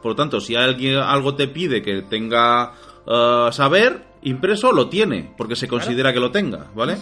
[0.01, 2.73] Por lo tanto, si alguien algo te pide que tenga
[3.05, 6.97] eh, saber impreso, lo tiene, porque se considera que lo tenga, ¿vale?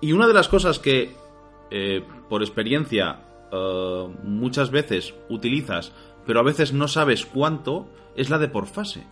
[0.00, 1.14] Y una de las cosas que,
[1.70, 5.92] eh, por experiencia, eh, muchas veces utilizas,
[6.26, 9.06] pero a veces no sabes cuánto, es la de por fase.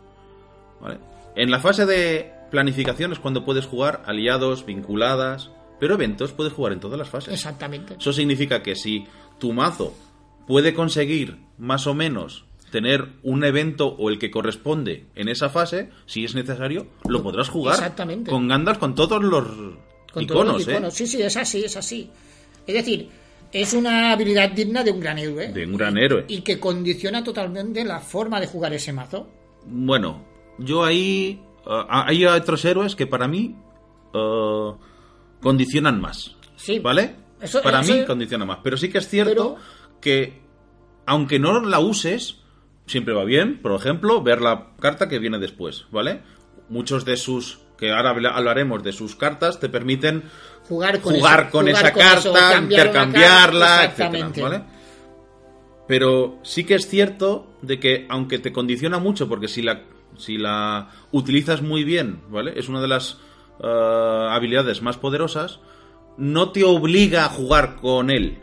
[0.81, 0.99] ¿vale?
[1.37, 5.51] En la fase de planificación es cuando puedes jugar aliados, vinculadas,
[5.85, 7.35] pero eventos puedes jugar en todas las fases.
[7.35, 7.97] Exactamente.
[8.01, 9.05] Eso significa que si
[9.39, 9.93] tu mazo
[10.47, 15.90] puede conseguir más o menos tener un evento o el que corresponde en esa fase,
[16.06, 18.31] si es necesario, lo podrás jugar Exactamente.
[18.31, 19.44] con Gandalf con todos los
[20.11, 20.70] Con iconos, todos los ¿eh?
[20.70, 20.94] iconos.
[20.94, 22.09] Sí, sí, es así, es así.
[22.66, 23.11] Es decir,
[23.52, 25.52] es una habilidad digna de un gran héroe.
[25.52, 26.24] De un gran héroe.
[26.28, 29.28] Y que condiciona totalmente la forma de jugar ese mazo.
[29.66, 30.24] Bueno,
[30.56, 33.55] yo ahí eh, hay otros héroes que para mí
[34.15, 34.70] eh,
[35.45, 36.35] condicionan más.
[36.57, 36.81] Sí.
[36.81, 37.15] ¿Vale?
[37.41, 38.59] Eso- para eso- mí condiciona más.
[38.65, 39.57] Pero sí que es cierto
[40.01, 40.43] que
[41.07, 42.39] aunque no la uses,
[42.87, 46.23] siempre va bien, por ejemplo, ver la carta que viene después, ¿vale?
[46.71, 50.25] Muchos de sus, que ahora habla- hablaremos de sus cartas, te permiten
[50.69, 54.31] Jugar con, jugar eso, con jugar esa con carta, eso, intercambiarla, etcétera.
[54.43, 54.62] ¿vale?
[55.87, 59.83] Pero sí que es cierto de que aunque te condiciona mucho, porque si la
[60.16, 62.53] si la utilizas muy bien, ¿vale?
[62.57, 63.19] Es una de las
[63.62, 65.60] eh, habilidades más poderosas,
[66.16, 68.39] no te obliga a jugar con él,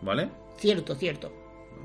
[0.00, 0.30] ¿vale?
[0.56, 1.32] Cierto, cierto.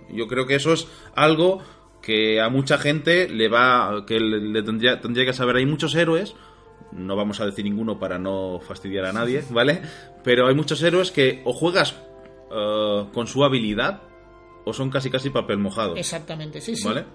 [0.09, 1.61] Yo creo que eso es algo
[2.01, 5.57] que a mucha gente le va que le, tendría, tendría que saber.
[5.57, 6.35] Hay muchos héroes,
[6.91, 9.81] no vamos a decir ninguno para no fastidiar a nadie, ¿vale?
[10.23, 11.95] Pero hay muchos héroes que o juegas
[12.51, 14.01] eh, con su habilidad
[14.63, 16.85] o son casi casi papel mojado, Exactamente, sí, sí.
[16.85, 17.05] ¿vale?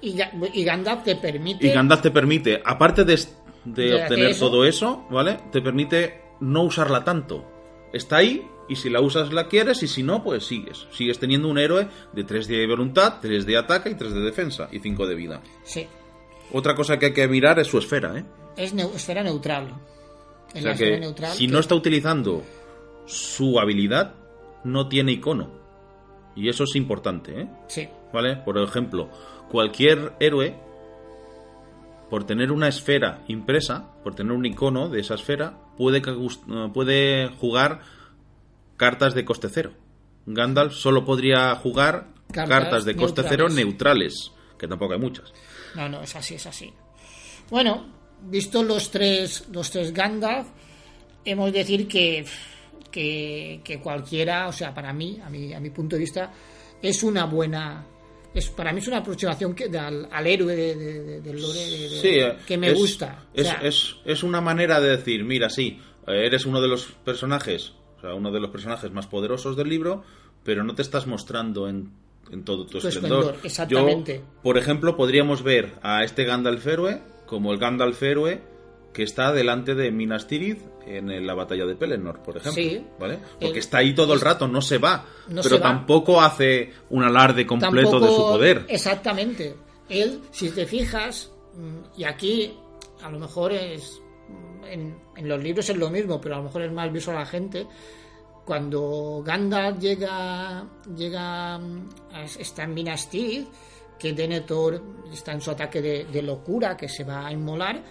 [0.00, 0.16] Y,
[0.52, 1.66] y Gandalf te permite.
[1.66, 3.18] Y Gandalf te permite, aparte de,
[3.66, 5.38] de obtener todo eso, ¿vale?
[5.52, 7.44] Te permite no usarla tanto.
[7.92, 10.86] Está ahí y si la usas la quieres y si no, pues sigues.
[10.90, 14.68] Sigues teniendo un héroe de 3 de voluntad, 3 de ataque y 3 de defensa
[14.72, 15.40] y 5 de vida.
[15.64, 15.86] Sí.
[16.52, 18.24] Otra cosa que hay que mirar es su esfera, ¿eh?
[18.56, 19.74] Es neu- esfera neutral.
[20.48, 21.32] Es O sea la esfera que neutral.
[21.32, 22.42] si que- no está utilizando
[23.06, 24.14] su habilidad,
[24.64, 25.50] no tiene icono.
[26.34, 27.48] Y eso es importante, ¿eh?
[27.68, 27.88] Sí.
[28.12, 28.36] ¿Vale?
[28.36, 29.08] Por ejemplo,
[29.50, 30.54] cualquier héroe,
[32.10, 37.28] por tener una esfera impresa, por tener un icono de esa esfera, puede, eh, puede
[37.36, 37.80] jugar
[38.76, 39.72] cartas de coste cero.
[40.26, 43.64] Gandalf solo podría jugar Cartas cartas, de coste cero neutrales.
[43.66, 45.32] neutrales, que tampoco hay muchas.
[45.74, 46.72] No, no, es así, es así.
[47.50, 47.86] Bueno,
[48.22, 50.48] visto los tres, los tres Gandalf,
[51.24, 52.24] hemos de decir que,
[52.90, 56.32] que, que cualquiera, o sea, para mí, a mi, a mi punto de vista,
[56.82, 57.84] es una buena.
[58.36, 61.40] Es, para mí es una aproximación que, de- al, al héroe de, de- de- del
[61.40, 61.58] lore
[62.00, 63.24] Sí, eh, que me es- gusta.
[63.34, 66.68] O Es, sea, es- es una manera de decir, mira, sí, eh, eres uno de
[66.68, 70.04] los personajes, o sea, uno de los personajes más poderosos del libro,
[70.44, 71.90] pero no te estás mostrando en,
[72.30, 73.18] en todo tu, Tu esplendor.
[73.20, 74.16] esplendor, exactamente.
[74.24, 78.42] Yo, por ejemplo, podríamos ver a este Gandalf héroe como el Gandalf héroe
[78.92, 82.62] que está delante de Minas Tirith en la batalla de Pelennor, por ejemplo.
[82.62, 82.86] Sí.
[82.98, 83.18] ¿vale?
[83.32, 85.62] Porque El- está ahí todo el rato, no se va, No pero se va.
[85.62, 88.64] tampoco hace un alarde completo de su poder.
[88.68, 89.56] Exactamente.
[89.88, 92.56] Él, si te fijas, mm, y aquí
[93.02, 94.00] a lo mejor es.
[94.28, 97.16] mm, En, en los libros es lo mismo, pero a lo mejor es más visual
[97.16, 97.66] a la gente.
[98.44, 100.64] Cuando Gandalf llega,
[100.96, 101.88] llega mm,
[102.38, 103.48] está en Minas Tirith,
[103.98, 104.80] que Denethor
[105.12, 107.82] está en su ataque de, de locura, que se va a inmolar,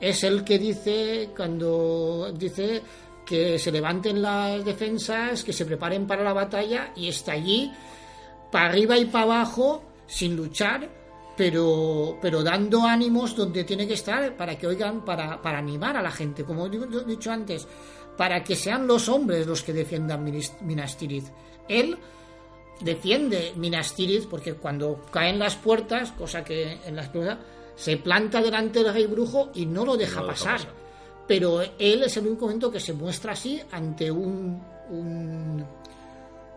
[0.00, 2.82] es el que dice, cuando dice
[3.26, 7.70] que se levanten las defensas, que se preparen para la batalla, y está allí
[8.50, 10.88] para arriba y para abajo sin luchar,
[11.36, 16.02] pero, pero dando ánimos donde tiene que estar para que oigan, para, para animar a
[16.02, 17.68] la gente, como he dicho antes,
[18.16, 21.26] para que sean los hombres los que defiendan Minas Tirith.
[21.68, 21.96] Él
[22.80, 27.38] defiende Minas Tirith porque cuando caen las puertas, cosa que en las puertas,
[27.78, 30.60] se planta delante del rey brujo y no lo deja, pasar.
[31.28, 34.60] Pero él es el único momento que se muestra así ante un,
[34.90, 35.64] un,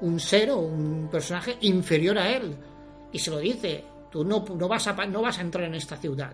[0.01, 2.55] un ser o un personaje inferior a él.
[3.11, 5.95] Y se lo dice, tú no, no, vas a, no vas a entrar en esta
[5.95, 6.33] ciudad.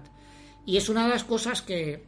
[0.65, 2.05] Y es una de las cosas que,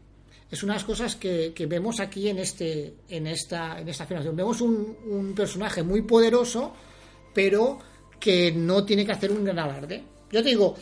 [0.50, 4.06] es una de las cosas que, que, vemos aquí en este en esta en esta
[4.06, 6.74] afirmación vemos un, un, personaje muy poderoso
[7.34, 7.78] pero
[8.20, 10.76] que no tiene que hacer un gran alarde yo te digo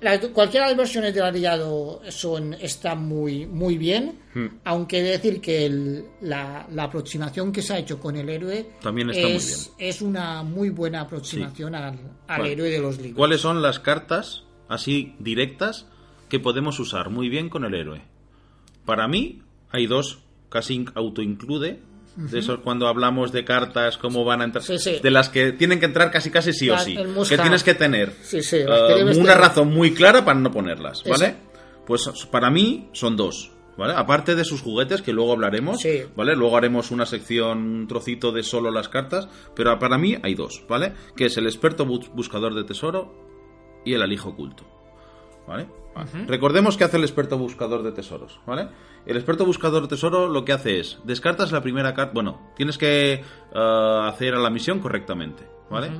[0.00, 4.46] la, cualquiera de las versiones del aliado son están muy muy bien hmm.
[4.64, 8.28] aunque he de decir que el, la, la, aproximación que se ha hecho con el
[8.28, 11.76] héroe también está es, muy bien es una muy buena aproximación sí.
[11.76, 15.86] al, al bueno, héroe de los libros cuáles son las cartas así directas
[16.28, 18.02] que podemos usar muy bien con el héroe
[18.84, 20.18] para mí hay dos,
[20.48, 21.80] casi autoinclude.
[22.20, 24.64] De eso cuando hablamos de cartas, cómo van a entrar.
[24.64, 24.98] Sí, sí.
[25.02, 26.96] De las que tienen que entrar casi casi sí o sí.
[27.28, 29.38] Que tienes que tener Sí, eh, una tener.
[29.38, 31.26] razón muy clara para no ponerlas, ¿vale?
[31.26, 31.36] Eso.
[31.86, 33.52] Pues para mí son dos.
[33.76, 33.94] ¿Vale?
[33.96, 35.80] Aparte de sus juguetes, que luego hablaremos.
[36.16, 36.34] ¿vale?
[36.34, 40.64] Luego haremos una sección, un trocito de solo las cartas, pero para mí hay dos,
[40.68, 40.94] ¿vale?
[41.14, 43.14] Que es el experto bus- buscador de tesoro
[43.84, 44.64] y el alijo oculto.
[45.48, 45.66] ¿Vale?
[46.28, 48.68] Recordemos que hace el experto buscador de tesoros, ¿vale?
[49.06, 52.78] El experto buscador de tesoro lo que hace es, descartas la primera carta, bueno, tienes
[52.78, 55.90] que eh, hacer a la misión correctamente, ¿vale?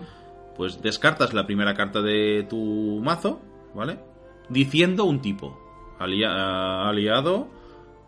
[0.57, 3.41] Pues descartas la primera carta de tu mazo,
[3.75, 3.99] ¿vale?
[4.51, 5.59] Diciendo un tipo,
[5.99, 7.49] alia- eh, aliado,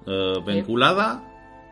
[0.07, 1.25] eh, vinculada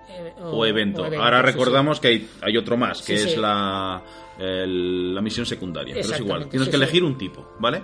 [0.09, 1.03] Eh, o, evento.
[1.03, 3.40] o Ahora sí, recordamos que hay, hay otro más, que Sí, es sí.
[3.40, 4.03] La,
[4.39, 5.95] el- la misión secundaria.
[5.95, 6.82] Pero es igual, tienes sí, que sí.
[6.82, 7.82] elegir un tipo, ¿vale?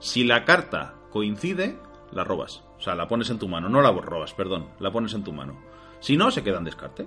[0.00, 1.78] Si la carta coincide,
[2.12, 2.62] la robas.
[2.78, 3.70] O sea, la pones en tu mano.
[3.70, 4.66] No la robas, perdón.
[4.80, 5.58] La pones en tu mano.
[6.00, 7.06] Si no, se queda en descarte.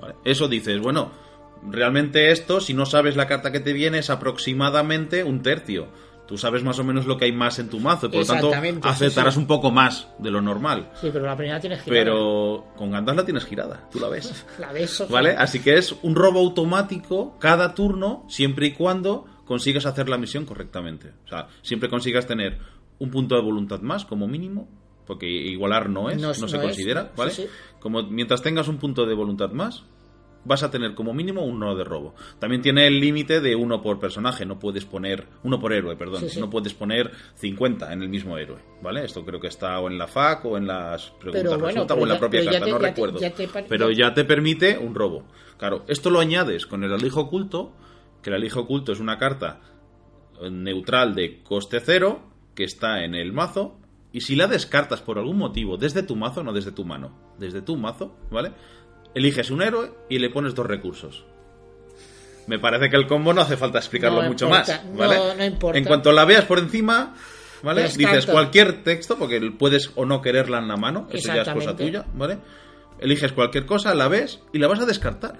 [0.00, 0.14] ¿Vale?
[0.24, 1.10] Eso dices, bueno,
[1.68, 5.88] realmente esto, si no sabes la carta que te viene, es aproximadamente un tercio.
[6.28, 8.26] Tú sabes más o menos lo que hay más en tu mazo, y por lo
[8.26, 9.40] tanto sí, aceptarás sí.
[9.40, 10.92] un poco más de lo normal.
[11.00, 12.04] Sí, pero la primera tienes girada.
[12.04, 14.46] Pero con Gandalf la tienes girada, tú la ves.
[14.60, 15.30] La ves, o sea, ¿Vale?
[15.36, 20.46] Así que es un robo automático cada turno, siempre y cuando consigas hacer la misión
[20.46, 21.12] correctamente.
[21.24, 22.60] O sea, siempre consigas tener
[23.02, 24.68] un punto de voluntad más, como mínimo,
[25.06, 27.32] porque igualar no es, No se no considera, ¿vale?
[27.32, 27.46] sí.
[27.80, 29.84] Como mientras tengas un punto de voluntad más,
[30.44, 32.14] vas a tener como mínimo uno de robo.
[32.40, 36.20] También tiene el límite de uno por personaje, no puedes poner, uno por héroe, perdón,
[36.22, 36.40] Sí, sí.
[36.40, 39.04] no puedes poner 50 en el mismo héroe, ¿vale?
[39.04, 42.02] Esto creo que está o en la FAQ o en las preguntas bueno, resulta, o
[42.02, 43.18] en la propia carta, te- no te- recuerdo.
[43.20, 45.24] ya te pa- pero ya- ya te permite un robo.
[45.58, 47.72] Claro, esto lo añades con el alijo oculto,
[48.22, 49.60] que el alijo oculto es una carta
[50.40, 53.78] eh, neutral de coste cero que está en el mazo
[54.12, 57.62] y si la descartas por algún motivo desde tu mazo, no desde tu mano, desde
[57.62, 58.52] tu mazo, ¿vale?
[59.14, 61.24] Eliges un héroe y le pones dos recursos.
[62.46, 65.16] Me parece que el combo no hace falta explicarlo No mucho importa, más, ¿vale?
[65.16, 65.78] no- no importa.
[65.78, 67.14] En cuanto la veas por encima,
[67.62, 67.82] ¿vale?
[67.84, 71.76] Dices cualquier texto, porque puedes o no quererla en la mano, eso ya es cosa
[71.76, 72.38] tuya, ¿vale?
[72.98, 75.38] Eliges cualquier cosa, la ves y la vas a descartar.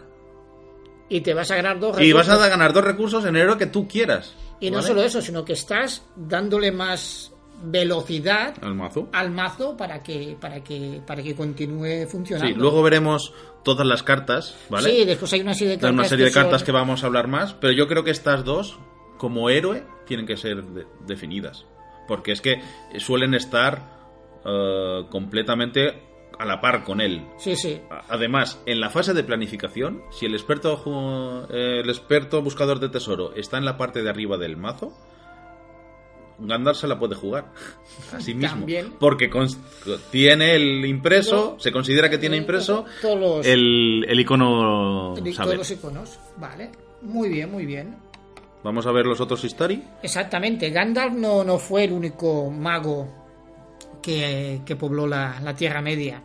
[1.15, 2.51] Y te vas a ganar dos Y vas a recursos.
[2.51, 4.35] ganar dos recursos en el héroe que tú quieras.
[4.61, 4.89] Y no ¿vale?
[4.89, 7.33] solo eso, sino que estás dándole más
[7.65, 9.09] velocidad Al mazo.
[9.13, 12.53] al mazo para que para que para que continúe funcionando.
[12.53, 13.33] Sí, luego veremos
[13.63, 14.91] todas las cartas, ¿vale?
[14.91, 15.95] Sí, después hay una serie de cartas.
[15.95, 18.45] una serie de son- cartas que vamos a hablar más, pero yo creo que estas
[18.45, 18.79] dos,
[19.19, 21.65] como héroe, tienen que ser de- definidas.
[22.09, 22.61] Porque es que
[22.99, 24.01] suelen estar
[24.45, 26.03] eh, completamente
[26.39, 27.27] a la par con él.
[27.39, 27.81] Sí, sí.
[28.09, 33.35] Además, en la fase de planificación, si el experto, eh, el experto buscador de tesoro
[33.35, 34.93] está en la parte de arriba del mazo,
[36.39, 37.53] Gandalf se la puede jugar
[38.13, 38.57] a sí mismo.
[38.59, 38.95] También.
[38.99, 39.31] Porque
[40.11, 41.61] tiene el impreso, No.
[41.61, 46.19] se considera que tiene impreso Todos los- el, el icono todos los iconos.
[46.39, 46.71] Vale.
[47.03, 47.97] Muy bien, muy bien.
[48.65, 49.83] Vamos a ver los otros history.
[50.03, 50.71] Exactamente.
[50.71, 53.22] Gandalf no, no fue el único mago
[54.03, 56.23] que, pobló la, Tierra Media.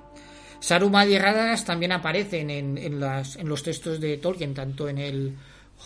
[0.60, 5.36] Saruman y Radagast también aparecen en, los textos de Tolkien, tanto en el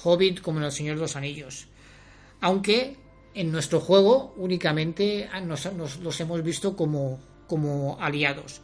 [0.04, 1.68] Hobbit como en el Señor de los Anillos.
[2.40, 2.96] Aunque
[3.34, 8.62] en nuestro juego únicamente nos, nos- los hemos visto como, como aliados.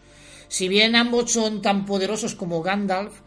[0.47, 3.19] Si bien ambos son tan poderosos como Gandalf,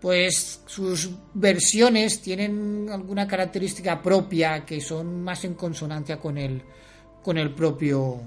[0.00, 6.62] pues sus versiones tienen alguna característica propia que son más en consonancia con el,
[7.22, 8.20] con el propio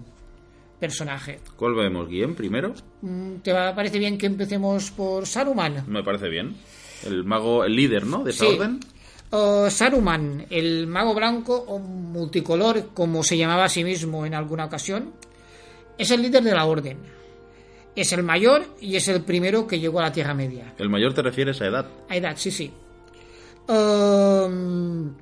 [0.88, 1.40] personaje.
[1.56, 2.74] ¿Cuál vemos, Guillem, primero?
[3.02, 5.84] Mm, ¿Te parece bien que empecemos por Saruman?
[5.88, 6.56] Me parece bien.
[7.06, 8.24] El mago, el líder, ¿no?
[8.24, 8.54] De esa Sí.
[8.56, 8.80] orden.
[9.32, 14.66] Uh, Saruman, el mago blanco o multicolor, como se llamaba a sí mismo en alguna
[14.66, 15.12] ocasión,
[15.98, 16.98] es el líder de la orden.
[17.96, 20.74] Es el mayor y es el primero que llegó a la Tierra Media.
[20.78, 21.86] ¿El mayor te refieres a edad?
[22.10, 22.72] A edad, sí, sí.
[23.68, 25.16] Um,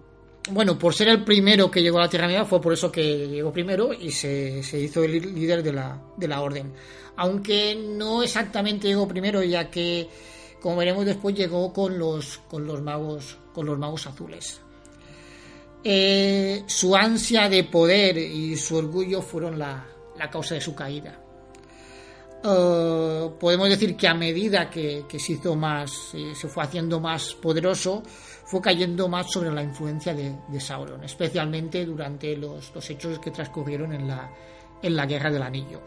[0.51, 3.27] bueno, por ser el primero que llegó a la Tierra Media fue por eso que
[3.27, 6.73] llegó primero y se, se hizo el líder de la, de la orden.
[7.15, 10.09] Aunque no exactamente llegó primero, ya que,
[10.61, 14.59] como veremos después, llegó con los, con los magos con los magos azules.
[15.83, 19.85] Eh, su ansia de poder y su orgullo fueron la,
[20.17, 21.22] la causa de su caída.
[22.45, 26.99] Uh, podemos decir que a medida que, que se hizo más, eh, se fue haciendo
[26.99, 28.03] más poderoso,
[28.45, 33.31] fue cayendo más sobre la influencia de, de Sauron, especialmente durante los, los, hechos que
[33.31, 34.29] transcurrieron en la,
[34.81, 35.79] en la Guerra del Anillo.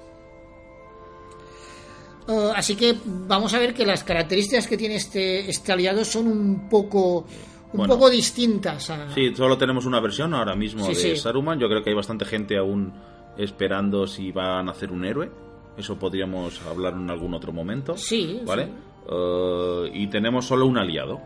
[2.26, 6.26] Uh, así que vamos a ver que las características que tiene este, este aliado son
[6.26, 7.26] un poco un
[7.72, 7.94] Bueno.
[7.94, 9.12] poco distintas a...
[9.14, 11.16] Sí, solo tenemos una versión ahora mismo Sí, de sí.
[11.16, 11.58] Saruman.
[11.60, 12.94] Yo creo que hay bastante gente aún
[13.36, 15.30] esperando si van a hacer un héroe.
[15.76, 17.96] Eso podríamos hablar en algún otro momento.
[17.96, 18.64] Sí, ¿Vale?
[18.66, 18.70] sí.
[19.10, 21.20] Eh, y tenemos solo un aliado.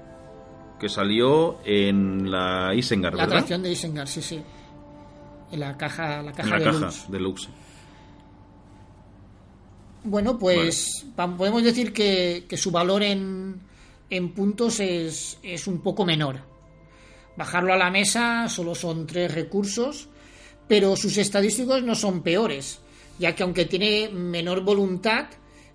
[0.78, 3.36] Que salió en la Isengard, La ¿verdad?
[3.38, 4.40] atracción de Isengard, sí, sí.
[5.52, 7.04] En la caja, la En caja la de caja luz.
[7.08, 7.48] deluxe.
[10.04, 13.60] Bueno, pues podemos decir que, que su valor en,
[14.08, 16.36] en puntos es, es un poco menor.
[17.36, 20.08] Bajarlo a la mesa solo son tres recursos,
[20.66, 22.80] pero sus estadísticos no son peores,
[23.20, 25.26] ya que aunque tiene menor voluntad,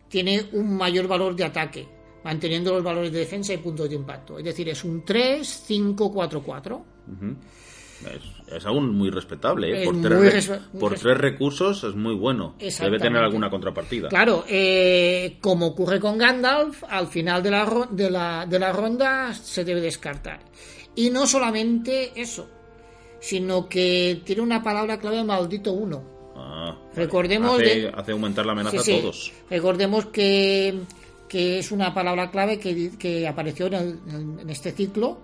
[0.09, 1.87] tiene un mayor valor de ataque,
[2.23, 4.37] manteniendo los valores de defensa y puntos de impacto.
[4.39, 6.75] Es decir, es un 3, 5, 4, 4.
[7.13, 7.35] Ujú.
[8.05, 9.83] Es, es aún muy respetable.
[9.83, 9.85] ¿eh?
[9.85, 12.55] Por, tres, re- por recursos es muy bueno.
[12.59, 14.09] Debe tener alguna contrapartida.
[14.09, 18.73] Claro, eh, como ocurre con Gandalf, al final de la, ro- de, la, de la
[18.73, 20.39] ronda se debe descartar.
[20.95, 22.49] Y no solamente eso,
[23.19, 26.14] sino que tiene una palabra clave maldito uno.
[26.35, 26.95] Ah, vale.
[26.95, 29.31] Recordemos hace, de- hace aumentar la amenaza Sí, a todos.
[29.49, 30.81] Recordemos que,
[31.29, 35.19] que es una palabra clave que, que apareció en, el- en este ciclo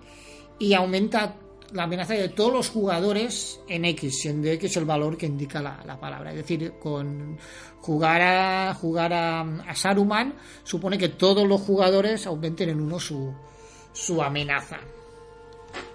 [0.58, 1.36] y aumenta
[1.72, 5.82] la amenaza de todos los jugadores en X, siendo X el valor que indica la,
[5.86, 6.30] la palabra.
[6.30, 7.38] Es decir, con
[7.80, 10.34] jugar a jugar a, a Saruman
[10.64, 13.32] supone que todos los jugadores aumenten en uno su,
[13.92, 14.78] su amenaza.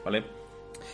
[0.04, 0.24] ¿Vale?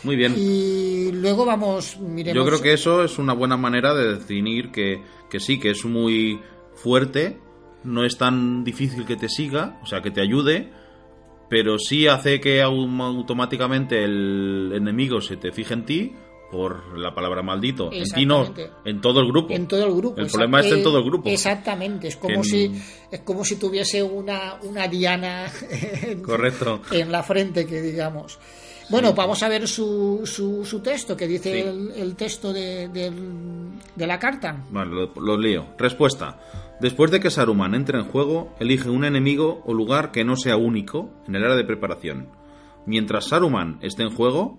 [0.04, 0.34] Muy bien.
[0.38, 2.36] Y luego vamos, miremos.
[2.36, 5.86] Yo creo que eso es una buena manera de definir que, que sí, que es
[5.86, 6.40] muy
[6.76, 7.38] fuerte,
[7.84, 10.72] no es tan difícil que te siga, o sea, que te ayude,
[11.50, 16.14] pero sí hace que au- automáticamente el enemigo se te fije en ti
[16.52, 17.90] por la palabra maldito.
[17.92, 18.54] En ti no,
[18.86, 19.54] en todo el grupo.
[19.54, 20.22] En todo el grupo.
[20.22, 21.30] El problema está en todo el grupo.
[21.30, 22.08] Exactamente.
[22.10, 22.72] Es como en- si
[23.12, 26.82] es como si tuviese una, una diana en, Correcto.
[26.92, 28.40] en la frente, que digamos.
[28.90, 31.60] Bueno, vamos a ver su, su, su texto, que dice Sí.
[31.68, 34.64] el, el texto de, de la carta.
[34.72, 35.74] Vale, lo, lo leo.
[35.78, 36.40] Respuesta.
[36.80, 40.58] Después de que Saruman entre en juego, elige un enemigo o lugar que no sea
[40.58, 42.28] único en el área de preparación.
[42.86, 44.58] Mientras Saruman esté en juego,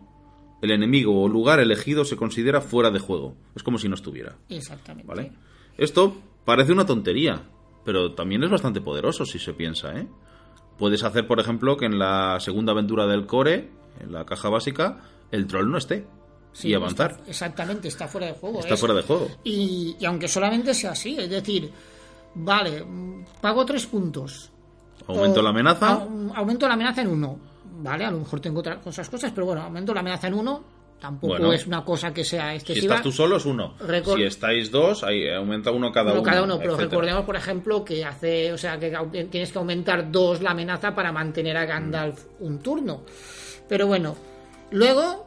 [0.63, 3.37] el enemigo o lugar elegido se considera fuera de juego.
[3.55, 4.37] Es como si no estuviera.
[4.49, 5.07] Exactamente.
[5.07, 5.33] ¿Vale?
[5.77, 7.43] Esto parece una tontería,
[7.85, 10.07] pero también es bastante poderoso si se piensa, ¿eh?
[10.79, 13.69] Puedes hacer, por ejemplo, que en la segunda aventura del core,
[14.01, 14.99] en la caja básica,
[15.31, 16.07] el troll no esté.
[16.53, 17.11] Sí, y avanzar.
[17.13, 18.61] está- exactamente, está fuera de juego.
[18.61, 19.29] Está es- fuera de juego.
[19.43, 21.71] Y, y aunque solamente sea así, es decir,
[22.35, 22.85] vale,
[23.41, 24.51] pago tres puntos.
[25.09, 25.99] Aumento O- la amenaza.
[26.07, 27.39] au- aumento la amenaza en uno.
[27.83, 30.63] Vale, a lo mejor tengo otras cosas, cosas, pero bueno, aumento la amenaza en uno.
[31.05, 31.53] Tampoco Bueno.
[31.53, 32.95] es una cosa que sea Si excesiva.
[32.95, 33.75] estás tú solo es uno.
[34.17, 36.31] Si estáis dos, ahí aumenta uno cada uno uno.
[36.31, 36.89] cada uno, pero etcétera.
[36.91, 38.91] recordemos, por ejemplo, que hace, o sea, que
[39.31, 43.03] tienes que aumentar dos la amenaza para mantener a Gandalf un turno.
[43.69, 44.17] Pero bueno,
[44.71, 45.27] luego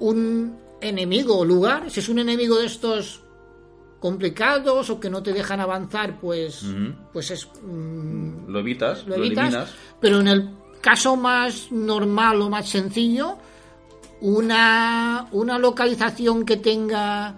[0.00, 3.22] un enemigo o lugar, si es un enemigo de estos
[3.98, 6.62] complicados o que no te dejan avanzar, pues,
[7.10, 9.74] pues es mm, Lo evitas, lo lo, evitas, eliminas.
[9.98, 10.50] pero en el
[10.82, 13.38] caso más normal o más sencillo,
[14.20, 17.34] una, una localización que tenga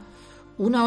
[0.58, 0.84] una,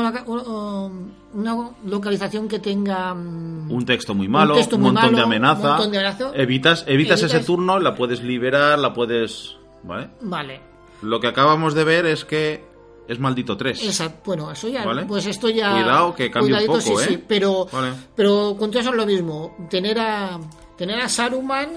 [1.34, 5.22] una localización que tenga mm, Un texto muy malo, Un texto un muy montón de
[5.22, 5.62] amenaza.
[5.62, 6.32] un montón de amenaza.
[6.36, 9.56] Evitas, evitas ese turno, la puedes liberar, la puedes.
[9.84, 10.10] ¿Vale?
[10.22, 10.62] vale
[11.02, 12.64] Lo que acabamos de ver es que
[13.08, 13.82] es maldito 3.
[13.84, 15.06] esa, bueno eso ya Vale.
[15.06, 17.06] pues esto ya Cuidado, que cambia un poco, sí, ¿eh?
[17.10, 17.94] sí, pero Vale.
[18.16, 20.40] pero con todo eso es lo mismo tener a
[20.78, 21.70] tener a Saruman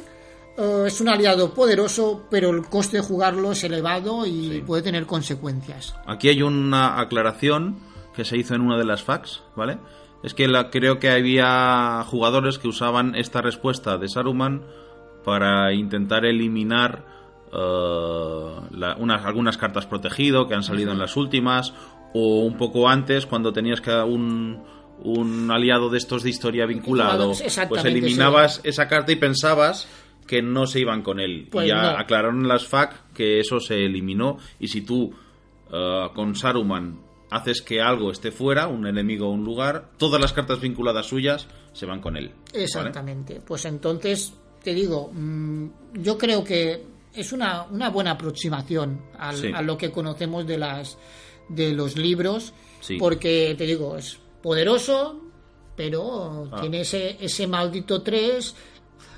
[0.56, 5.06] eh, es un aliado poderoso pero el coste de jugarlo es elevado y puede tener
[5.06, 5.94] consecuencias.
[6.06, 7.78] Aquí hay una aclaración
[8.14, 9.78] que se hizo en una de las facs, ¿vale?
[10.22, 14.62] Es que la, creo que había jugadores que usaban esta respuesta de Saruman
[15.24, 17.04] para intentar eliminar
[17.52, 21.72] eh, la- unas, algunas cartas protegido que han salido en las últimas,
[22.14, 24.62] o un poco antes, cuando tenías que un,
[25.02, 27.32] un aliado de estos de historia vinculado,
[27.68, 29.88] pues eliminabas esa carta y pensabas
[30.26, 31.48] que no se iban con él.
[31.50, 31.88] Pues y ya no.
[31.98, 35.12] aclararon las FAQ que eso se eliminó, y si tú
[35.72, 40.32] eh, con Saruman haces que algo esté fuera, un enemigo o un lugar, todas las
[40.32, 42.28] cartas vinculadas suyas se van con él.
[42.52, 42.64] ¿vale?
[42.64, 43.40] Exactamente.
[43.44, 49.50] Pues entonces, te digo, mm, yo creo que es una, una buena aproximación al- Sí.
[49.54, 50.96] a lo que conocemos de las
[51.48, 52.96] de los libros, Sí.
[52.98, 55.20] porque te digo, es poderoso,
[55.76, 56.60] pero Ah.
[56.60, 58.54] tiene ese, ese maldito 3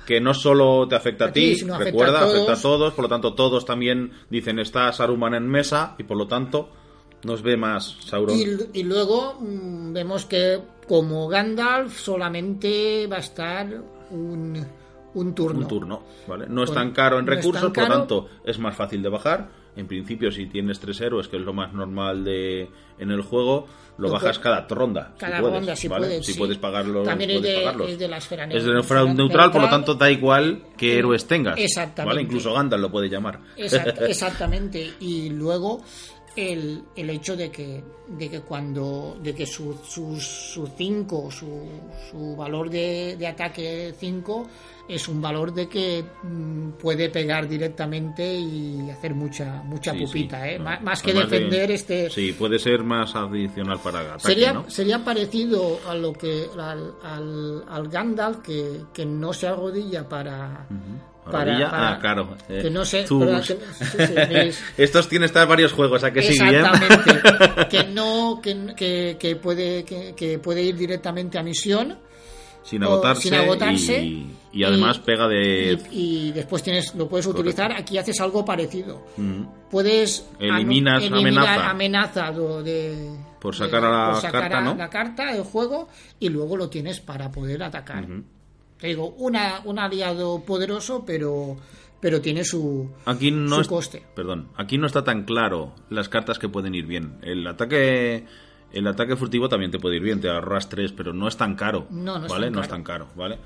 [0.07, 2.93] que no solo te afecta a, A ti, sino afecta recuerda, a afecta a todos,
[2.93, 6.69] por lo tanto todos también dicen está Saruman en mesa y por lo tanto
[7.23, 8.37] nos ve más Sauron.
[8.37, 13.67] Y, y luego mm, vemos que como Gandalf solamente va a estar
[14.11, 14.65] un,
[15.13, 15.59] un turno.
[15.59, 16.45] Un turno, ¿vale?
[16.47, 19.49] No es tan caro en no recursos, por lo tanto es más fácil de bajar.
[19.77, 23.67] En principio, si tienes tres héroes, que es lo más normal de en el juego,
[23.99, 25.13] lo bajas cada ronda.
[25.17, 26.07] Cada si puedes, ronda, si ¿vale?
[26.07, 26.25] puedes.
[26.25, 26.39] Si sí.
[26.39, 27.89] puedes pagarlo, También es puedes de, pagarlos.
[27.91, 30.97] es de la esfera Es de neutral, neutral, neutral, por lo tanto da igual qué
[30.97, 31.57] héroes tengas.
[31.59, 32.07] Exactamente.
[32.15, 32.21] ¿vale?
[32.23, 33.39] Incluso Gandalf lo puede llamar.
[33.55, 34.93] Exact- exactamente.
[34.99, 35.81] Y luego
[36.37, 41.29] el, el hecho de que, de que cuando de que su 5, su, su, cinco,
[41.31, 41.47] su,
[42.09, 44.47] su valor de, de ataque 5
[44.87, 50.43] es un valor de que mm, puede pegar directamente y hacer mucha mucha Sí, pupita,
[50.43, 50.49] sí.
[50.51, 50.59] ¿eh?
[50.59, 54.69] Más que además de- defender este Sí, puede ser más adicional para ataque, sería, ¿no?
[54.69, 60.67] sería parecido a lo que al, al, al Gandalf que, que no se arrodilla para.
[61.31, 62.35] Para- ah, claro.
[62.49, 66.33] eh, que no sé que- sí, sí, Estos tienen estar varios juegos, ¿a que sí,
[66.41, 71.97] exactamente que no que, que, que puede que, puede ir directamente a misión
[72.63, 75.79] sin agotarse, sin agotarse, y, y además y- pega de...
[75.89, 79.43] y, y después tienes lo puedes utilizar aquí haces algo parecido Mm.
[79.71, 81.69] puedes Eliminas eliminar amenaza.
[81.69, 82.31] amenaza
[82.63, 83.09] de
[83.39, 84.75] Por sacar a la por sacar carta, a ¿no?
[84.75, 85.87] la carta del juego
[86.19, 88.05] y luego lo tienes para poder atacar.
[88.79, 91.57] Te digo una un aliado poderoso pero
[91.99, 94.03] pero tiene su Aquí no su es- coste.
[94.15, 97.17] Perdón, aquí no está tan claro las cartas que pueden ir bien.
[97.23, 98.25] El ataque
[98.71, 101.55] el ataque furtivo también te puede ir bien, te ahorras tres, pero no es tan
[101.55, 101.87] caro.
[101.89, 102.67] No, no es tan no es caro.
[102.67, 103.39] tan caro, ¿vale?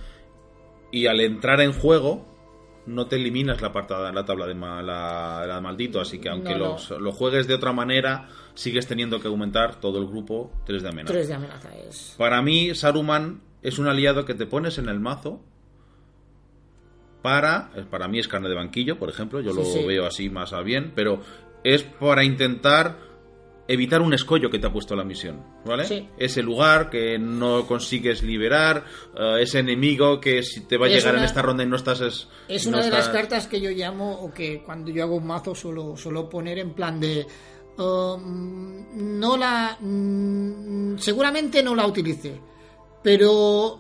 [0.92, 2.26] Y al entrar en juego
[2.88, 6.58] no te eliminas la, partada, la tabla de, ma- la, maldito, así que aunque No,
[6.58, 6.66] no.
[6.74, 10.90] los- lo juegues de otra manera, sigues teniendo que aumentar todo el grupo 3 de
[10.90, 11.14] amenaza.
[11.14, 15.00] tres de amenaza es Para mí, Saruman es un aliado que te pones en el
[15.00, 15.42] mazo
[17.22, 17.72] para.
[17.90, 19.42] Para mí es carne de banquillo, por ejemplo.
[19.42, 19.86] Yo Sí, lo sí.
[19.86, 21.22] veo así más a bien, pero
[21.64, 22.98] es para intentar
[23.68, 25.86] evitar un escollo que te ha puesto la misión, ¿vale?
[25.86, 26.10] Sí.
[26.18, 28.84] Ese lugar que no consigues liberar,
[29.16, 31.78] eh, ese enemigo que si te va a Es llegar en esta ronda y no
[31.78, 32.02] estás...
[32.02, 35.16] Es, Es no una de las cartas que yo llamo, o que cuando yo hago
[35.16, 37.26] un mazo suelo, suelo poner en plan de.
[37.78, 39.78] um, no la.
[39.80, 42.42] mm, seguramente no la utilice,
[43.04, 43.80] pero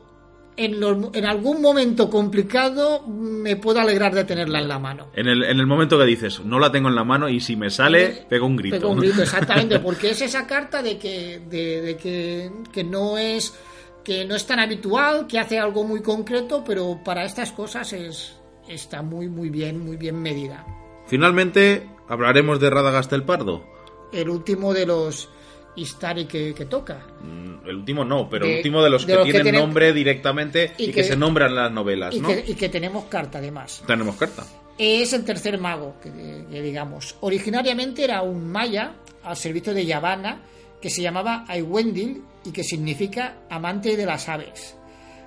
[0.57, 5.07] en, los- en algún momento complicado me puedo alegrar de tenerla en la mano.
[5.15, 7.55] En el, en el momento que dices, no la tengo en la mano y si
[7.55, 8.77] me sale, pego un grito.
[8.77, 13.17] Pego un grito, exactamente, porque es esa carta de que, de, de que, que no
[13.17, 13.53] es
[14.03, 18.35] que no es tan habitual, que hace algo muy concreto, pero para estas cosas es
[18.67, 20.65] está muy muy bien, muy bien medida.
[21.05, 23.63] Finalmente, hablaremos de Radagast el Pardo.
[24.11, 25.29] El último de los
[25.75, 27.05] Istari que, que toca.
[27.21, 29.93] Mm, El último no, pero De- el último de los de que los tienen nombre
[29.93, 32.27] directamente y, y que, que- se nombran las novelas, Y ¿no?
[32.29, 33.83] que, y que tenemos carta además.
[33.87, 34.43] Tenemos carta.
[34.77, 36.09] Es el tercer mago, que,
[36.61, 37.15] digamos.
[37.21, 38.93] Originariamente era un maya
[39.23, 40.41] al servicio de Yavanna
[40.81, 44.75] que se llamaba Aiwendil y que significa amante de las aves.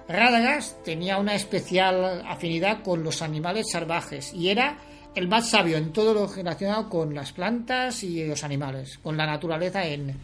[0.09, 4.77] Radagast tenía una especial afinidad con los animales salvajes y era
[5.15, 9.27] el más sabio en todo lo relacionado con las plantas y los animales, con la
[9.27, 10.19] naturaleza en,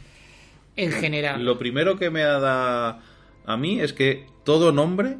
[0.82, 1.44] en general.
[1.44, 3.01] Lo primero que me da
[3.44, 5.16] a mí es que todo nombre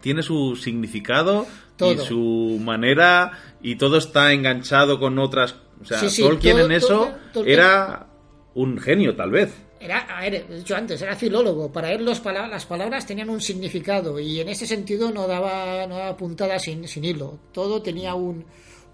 [0.00, 1.46] tiene su significado
[1.78, 5.56] y su manera y todo está enganchado con otras...
[5.80, 8.06] O sea, Sí, sí, Tolkien todo- en eso todo- era
[8.54, 9.54] un genio, tal vez.
[9.78, 11.72] Era, a ver, dicho antes, era filólogo.
[11.72, 15.86] Para él los pala- las palabras tenían un significado y en ese sentido no daba,
[15.86, 17.38] no daba puntada sin, sin hilo.
[17.52, 18.44] Todo tenía un,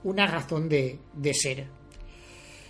[0.04, 1.66] una razón de, de ser.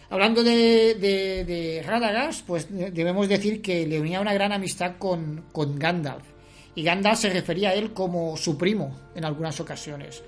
[0.09, 5.47] Hablando de, de, de Radagast, pues debemos decir que le unía una gran amistad con,
[5.53, 6.23] con Gandalf.
[6.77, 10.23] Y Gandalf se refería a él como su primo en algunas ocasiones.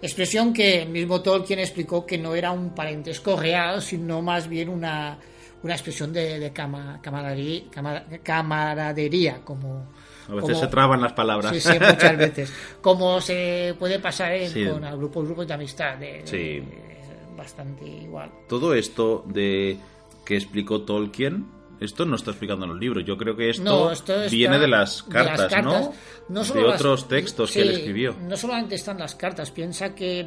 [0.00, 4.68] Expresión que el mismo Tolkien explicó que no era un parentesco real, sino más bien
[4.68, 5.18] una,
[5.64, 9.88] una expresión de, de cama- camaradería, cama- camaradería, como...
[10.28, 11.52] A veces como- se traban las palabras.
[11.54, 12.52] Sí, sí, muchas veces.
[12.82, 14.66] Como se puede pasar Sí.
[14.66, 15.96] con el grupo, grupos de amistad.
[15.96, 16.36] de- Sí.
[16.36, 16.97] de-
[17.38, 18.30] bastante igual.
[18.48, 19.78] Todo esto de
[20.26, 21.46] que explicó Tolkien,
[21.80, 23.04] esto no está explicando en los libros.
[23.06, 25.90] Yo creo que esto, No, esto viene de las de las cartas, cartas.
[26.28, 26.44] ¿no?
[26.44, 28.14] solo de las- otros textos que sí, él escribió.
[28.20, 30.26] No solamente están las cartas, piensa que,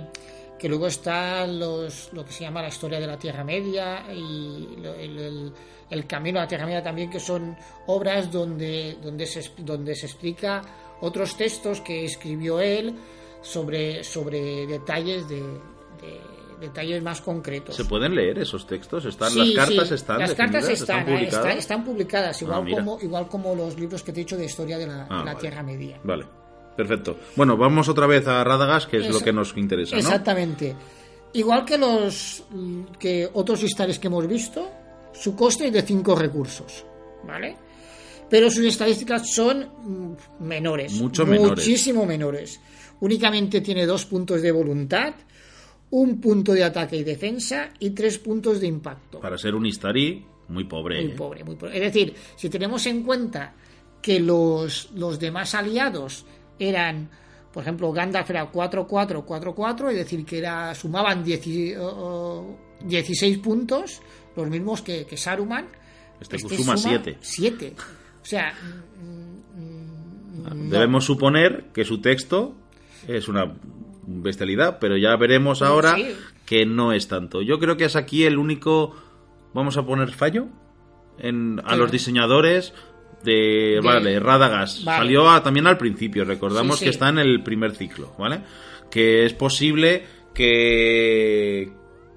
[0.58, 4.76] que luego está los, lo que se llama la historia de la Tierra Media y
[4.78, 4.86] el,
[5.20, 5.54] el-
[5.90, 7.54] el camino a la Tierra Media también, que son
[7.88, 10.62] obras donde, donde, se, donde se explica
[11.02, 12.96] otros textos que escribió él
[13.42, 16.22] sobre, sobre detalles de, de-
[16.62, 17.76] detalles más concretos.
[17.76, 19.04] ¿Se pueden leer esos textos?
[19.06, 21.36] ¿Están, Sí, ¿Las cartas sí, están las cartas están, ¿Están eh, publicadas?
[21.46, 22.78] están, están publicadas, igual, Ah, mira.
[22.78, 25.26] como, igual como los libros que te he dicho de historia de la, Ah, de
[25.26, 25.40] la vale.
[25.40, 26.00] Tierra Media.
[26.04, 26.26] Vale,
[26.78, 27.18] perfecto.
[27.36, 30.00] Bueno, vamos otra vez a Radagast, que es lo que nos interesa, ¿no?
[30.02, 30.76] Exactamente.
[31.34, 32.44] Igual que los
[33.00, 34.70] que otros historias que hemos visto,
[35.14, 36.86] su coste es de 5 recursos,
[37.26, 37.56] ¿vale?
[38.30, 39.60] Pero sus estadísticas son
[40.40, 41.50] mm, menores, Mucho menores.
[41.52, 42.60] muchísimo menores.
[43.02, 45.14] Únicamente tiene dos puntos de voluntad,
[45.92, 49.20] un punto de ataque y defensa y tres puntos de impacto.
[49.20, 51.02] Para ser un Istari, muy pobre.
[51.04, 51.16] Muy ¿eh?
[51.16, 51.76] pobre, muy pobre.
[51.76, 53.54] Es decir, si tenemos en cuenta
[54.02, 56.26] que los, los demás aliados
[56.58, 57.10] eran,
[57.54, 62.58] por ejemplo, Gandalf era 4-4, 4-4, es decir, que era, sumaban 10 y- o- o
[62.86, 64.02] 16 puntos,
[64.36, 65.68] los mismos que, que Saruman.
[66.20, 67.18] Este suma siete.
[67.22, 67.74] 7.
[68.22, 70.70] O sea, mm, mm, no.
[70.70, 72.56] Debemos suponer que su texto
[73.08, 73.54] es una
[74.04, 76.16] bestialidad, pero ya veremos ahora sí.
[76.46, 77.42] que no es tanto.
[77.42, 78.96] Yo creo que es aquí el único,
[79.54, 80.48] vamos a poner fallo,
[81.20, 82.74] en, a los diseñadores
[83.24, 84.84] de, vale, Radagast.
[84.84, 84.98] Vale.
[85.00, 86.86] Salió a- también al principio, recordamos Sí, sí.
[86.86, 88.42] que está en el primer ciclo, ¿vale?
[88.90, 90.04] Que es posible
[90.34, 91.72] que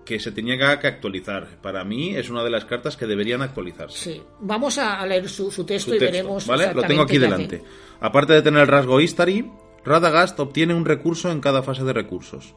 [0.05, 1.49] que se tenía que actualizar.
[1.63, 4.13] Para mí es una de las cartas que deberían actualizarse.
[4.15, 4.23] Sí.
[4.41, 6.47] Vamos a leer su, su texto su y veremos.
[6.47, 6.75] ¿vale?
[6.75, 7.63] Lo tengo aquí delante.
[8.01, 9.51] Aparte de tener el rasgo Istari,
[9.85, 12.55] Radagast obtiene un recurso en cada fase de recursos.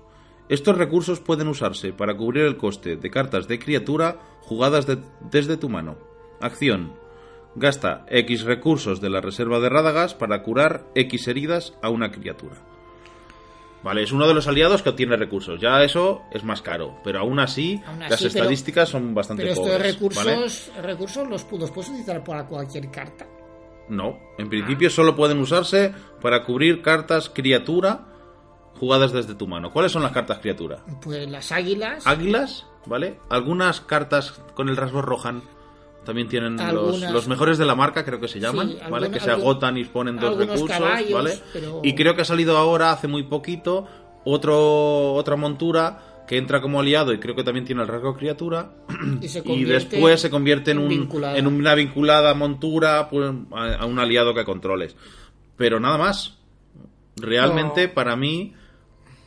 [0.49, 4.99] Estos recursos pueden usarse para cubrir el coste de cartas de criatura jugadas de-
[5.29, 5.97] desde tu mano.
[6.39, 6.93] Acción.
[7.55, 12.55] Gasta X recursos de la reserva de Radagast para curar X heridas a una criatura.
[13.83, 15.59] Vale, es uno de los aliados que obtiene recursos.
[15.59, 19.43] Ya eso es más caro, pero aún así, Aún así, las pero- estadísticas son bastante
[19.43, 19.93] Pero estos pobres.
[19.93, 20.81] recursos, ¿vale?
[20.87, 23.27] recursos los, los puedes utilizar para cualquier carta.
[23.89, 28.05] No, en principio solo pueden usarse para cubrir cartas criatura
[28.75, 29.71] jugadas desde tu mano.
[29.71, 30.79] ¿Cuáles son las cartas criatura?
[31.01, 32.05] Pues las águilas.
[32.05, 33.19] Águilas, ¿vale?
[33.29, 35.41] Algunas cartas con el rasgo Rohan
[36.05, 37.11] también tienen los, Algunas.
[37.11, 38.85] los mejores de la marca, creo que se llaman, Sí, ¿vale?
[39.07, 41.39] alguna- que se algún- agotan y ponen dos recursos, caballos, ¿vale?
[41.51, 43.85] pero- Y creo que ha salido ahora, hace muy poquito,
[44.23, 48.73] otro, otra montura que entra como aliado y creo que también tiene el rasgo criatura
[49.21, 51.37] Y, se y convierte después se convierte en, en un, vinculada.
[51.37, 54.95] en una vinculada montura pues, a, a un aliado que controles.
[55.55, 56.37] Pero nada más.
[57.15, 57.93] Realmente, No.
[57.93, 58.53] para mí,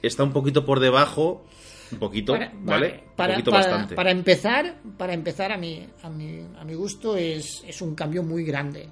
[0.03, 1.45] está un poquito por debajo.
[1.93, 3.03] Un poquito, Para- ¿vale?
[3.09, 3.95] un para, poquito para- bastante.
[3.97, 8.23] para empezar, para empezar a mi, a mi, a mi gusto es, es un cambio
[8.23, 8.89] muy grande.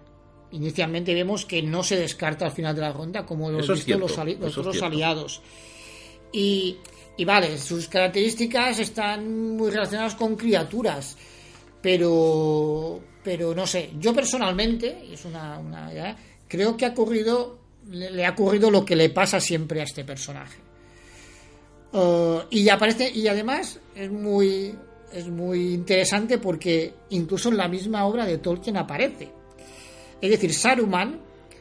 [0.50, 4.18] Inicialmente vemos que no se descarta al final de la ronda como lo visto los,
[4.18, 5.42] ali- los otros aliados.
[6.32, 6.78] Y,
[7.18, 11.16] y vale, sus características están muy relacionadas con criaturas,
[11.82, 16.16] pero, pero no sé, yo personalmente, es una, una
[16.46, 17.58] creo que ha ocurrido,
[17.90, 20.58] le, le ha ocurrido lo que le pasa siempre a este personaje.
[21.92, 24.74] Uh, y aparece y además es muy
[25.10, 29.30] es muy interesante porque incluso en la misma obra de Tolkien aparece
[30.20, 31.18] es decir Saruman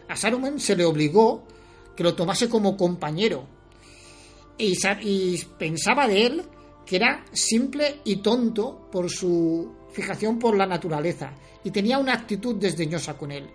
[0.09, 1.47] a Saruman se le obligó
[1.95, 3.47] que lo tomase como compañero
[4.57, 6.43] y, sa- y pensaba de él
[6.85, 12.55] que era simple y tonto por su fijación por la naturaleza y tenía una actitud
[12.55, 13.45] desdeñosa con él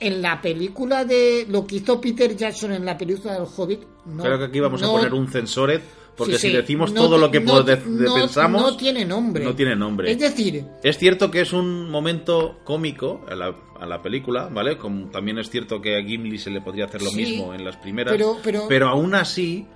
[0.00, 4.22] en la película de lo que hizo Peter Jackson en la película del Hobbit no,
[4.22, 5.82] Creo que aquí vamos no- a poner un censoret,
[6.16, 6.56] porque Sí, si sí.
[6.56, 9.44] decimos No todo lo que no pensamos, no tiene nombre.
[9.44, 10.10] No tiene nombre.
[10.10, 14.78] Es decir, Es cierto que es un momento cómico a la, a la película, ¿vale?
[14.78, 17.64] Como también es cierto que a Gimli se le podría hacer lo Sí, mismo en
[17.64, 18.12] las primeras.
[18.12, 18.36] pero-
[18.68, 19.66] pero- aún así,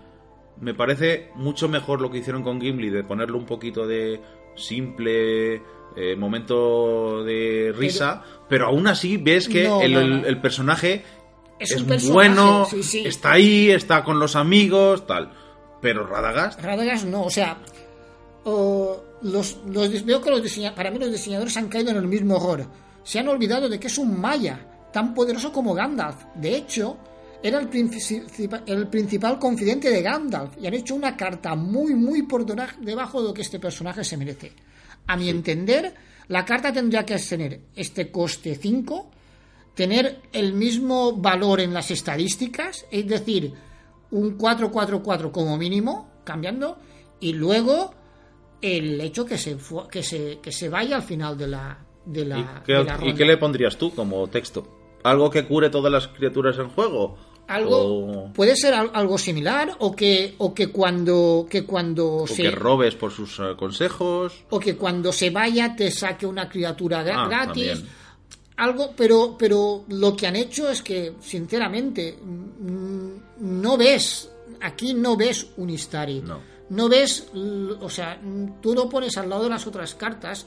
[0.62, 4.20] me parece mucho mejor lo que hicieron con Gimli, de ponerlo un poquito de
[4.54, 5.56] simple
[5.96, 10.26] eh, momento de risa, pero, aún así ves que No, el, no, el- no.
[10.26, 11.04] el personaje
[11.58, 13.04] Es es, un personaje, bueno, sí, sí.
[13.06, 15.32] está ahí, está con los amigos, tal.
[15.82, 17.58] Pero Radagast, Radagast no, o sea,
[18.44, 22.36] los, los, veo que los diseña- para mí los diseñadores han caído en el mismo
[22.36, 22.66] error.
[23.02, 24.60] Se han olvidado de que es un maya,
[24.92, 26.16] tan poderoso como Gandalf.
[26.34, 26.96] De hecho,
[27.42, 32.22] era el, principi- el principal confidente de Gandalf y han hecho una carta muy, muy
[32.22, 34.52] por debajo de lo que este personaje se merece.
[35.06, 35.94] A mi entender,
[36.28, 39.10] la carta tendría que tener este coste 5,
[39.74, 43.52] tener el mismo valor en las estadísticas, es decir,
[44.10, 46.78] un 4-4-4 como mínimo, cambiando,
[47.20, 47.94] y luego
[48.60, 49.56] el hecho que se,
[49.90, 52.94] que se, que se vaya al final de la, de la, ¿Y, qué, de la
[52.94, 53.14] y ronda.
[53.16, 54.78] qué le pondrías tú como texto?
[55.02, 57.16] ¿Algo que cure todas las criaturas en juego?
[57.48, 57.76] Algo
[58.28, 62.42] O, puede ser al- algo similar o que o que cuando que cuando o se
[62.44, 64.44] que robes por sus eh, consejos.
[64.50, 67.46] o que cuando se vaya te saque una criatura Ah, gratis
[67.78, 67.88] también.
[68.56, 72.16] algo pero pero lo que han hecho es que sinceramente
[73.40, 76.40] no ves aquí no ves un Istari No.
[76.70, 77.28] no ves
[77.80, 78.20] o sea
[78.60, 80.46] tú lo pones al lado de las otras cartas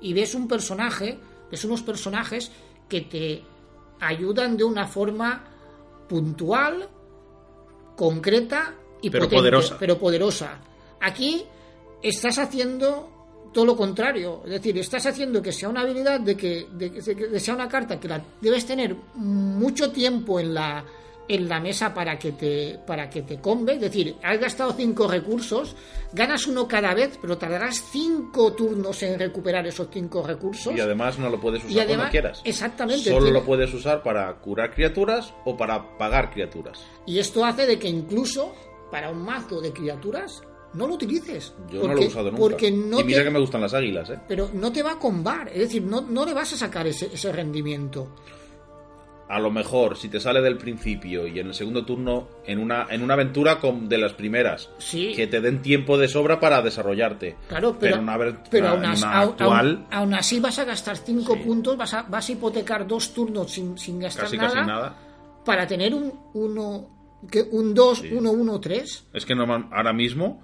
[0.00, 1.18] y ves un personaje
[1.50, 2.50] ves unos personajes
[2.88, 3.42] que te
[4.00, 5.44] ayudan de una forma
[6.08, 6.88] puntual
[7.96, 9.76] concreta y Pero potente, poderosa.
[9.78, 10.58] pero poderosa.
[11.00, 11.44] Aquí
[12.02, 16.68] estás haciendo todo lo contrario, es decir, estás haciendo que sea una habilidad de que,
[16.72, 20.84] de de que sea una carta que la debes tener mucho tiempo en la
[21.28, 25.06] en la mesa para que te para que te combe, es decir, has gastado cinco
[25.06, 25.76] recursos,
[26.12, 30.74] ganas uno cada vez, pero tardarás cinco turnos en recuperar esos cinco recursos.
[30.74, 32.40] Y además no lo puedes usar Y además- cuando quieras.
[32.44, 36.80] exactamente, Solo lo puedes usar para curar criaturas o para pagar criaturas.
[37.06, 38.54] Y esto hace de que incluso
[38.90, 40.40] para un mazo de criaturas
[40.72, 41.52] no lo utilices.
[41.70, 42.40] Yo no lo he usado nunca.
[42.40, 44.18] Porque no y mira te- que me gustan las águilas, ¿eh?
[44.28, 47.06] pero no te va a combar, es decir, no, no le vas a sacar ese,
[47.12, 48.08] ese rendimiento.
[49.28, 52.86] A lo mejor, si te sale del principio y en el segundo turno, en una,
[52.88, 55.12] en una aventura con, de las primeras, Sí.
[55.14, 57.36] que te den tiempo de sobra para desarrollarte.
[57.46, 58.16] Claro, pero, en una,
[58.50, 61.40] pero una- aún, una actual, aún- aún así vas a gastar 5 Sí.
[61.40, 64.96] puntos, vas a, vas a hipotecar dos turnos sin, sin gastar casi nada, casi nada.
[65.44, 66.88] para tener un 1,
[67.52, 68.08] un 2, Sí.
[68.12, 69.08] 1, 1, 3.
[69.12, 70.40] Es que ahora mismo,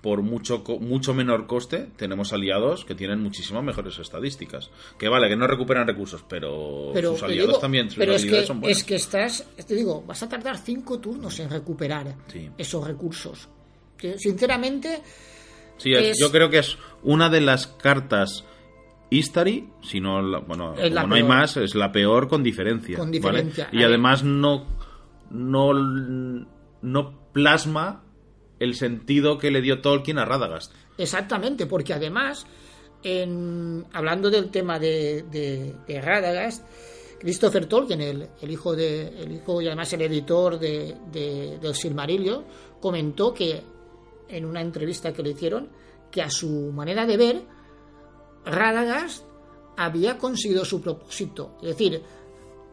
[0.00, 4.70] por mucho, mucho menor coste, tenemos aliados que tienen muchísimas mejores estadísticas.
[4.98, 8.24] Que vale, que no recuperan recursos, pero, Pero, sus aliados digo, también, sus pero es
[8.24, 8.78] que, son buenas.
[8.78, 12.48] es que estás, te digo, vas a tardar 5 turnos en recuperar Sí.
[12.56, 13.48] esos recursos.
[13.96, 15.02] Que, sinceramente,
[15.78, 18.44] Sí, es- yo creo que es una de las cartas
[19.10, 22.96] Istari, si no, bueno, como no hay más, es la peor con diferencia.
[22.98, 23.18] Con ¿vale?
[23.18, 23.68] diferencia.
[23.72, 24.66] Y A además no,
[25.30, 25.72] no,
[26.82, 28.02] no plasma
[28.60, 30.72] el sentido que le dio Tolkien a Radagast.
[30.96, 32.46] Exactamente, porque además,
[33.02, 36.64] en, hablando del tema de, de, de Radagast,
[37.20, 42.44] Christopher Tolkien, el, hijo de, el hijo y además el editor de, de- del Silmarillion,
[42.80, 43.62] comentó que
[44.28, 45.68] en una entrevista que le hicieron
[46.10, 47.42] que a su manera de ver,
[48.44, 49.24] Radagast
[49.76, 51.56] había conseguido su propósito.
[51.62, 52.02] Es decir,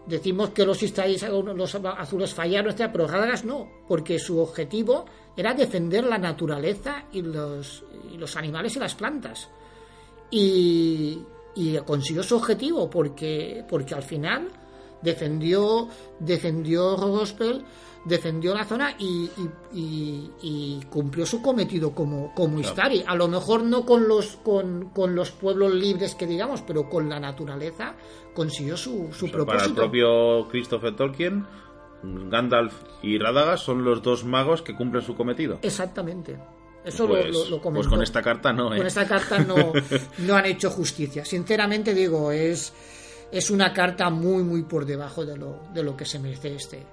[0.07, 1.17] decimos que los Istari-
[1.55, 5.05] los azules fallaron, pero Radagast no, porque su objetivo
[5.35, 7.83] era defender la naturaleza y los,
[8.13, 9.49] y los animales y las plantas.
[10.31, 11.21] Y,
[11.85, 14.49] consiguió su objetivo porque, porque al final
[15.01, 15.87] defendió,
[16.19, 16.97] defendió
[18.05, 23.03] defendió la zona y, y- y- y cumplió su cometido como, como Istari.
[23.07, 27.09] A lo mejor no con los, con, con los pueblos libres que digamos, pero con
[27.09, 27.95] la naturaleza
[28.33, 29.69] consiguió su, su O sea, para propósito.
[29.69, 31.45] el propio Christopher Tolkien,
[32.03, 35.59] Gandalf y Radagast son los dos magos que cumplen su cometido.
[35.61, 36.37] Exactamente.
[36.83, 38.77] Eso Pues, lo, lo, pues con esta carta no, ¿eh?
[38.77, 39.73] Con esta carta no,
[40.19, 41.25] no han hecho justicia.
[41.25, 42.71] Sinceramente digo, es,
[43.31, 46.85] es una carta muy, muy por debajo de lo, de lo que se merece este,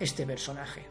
[0.00, 0.86] este personaje.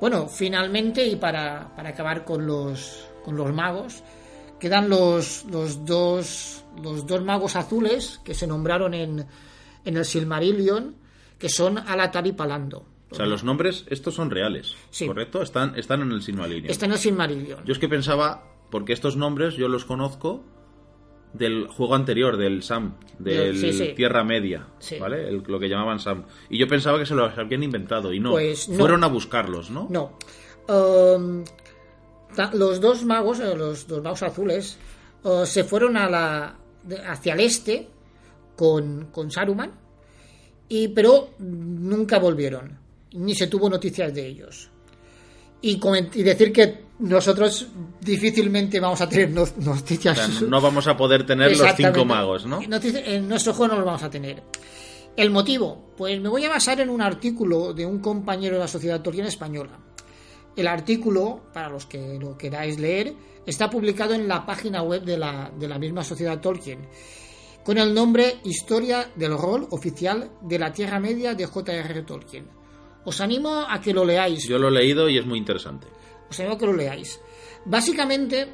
[0.00, 4.02] Bueno, finalmente, y para, para acabar con los, con los magos,
[4.58, 9.26] quedan los, los, dos, los dos magos azules que se nombraron en,
[9.84, 10.96] en el Silmarillion,
[11.38, 12.86] que son Alatar y Palando.
[13.10, 15.06] O sea, los nombres, estos son reales, Sí.
[15.06, 15.40] ¿correcto?
[15.42, 16.70] Están, están en el Silmarillion.
[16.70, 17.64] Está en el Silmarillion.
[17.64, 20.42] Yo es que pensaba, porque estos nombres yo los conozco
[21.34, 23.92] del juego anterior, del Sam, del Sí, sí.
[23.94, 24.98] Tierra Media, Sí.
[24.98, 25.28] ¿vale?
[25.28, 26.24] El- lo que llamaban Sam.
[26.48, 28.30] Y yo pensaba que se los habían inventado y no.
[28.30, 28.78] Pues no.
[28.78, 29.88] Fueron a buscarlos, ¿no?
[29.90, 30.16] No.
[30.68, 31.44] Um,
[32.54, 34.78] los dos magos, eh, los dos magos azules,
[35.24, 36.56] eh, se fueron a la,
[37.08, 37.88] hacia el este
[38.56, 39.72] con, con Saruman,
[40.68, 42.78] y, pero nunca volvieron,
[43.12, 44.70] ni se tuvo noticias de ellos.
[45.66, 47.68] Y, decir que nosotros
[48.00, 50.16] difícilmente vamos a tener no- O noticias.
[50.16, 52.60] sea, no vamos a poder tener los cinco magos, ¿no?
[52.60, 54.42] Notici- En nuestro juego no los vamos a tener.
[55.16, 58.68] El motivo, pues me voy a basar en un artículo de un compañero de la
[58.68, 59.78] Sociedad Tolkien Española.
[60.54, 63.14] El artículo, para los que lo queráis leer,
[63.46, 66.80] está publicado en la página web de la, de la misma Sociedad Tolkien,
[67.64, 72.02] con el nombre Historia del rol oficial de la Tierra Media de J.R.R.
[72.02, 72.46] Tolkien.
[73.04, 74.48] Os animo a que lo leáis.
[74.48, 75.86] Yo lo he leído y es muy interesante.
[76.30, 77.20] Os animo a que lo leáis.
[77.64, 78.48] Básicamente,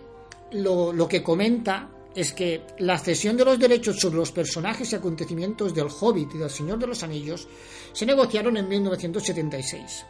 [0.53, 4.97] lo, lo que comenta es que la cesión de los derechos sobre los personajes y
[4.97, 7.47] acontecimientos del Hobbit y del Señor de los Anillos
[7.93, 10.07] se negociaron en 1976.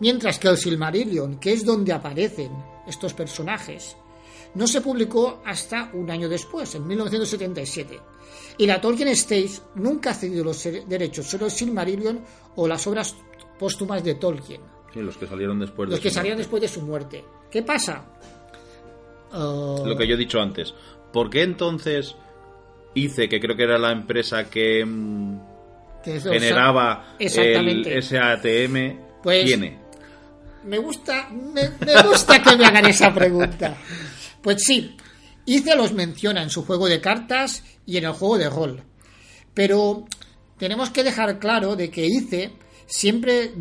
[0.00, 2.52] Mientras que el Silmarillion, que es donde aparecen
[2.86, 3.96] estos personajes,
[4.54, 8.00] no se publicó hasta un año después, en 1977.
[8.58, 12.20] Y la Tolkien Stage nunca ha cedido los derechos sobre el Silmarillion
[12.56, 13.16] o las obras
[13.58, 14.60] póstumas de Tolkien.
[14.92, 17.24] Sí, los que salieron después de Los que salieron después de su muerte.
[17.50, 18.04] ¿Qué pasa?
[19.32, 20.74] Lo que yo he dicho antes.
[21.12, 22.14] ¿Por qué entonces
[22.94, 25.40] hice, que creo que era la empresa que, mm,
[26.04, 29.78] generaba el SATM, pues, tiene?
[30.64, 31.68] Me gusta, me,
[32.02, 33.76] gusta que me hagan esa pregunta.
[34.40, 34.96] Pues sí,
[35.46, 38.82] Ice los menciona en su juego de cartas y en el juego de rol.
[39.54, 40.04] Pero
[40.58, 42.52] tenemos que dejar claro de que Ice
[42.92, 43.52] siempre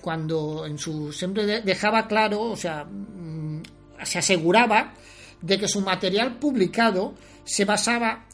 [0.00, 3.60] cuando en su siempre dejaba claro, o sea, mm,
[4.04, 4.94] se aseguraba
[5.42, 7.14] de que su material publicado
[7.44, 8.26] se basaba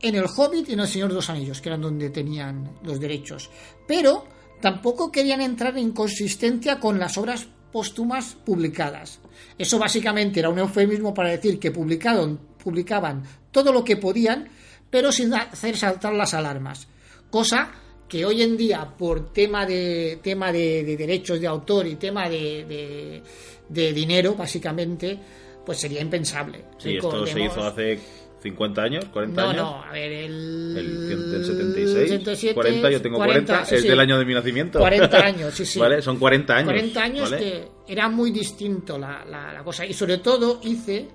[0.00, 2.98] en el Hobbit y en el Señor de los Anillos, que eran donde tenían los
[2.98, 3.50] derechos.
[3.86, 4.26] Pero
[4.60, 9.20] tampoco querían entrar en consistencia con las obras póstumas publicadas.
[9.56, 13.22] Eso básicamente era un eufemismo para decir que publicaban
[13.52, 14.48] todo lo que podían,
[14.90, 16.88] pero sin hacer saltar las alarmas.
[17.30, 17.70] Cosa
[18.10, 23.22] que hoy en día, por tema de, tema de, derechos de autor y tema de,
[23.68, 25.18] de dinero, básicamente,
[25.64, 26.64] pues sería impensable.
[26.78, 27.98] Sí, esto se hizo hace
[28.42, 29.56] 50 años, 40 años.
[29.56, 30.76] No, no, a ver, el.
[30.76, 32.54] El del 76.
[32.54, 34.80] 40, yo tengo 40, es del año de mi nacimiento.
[34.80, 35.78] 40 años, sí, sí.
[35.78, 36.02] ¿Vale?
[36.02, 36.66] Son 40 años.
[36.66, 39.86] 40 años que era muy distinto la, la, cosa.
[39.86, 41.08] Y sobre todo, hice.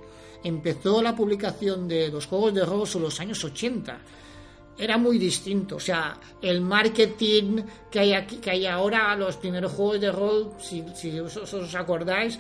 [0.43, 3.99] Empezó la publicación de los juegos de rol en los años 80
[4.77, 5.77] era muy distinto.
[5.77, 10.51] O sea, el marketing que hay aquí, que hay ahora, los primeros juegos de rol,
[10.59, 12.39] si, si os, os, acordáis,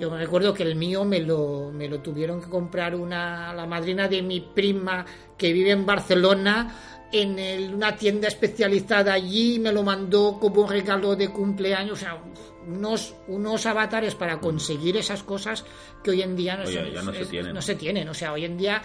[0.00, 3.66] yo me recuerdo que el mío me lo, me lo tuvieron que comprar una, la
[3.66, 5.04] madrina de mi prima
[5.36, 6.74] que vive en Barcelona
[7.10, 12.22] en una tienda especializada allí, me lo mandó como regalo de cumpleaños, o sea,
[12.66, 15.64] unos, unos avatares para conseguir esas cosas
[16.04, 17.54] que hoy en día no, se, tienen.
[17.54, 18.08] no se tienen.
[18.08, 18.82] O sea, hoy en día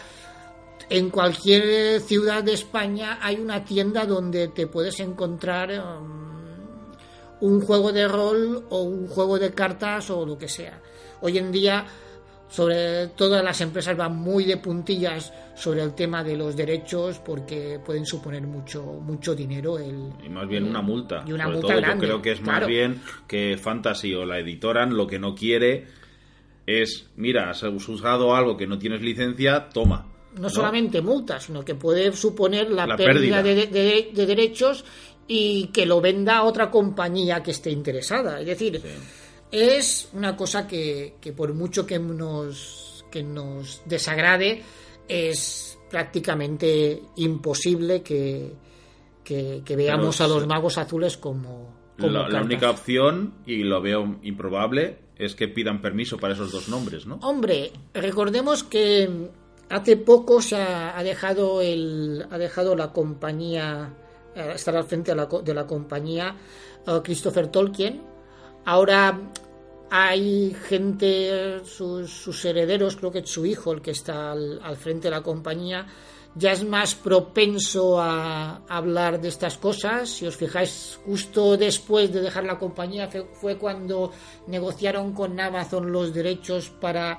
[0.89, 6.23] en cualquier ciudad de España hay una tienda donde te puedes encontrar um,
[7.41, 10.79] un juego de rol o un juego de cartas o lo que sea.
[11.21, 11.85] Hoy en día,
[12.49, 17.79] sobre todo las empresas van muy de puntillas sobre el tema de los derechos porque
[17.85, 21.23] pueden suponer mucho mucho dinero el, y más bien una multa.
[21.27, 24.95] Y una multa grande, yo creo que es más bien que Fantasy o la editoran
[24.95, 25.87] lo que no quiere
[26.65, 31.75] es mira has usado algo que no tienes licencia toma no, solamente multas sino que
[31.75, 34.85] puede suponer la, pérdida, De, derechos
[35.27, 38.39] y que lo venda otra compañía que esté interesada.
[38.39, 38.81] Es decir
[39.53, 44.63] es una cosa que, por mucho que nos, que nos desagrade,
[45.07, 48.51] es prácticamente imposible que,
[49.23, 51.93] que, veamos a los magos azules como...
[51.97, 57.05] la, única opción, y lo veo improbable, es que pidan permiso para esos dos nombres,
[57.05, 57.19] ¿no?
[57.21, 59.29] Hombre, recordemos que
[59.69, 63.93] hace poco se ha, dejado el ha dejado la compañía
[64.35, 66.35] eh, estar al frente de la, de la compañía
[66.87, 68.01] eh, Christopher Tolkien.
[68.65, 69.19] Ahora
[69.95, 75.11] hay gente, sus, herederos, creo que es su hijo el que está al, frente de
[75.11, 75.85] la compañía,
[76.35, 80.09] ya es más propenso a, hablar de estas cosas.
[80.09, 84.11] Si os fijáis, justo después de dejar la compañía fue, cuando
[84.47, 87.17] negociaron con Amazon los derechos para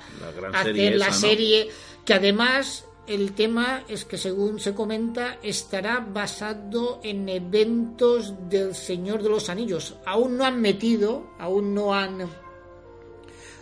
[0.53, 1.69] hacer la serie,
[2.05, 9.23] que además el tema es que según se comenta estará basado en eventos del Señor
[9.23, 9.95] de los Anillos.
[10.07, 12.45] Aún no han metido, aún no han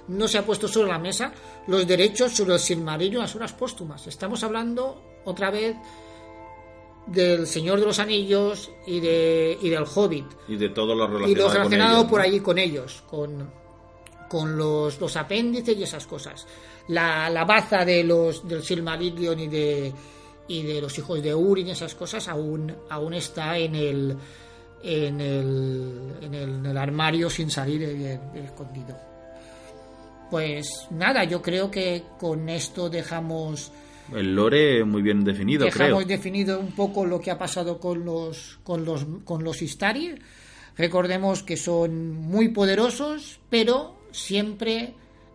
[0.09, 1.33] no se ha puesto sobre la mesa
[1.69, 4.07] los derechos sobre el Silmarillion las horas póstumas.
[4.09, 5.77] Estamos hablando otra vez
[7.07, 10.27] del Señor de los Anillos y, de, y del Hobbit.
[10.49, 13.51] Y de todo lo relacionado, y lo relacionado por allí con ellos, con,
[14.29, 16.47] con los, los apéndices y esas cosas.
[16.89, 19.93] La, la baza de los, del Silmarillion y de,
[20.49, 24.17] y de los hijos de Urin y esas cosas aún, aún está en el,
[24.83, 27.83] en el, en el, armario sin salir
[28.35, 28.97] escondido.
[30.31, 33.73] Pues nada, yo creo que con esto dejamos...
[34.15, 38.59] El lore muy bien definido, dejamos definido un poco lo que ha pasado con los,
[38.63, 40.15] con los, con los Istari.
[40.77, 44.95] Recordemos que son muy poderosos, pero siempre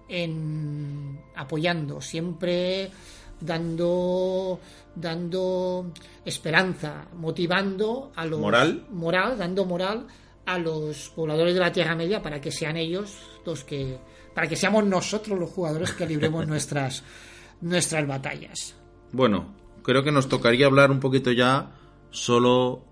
[0.09, 2.89] en apoyando, siempre
[3.39, 4.59] dando
[4.95, 5.91] dando
[6.25, 10.07] esperanza, motivando a los moral, moral, dando moral
[10.45, 13.97] a los pobladores de la Tierra Media para que sean ellos los que
[14.33, 17.03] para que seamos nosotros los jugadores que libremos nuestras,
[17.61, 18.75] nuestras batallas.
[19.11, 19.53] Bueno,
[19.83, 21.71] creo que nos tocaría hablar un poquito ya
[22.11, 22.83] solo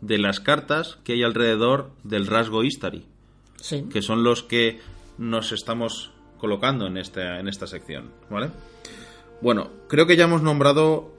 [0.00, 3.04] de las cartas que hay alrededor del rasgo Istari.
[3.56, 3.86] Sí.
[3.92, 4.80] Que son los que
[5.18, 8.50] nos estamos colocando en esta, en esta sección, ¿vale?
[9.42, 11.12] Bueno, creo que ya hemos nombrado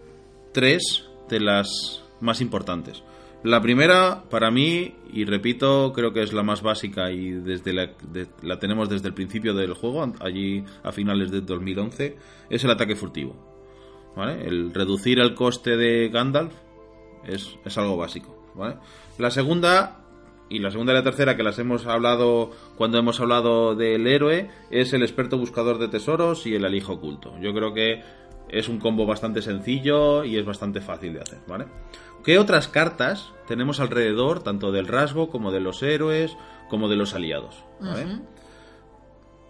[0.54, 3.04] tres de las más importantes.
[3.44, 7.88] La primera, para mí, y repito, creo que es la más básica y desde la,
[8.12, 12.18] de- la tenemos desde el principio del juego, allí a finales de 2011,
[12.52, 13.36] es el ataque furtivo.
[14.16, 14.46] ¿Vale?
[14.48, 16.54] El reducir el coste de Gandalf
[17.26, 18.52] es, es algo básico.
[18.56, 18.76] ¿vale?
[19.18, 20.02] La segunda,
[20.50, 24.50] y la segunda y la tercera que las hemos hablado cuando hemos hablado del héroe,
[24.70, 27.34] es el experto buscador de tesoros y el alijo oculto.
[27.40, 28.04] Yo creo que
[28.50, 31.66] es un combo bastante sencillo y es bastante fácil de hacer, ¿vale?
[32.24, 36.36] ¿Qué otras cartas tenemos alrededor, tanto del rasgo como de los héroes,
[36.70, 37.64] como de los aliados?
[37.80, 38.20] ¿vale?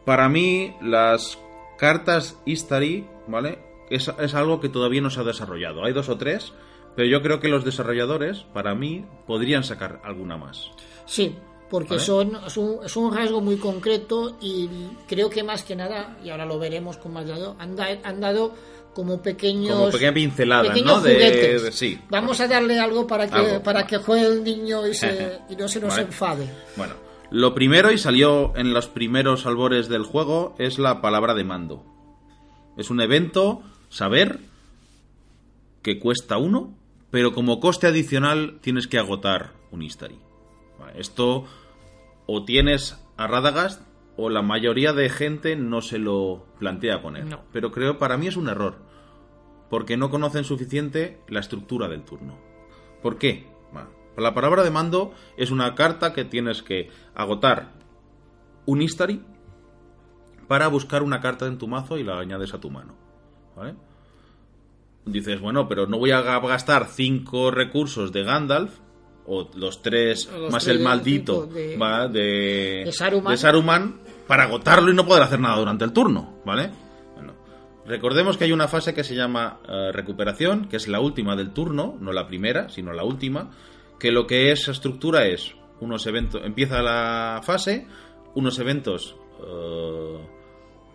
[0.06, 1.38] Para mí, las
[1.78, 3.60] cartas Istari, ¿vale?
[3.90, 5.84] Es, es algo que todavía no se ha desarrollado.
[5.84, 6.54] Hay dos o tres,
[6.96, 10.72] pero yo creo que los desarrolladores, para mí, podrían sacar alguna más.
[11.06, 11.36] Sí,
[11.70, 12.02] porque ¿Vale?
[12.06, 14.70] son, es, un, es un rasgo muy concreto y
[15.08, 18.20] creo que más que nada, y ahora lo veremos con más dado, han, da- han
[18.20, 18.54] dado
[18.94, 21.00] como pequeños Como pequeña pincelada, pequeños ¿no?
[21.02, 21.64] Juguetes.
[21.64, 22.00] de- sí.
[22.10, 25.56] Vamos a darle algo para que Algo, para que juegue el niño y, se- y
[25.56, 26.02] no se nos Vale.
[26.04, 26.50] enfade.
[26.76, 26.94] Bueno,
[27.32, 31.86] lo primero, y salió en los primeros albores del juego, es la palabra de mando.
[32.78, 34.40] Es un evento, saber,
[35.82, 36.74] que cuesta uno,
[37.10, 40.20] pero como coste adicional tienes que agotar un Istari.
[40.96, 41.46] Esto
[42.28, 43.82] o tienes a Radagast
[44.18, 47.26] o la mayoría de gente no se lo plantea poner.
[47.26, 47.42] No.
[47.52, 48.76] Pero creo para mí es un error,
[49.70, 52.38] porque no conocen suficiente la estructura del turno.
[53.02, 53.48] ¿Por qué?
[53.72, 57.72] Bueno, la palabra de mando es una carta que tienes que agotar
[58.66, 59.22] un Istari
[60.48, 62.96] para buscar una carta en tu mazo y la añades a tu mano.
[63.56, 63.76] ¿Vale?
[65.06, 68.80] Dices, bueno, pero no voy a ga- gastar cinco recursos de Gandalf
[69.28, 72.08] o los tres O los más tres el maldito de- ¿va?
[72.08, 73.32] de, de Saruman.
[73.34, 76.72] de Saruman para agotarlo y no poder hacer nada durante el turno, ¿vale?
[77.16, 77.34] Bueno,
[77.86, 81.52] recordemos que hay una fase que se llama eh, recuperación, que es la última del
[81.52, 83.52] turno, no la primera, sino la última,
[84.00, 87.88] que lo que es estructura es unos eventos, empieza la fase,
[88.36, 89.16] unos eventos
[89.46, 90.18] eh,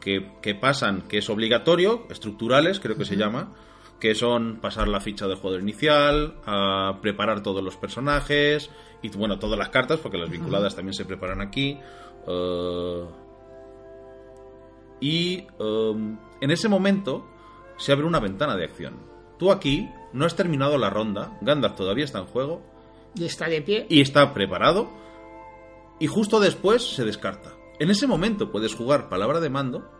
[0.00, 3.52] que, que pasan, que es obligatorio, estructurales creo que se llama,
[4.00, 8.70] que son pasar la ficha del jugador inicial, a preparar todos los personajes
[9.02, 11.78] y bueno, todas las cartas, porque las vinculadas también se preparan aquí.
[12.26, 13.04] eh,
[15.00, 17.26] y em, en ese momento
[17.76, 18.94] se abre una ventana de acción.
[19.38, 22.62] Tú aquí no has terminado la ronda, Gandalf todavía está en juego
[23.14, 23.86] Y está de pie.
[23.90, 24.88] y está preparado
[26.00, 27.52] y justo después se descarta.
[27.78, 29.90] En ese momento puedes jugar palabra de mando,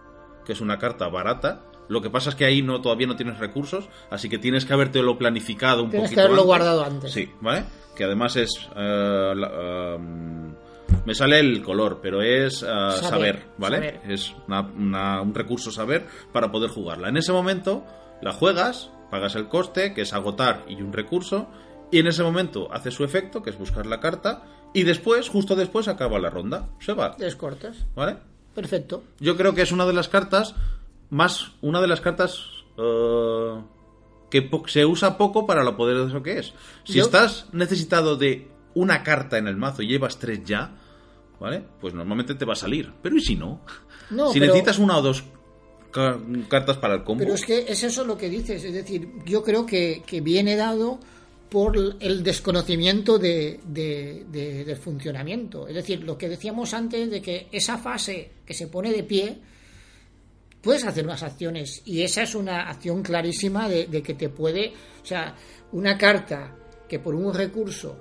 [0.46, 1.70] que es una carta barata.
[1.88, 4.72] Lo que pasa es que ahí no todavía no tienes recursos, así que tienes que
[4.72, 6.46] habértelo planificado un Tienes que poquito haberlo antes.
[6.46, 7.12] guardado antes.
[7.12, 7.64] Sí, ¿vale?
[7.96, 10.54] Que además es eh, la- um,
[11.04, 13.76] me sale el color, pero es eh, saber, Saber, ¿vale?
[13.76, 14.00] saber.
[14.08, 17.08] Es una- una- un recurso saber para poder jugarla.
[17.08, 17.84] En ese momento
[18.22, 21.48] la juegas, pagas el coste, que es agotar y un recurso,
[21.92, 24.42] y en ese momento hace su efecto, que es buscar la carta,
[24.74, 26.68] y después, justo después, acaba la ronda.
[26.80, 27.76] Se va, Descortas.
[27.94, 28.16] ¿vale?
[28.54, 29.04] Perfecto.
[29.20, 30.54] Yo creo que es una de las cartas
[31.10, 31.52] más.
[31.62, 32.40] Una de las cartas.
[32.78, 33.60] eh,
[34.30, 36.52] que se usa poco para lo poderoso que es.
[36.84, 40.74] Si Yo- estás necesitado de una carta en el mazo y llevas tres ya,
[41.40, 41.62] ¿vale?
[41.80, 42.92] Pues normalmente te va a salir.
[43.02, 43.60] Pero ¿y si no?
[44.10, 45.22] No, si pero- necesitas una o dos
[45.92, 46.18] ca-
[46.48, 47.20] cartas para el combo.
[47.22, 50.56] Pero es que es eso lo que dices, es decir, yo creo que, que viene
[50.56, 50.98] dado
[51.48, 55.68] por el desconocimiento de, de- de- del funcionamiento.
[55.68, 59.38] Es decir, lo que decíamos antes de que esa fase que se pone de pie,
[60.66, 64.74] puedes hacer unas acciones y esa es una acción clarísima de, de que te puede,
[65.02, 65.34] o sea,
[65.72, 66.54] una carta
[66.88, 67.96] que por un recurso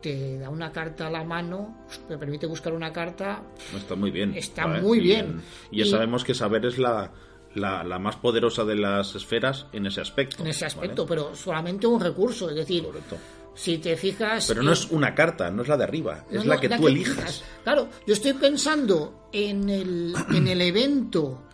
[0.00, 3.42] te da una carta a la mano, te permite buscar una carta,
[3.76, 4.34] Está muy bien.
[4.36, 5.42] Está muy bien.
[5.70, 7.12] Y ya Y- sabemos que saber es la,
[7.54, 10.42] la, la más poderosa de las esferas en ese aspecto.
[10.42, 10.74] en ese ¿vale?
[10.74, 13.16] aspecto, pero solamente un recurso, es decir, Correcto.
[13.54, 14.46] si te fijas...
[14.48, 16.88] Pero no es una carta, no es la de arriba, es No, la que tú
[16.88, 17.44] elijas.
[17.62, 21.44] Claro, yo estoy pensando en el, en el evento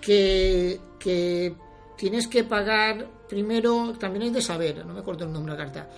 [0.00, 1.54] que, que
[1.96, 5.64] tienes que pagar primero, también es de saber, no me acuerdo el nombre de la
[5.64, 5.90] carta.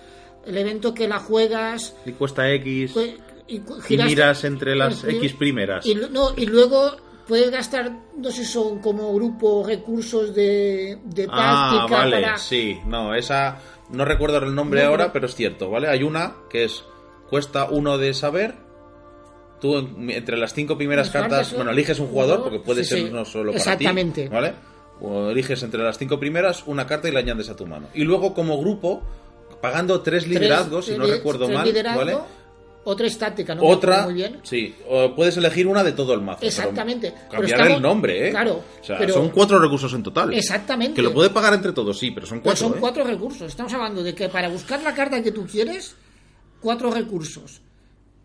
[0.45, 3.15] El evento que la juegas Y cuesta X pues,
[3.47, 5.85] y, giras- miras entre las y- X primeras.
[5.85, 6.97] Y, no, y luego
[7.27, 12.37] puedes gastar, no sé si son como grupo recursos de, de Ah, vale, para...
[12.37, 13.57] sí, no, esa
[13.89, 15.13] no recuerdo el nombre No, ahora, no.
[15.13, 15.87] pero es cierto, ¿vale?
[15.87, 16.83] Hay una que es
[17.29, 18.55] cuesta uno de saber.
[19.63, 21.71] Tú en- entre las cinco primeras cartas, cartas, bueno, ¿no?
[21.71, 23.05] eliges un jugador porque puede sí, ser sí.
[23.09, 24.23] uno solo para Exactamente.
[24.23, 24.53] ti, ¿vale?
[24.99, 27.87] O eliges entre las cinco primeras una carta y la añades a tu mano.
[27.93, 29.01] Y luego como grupo,
[29.61, 31.95] pagando tres liderazgos, si no recuerdo tres mal.
[31.95, 32.17] ¿vale?
[32.85, 33.63] otra estática, ¿no?
[33.63, 34.41] Otra, muy bien.
[34.43, 36.45] sí, o puedes elegir una de todo el mazo.
[36.45, 37.11] Exactamente.
[37.29, 38.31] Pero Cambiar estamos- el nombre, ¿eh?
[38.31, 40.33] Claro, O sea, pero- son cuatro recursos en total.
[40.33, 40.95] Exactamente.
[40.95, 42.67] Que lo puede pagar entre todos, sí, pero son Pero cuatro.
[42.67, 42.81] son ¿eh?
[42.81, 43.47] cuatro recursos.
[43.47, 45.95] Estamos hablando de que para buscar la carta que tú quieres,
[46.59, 47.61] cuatro recursos.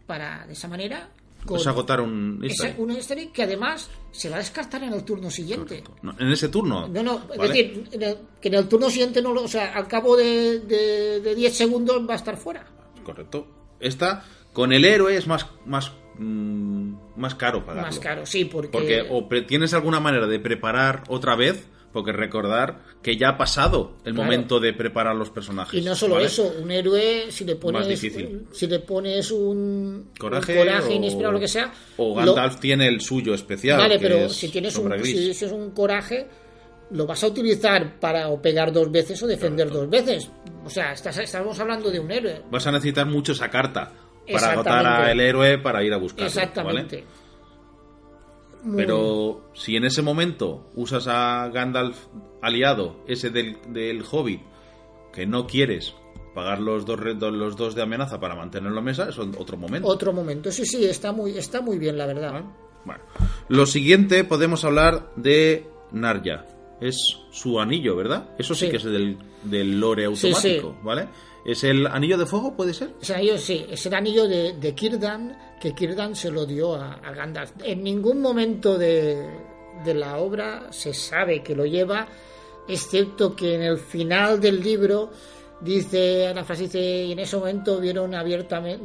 [0.08, 1.08] Para, de esa manera,
[1.54, 2.80] Es agotar un easter egg.
[2.80, 5.82] un egg que además se va a descartar en el turno siguiente.
[6.02, 6.88] No, en ese turno.
[6.88, 9.72] No, no, es decir, en el- que en el turno siguiente no lo, o sea,
[9.74, 12.66] al cabo de, de, de 10 segundos va a estar fuera.
[13.04, 13.46] Correcto.
[13.80, 17.86] Esta, con el héroe es más, más, mm, más caro pagarlo.
[17.88, 21.66] Más caro, sí, porque, Porque o tienes alguna manera de preparar otra vez,
[21.98, 24.24] porque recordar que ya ha pasado el Claro.
[24.24, 25.80] momento de preparar los personajes.
[25.80, 26.26] y no solo ¿vale?
[26.26, 28.46] eso, un héroe si le pones Más difícil.
[28.52, 32.60] si le pones un Coraje, un coraje o, inesperado lo que sea, O lo- Gandalf
[32.60, 33.78] tiene el suyo especial.
[33.78, 36.26] Vale, que pero es si tienes un, si, si es un coraje,
[36.90, 40.30] lo vas a utilizar para o pegar dos veces o defender dos veces.
[40.64, 42.42] O sea, estás, estamos hablando de un héroe.
[42.50, 43.92] Vas a necesitar mucho esa carta
[44.30, 46.26] para agotar al héroe para ir a buscarlo.
[46.28, 46.96] Exactamente.
[46.96, 47.27] ¿vale?
[48.76, 51.96] Pero si en ese momento usas a Gandalf
[52.42, 54.40] aliado, ese del, del Hobbit,
[55.12, 55.94] que no quieres
[56.34, 59.88] pagar los dos, los dos de amenaza para mantenerlo en mesa, es otro momento.
[59.88, 60.52] Otro momento.
[60.52, 62.44] Sí, sí, está muy, está muy bien, la verdad.
[62.84, 63.02] Bueno,
[63.48, 66.46] lo siguiente podemos hablar de Narya.
[66.80, 66.96] Es
[67.32, 68.30] su anillo, ¿verdad?
[68.38, 68.70] Eso sí, Sí.
[68.70, 71.08] que es del, del lore Sí, automático, ¿vale?
[71.44, 72.94] ¿Es el anillo de fuego, puede ser?
[73.00, 76.94] Ese anillo, sí, es el anillo de, de Círdan, que Círdan se lo dio a,
[76.94, 77.52] a Gandalf.
[77.64, 79.26] En ningún momento de,
[79.84, 82.06] de la obra se sabe que lo lleva,
[82.68, 85.10] excepto que en el final del libro
[85.60, 88.84] dice, la frase dice, y en ese momento vieron abiertamente,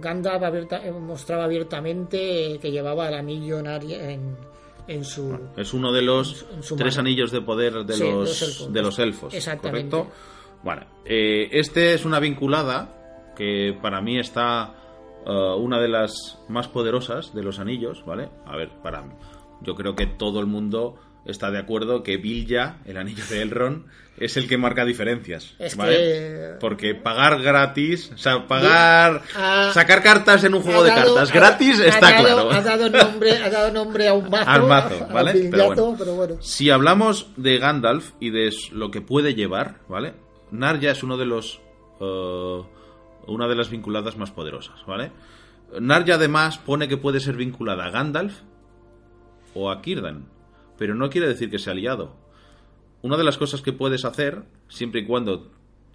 [0.00, 4.36] Gandalf abierta- eh, mostraba abiertamente que llevaba el anillo en,
[4.88, 5.38] en, su...
[5.56, 7.06] Es uno de los En su tres mano.
[7.08, 8.72] anillos de poder de, Sí, los, los elfos.
[8.72, 9.34] de los elfos.
[9.34, 9.90] Exactamente.
[9.90, 10.12] ¿correcto?
[10.62, 14.74] Bueno, eh, este es una vinculada que para mí está
[15.26, 18.28] eh, una de las más poderosas de los anillos, ¿vale?
[18.46, 19.04] A ver, para
[19.62, 23.84] yo creo que todo el mundo está de acuerdo que Vilja, el anillo de Elrond,
[24.16, 25.96] es el que marca diferencias, Es ¿vale?
[25.96, 30.90] que- Porque pagar gratis, o sea, pagar, Ha- sacar cartas en un juego Ha de
[30.94, 32.50] cartas ha- gratis ha está dado- claro.
[32.50, 34.50] Ha dado nombre, ha dado nombre a un mazo.
[34.50, 35.48] Al mazo, ¿vale?
[35.50, 35.96] Pero bueno.
[35.98, 36.36] pero bueno.
[36.40, 40.14] Si hablamos de Gandalf y de lo que puede llevar, ¿vale?
[40.50, 41.60] Narya es uno de los
[42.00, 42.62] eh,
[43.32, 45.12] una de las vinculadas más poderosas, ¿vale?
[45.78, 48.40] Narya además pone que puede ser vinculada a Gandalf
[49.54, 50.26] o a Círdan,
[50.76, 52.16] pero no quiere decir que sea aliado.
[53.02, 55.50] Una de las cosas que puedes hacer, siempre y cuando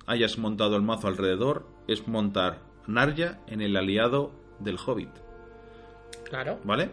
[0.06, 5.10] hayas montado el mazo alrededor, es montar Narya en el aliado del Hobbit.
[6.30, 6.60] Claro.
[6.64, 6.92] ¿vale?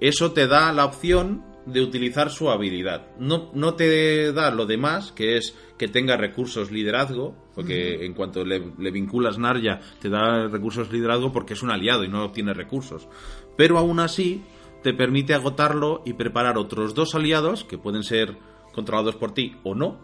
[0.00, 3.06] Eso te da la opción de utilizar su habilidad.
[3.18, 8.44] No, no te da lo demás, que es que tenga recursos liderazgo, porque en cuanto
[8.44, 12.52] le, le vinculas Narya, te da recursos liderazgo porque es un aliado y no obtiene
[12.54, 13.08] recursos.
[13.56, 14.42] Pero aún así,
[14.82, 18.36] te permite agotarlo y preparar otros dos aliados, que pueden ser
[18.74, 19.98] controlados por ti o no,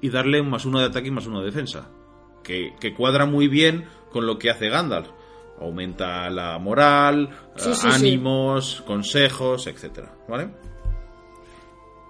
[0.00, 1.90] y darle un más uno de ataque y más uno de defensa.
[2.44, 5.08] Que, que cuadra muy bien con lo que hace Gandalf.
[5.60, 7.88] Aumenta la moral, Sí, eh, sí.
[7.90, 10.50] ánimos, consejos, etcétera, ¿vale?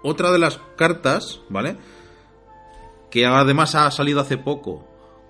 [0.03, 1.77] Otra de las cartas, ¿vale?
[3.11, 4.89] Que además ha salido hace poco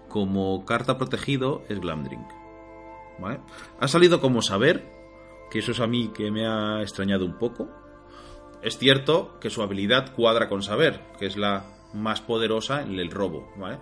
[0.08, 2.24] como carta protegido es Glamdring.
[3.18, 3.40] ¿Vale?
[3.80, 4.90] Ha salido como saber,
[5.50, 7.68] que eso es a mí que me ha extrañado un poco.
[8.62, 13.10] Es cierto que su habilidad cuadra con saber, que es la más poderosa en el
[13.10, 13.78] robo, ¿vale?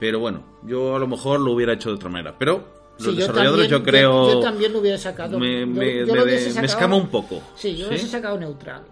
[0.00, 2.34] Pero bueno, yo a lo mejor lo hubiera hecho de otra manera.
[2.38, 2.64] Pero
[2.98, 4.32] los Sí, yo desarrolladores también- yo creo...
[4.32, 5.38] Yo, también lo hubiera sacado.
[5.38, 7.40] me, me- yo me- lo hubiese me sacado- escama un poco.
[7.54, 8.82] Sí, yo lo hubiese sacado neutral.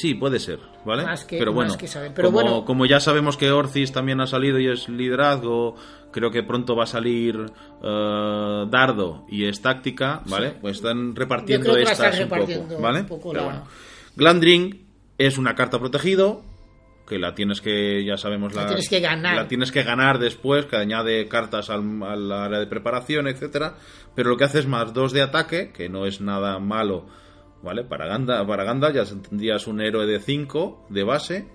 [0.00, 1.04] Sí, puede ser, ¿vale?
[1.04, 2.12] Más que- pero más bueno, que saber.
[2.14, 2.64] Pero como, bueno.
[2.64, 5.76] como ya sabemos que Orcis también ha salido y es liderazgo,
[6.12, 7.46] creo que pronto va a salir
[7.82, 10.50] eh, Dardo y es táctica, ¿vale?
[10.60, 13.00] Pues están repartiendo estas un poco, ¿vale?
[13.00, 13.64] un poco Pero la- bueno.
[14.16, 14.86] Glandring
[15.18, 16.42] es una carta protegido
[17.06, 19.36] que la tienes que, ya sabemos, La tienes que ganar.
[19.36, 23.76] La tienes que ganar después, que añade cartas al, al área de preparación, etcétera.
[24.14, 27.06] Pero lo que hace es más dos de ataque, que no es nada malo,
[27.64, 27.82] ¿vale?
[27.84, 31.48] Para Gandalf, para Gandalf ya tendrías un héroe de 5 de base.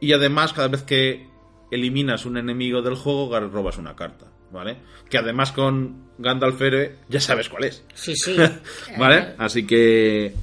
[0.00, 1.26] Y además, cada vez que
[1.70, 4.76] eliminas un enemigo del juego, robas una carta, ¿vale?
[5.08, 7.84] Que además con Gandalf héroe ya sabes cuál es.
[7.94, 8.36] Sí, sí.
[8.98, 9.34] ¿Vale?
[9.38, 10.34] Así que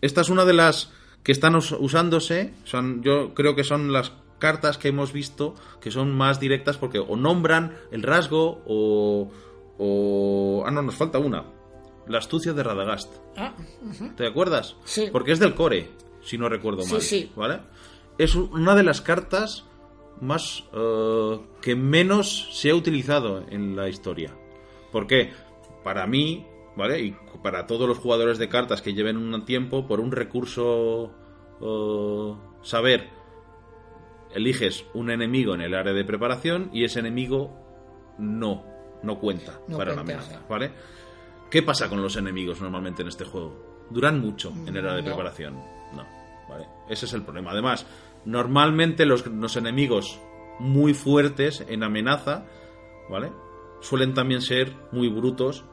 [0.00, 0.92] esta es una de las
[1.22, 2.52] que están us- usándose.
[2.64, 6.98] Son, yo creo que son las cartas que hemos visto que son más directas porque
[6.98, 9.30] o nombran el rasgo o...
[9.78, 11.44] o ah, no, nos falta una.
[12.06, 13.12] La astucia de Radagast.
[13.36, 13.54] Ah.
[14.16, 14.76] ¿Te acuerdas?
[14.84, 15.08] Sí.
[15.12, 15.90] Porque es del core,
[16.22, 17.00] si no recuerdo Sí, mal.
[17.02, 17.32] sí.
[17.36, 17.60] ¿Vale?
[18.18, 19.64] Es una de las cartas
[20.20, 24.34] más eh, que menos se ha utilizado en la historia.
[24.92, 25.32] ¿Por qué?
[25.84, 26.46] para mí,
[26.76, 27.00] ¿vale?
[27.00, 31.10] Y para todos los jugadores de cartas que lleven un tiempo, por un recurso
[31.58, 33.08] eh, saber,
[34.34, 37.50] eliges un enemigo en el área de preparación y ese enemigo
[38.18, 38.62] no,
[39.02, 40.42] no cuenta No para la amenaza.
[40.50, 40.70] ¿vale?
[41.50, 43.86] ¿Qué pasa con los enemigos normalmente en este juego?
[43.90, 45.54] ¿Duran mucho en el área de preparación?
[45.94, 46.06] No,
[46.48, 46.66] ¿vale?
[46.88, 47.50] Ese es el problema.
[47.50, 47.86] Además,
[48.24, 50.20] normalmente los, los enemigos
[50.60, 52.44] muy fuertes en amenaza,
[53.08, 53.32] ¿vale?
[53.80, 55.64] Suelen también ser muy brutos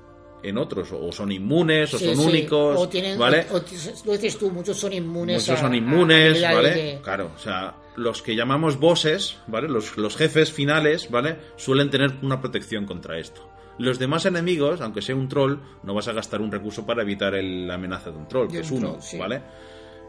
[0.44, 2.26] en otros, o son inmunes, o Sí, son sí.
[2.28, 3.46] únicos, O tienen, ¿vale?
[3.52, 3.62] o- o-
[4.06, 5.42] lo dices tú, muchos son inmunes.
[5.42, 6.70] Muchos a- son a inmunes, ¿vale?
[6.74, 9.68] de- Claro, o sea, los que llamamos bosses, ¿vale?
[9.68, 11.38] Los, los jefes finales, ¿vale?
[11.58, 13.48] Suelen tener una protección contra esto.
[13.80, 17.36] Los demás enemigos, aunque sea un troll, no vas a gastar un recurso para evitar
[17.36, 19.18] el- la amenaza de un troll, De que es un uno, troll, sí.
[19.18, 19.42] ¿vale?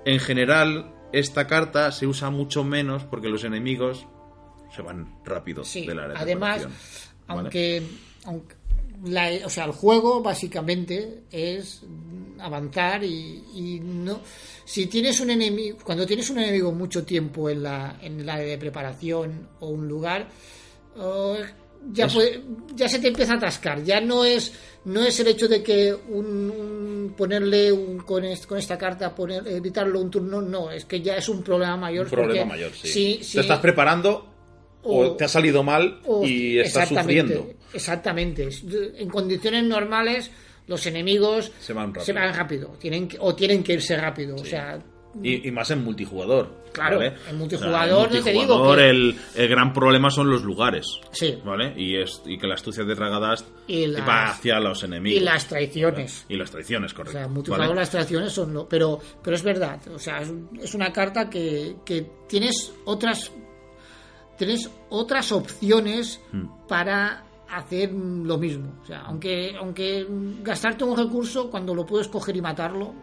[0.05, 4.07] En general, esta carta se usa mucho menos porque los enemigos
[4.75, 6.63] se van rápido Sí, del área de además,
[7.27, 7.41] ¿vale?
[7.41, 7.83] aunque,
[8.25, 8.55] aunque
[9.05, 11.83] la- o sea, el juego básicamente es
[12.41, 14.21] avanzar y, y no
[14.65, 18.47] si tienes un enemigo cuando tienes un enemigo mucho tiempo en la en el área
[18.47, 20.29] de preparación o un lugar
[20.97, 21.37] oh,
[21.93, 22.43] ya Es- puede-
[22.75, 24.53] ya se te empieza a atascar ya no es
[24.85, 29.15] no es el hecho de que un, un- ponerle un, con, est- con esta carta
[29.15, 32.73] poner evitarlo un turno no es que ya es un problema mayor Un problema mayor,
[32.73, 33.19] sí.
[33.23, 34.29] si- Te estás preparando
[34.83, 37.59] o, o- te ha salido mal o- y estás exactamente, sufriendo.
[37.75, 38.49] Exactamente.
[38.99, 40.31] En condiciones normales,
[40.69, 42.33] los enemigos Se van rápido.
[42.33, 44.37] rápido, Tienen que- o tienen que irse rápido.
[44.37, 44.79] O sea,
[45.23, 46.59] Y, y más en multijugador.
[46.73, 47.15] Claro, ¿vale?
[47.29, 50.31] en multijugador, O sea, no te en digo multijugador que- el, el gran problema son
[50.31, 50.87] los lugares.
[51.13, 51.39] sí.
[51.45, 51.73] ¿Vale?
[51.77, 55.21] Y, es, y que la astucia de Ragadast Y las- va hacia los enemigos.
[55.21, 56.27] Y las traiciones.
[56.29, 57.13] Y las traiciones, O correcto.
[57.13, 57.35] sea, en ¿vale?
[57.35, 58.69] multijugador las traiciones son lo.
[58.69, 59.81] Pero, pero es verdad.
[59.93, 60.21] O sea,
[60.61, 63.33] es una carta que, que tienes otras.
[64.37, 66.47] Tienes otras opciones Hmm.
[66.69, 68.75] para hacer lo mismo.
[68.83, 70.07] O sea, aunque, aunque
[70.43, 72.95] gastarte un recurso cuando lo puedes coger y matarlo,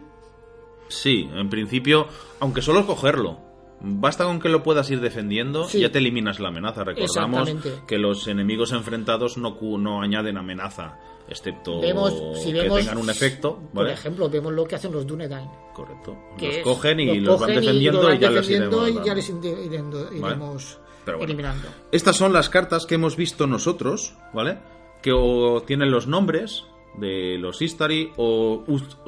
[0.88, 2.06] Sí, en principio,
[2.40, 3.38] aunque solo es cogerlo.
[3.80, 5.78] Basta con que lo puedas ir defendiendo Sí.
[5.78, 6.82] y ya te eliminas la amenaza.
[6.84, 7.50] Recordamos
[7.86, 10.98] que los enemigos enfrentados no, no añaden amenaza,
[11.28, 13.56] excepto vemos, si que vemos, tengan un efecto.
[13.74, 13.92] por ¿vale?
[13.92, 15.48] ejemplo, vemos lo que hacen los Dunedain.
[15.74, 16.16] Correcto.
[16.38, 18.92] que Los es- cogen y los los van defendiendo y, van ya les iremos y
[18.94, 19.14] ya dando.
[19.14, 21.30] les inde- irendo- iremos Pero bueno.
[21.32, 21.68] eliminando.
[21.92, 24.58] Estas son las cartas que hemos visto nosotros, ¿vale?
[25.02, 26.64] Que o tienen los nombres
[26.96, 28.64] de los Istari o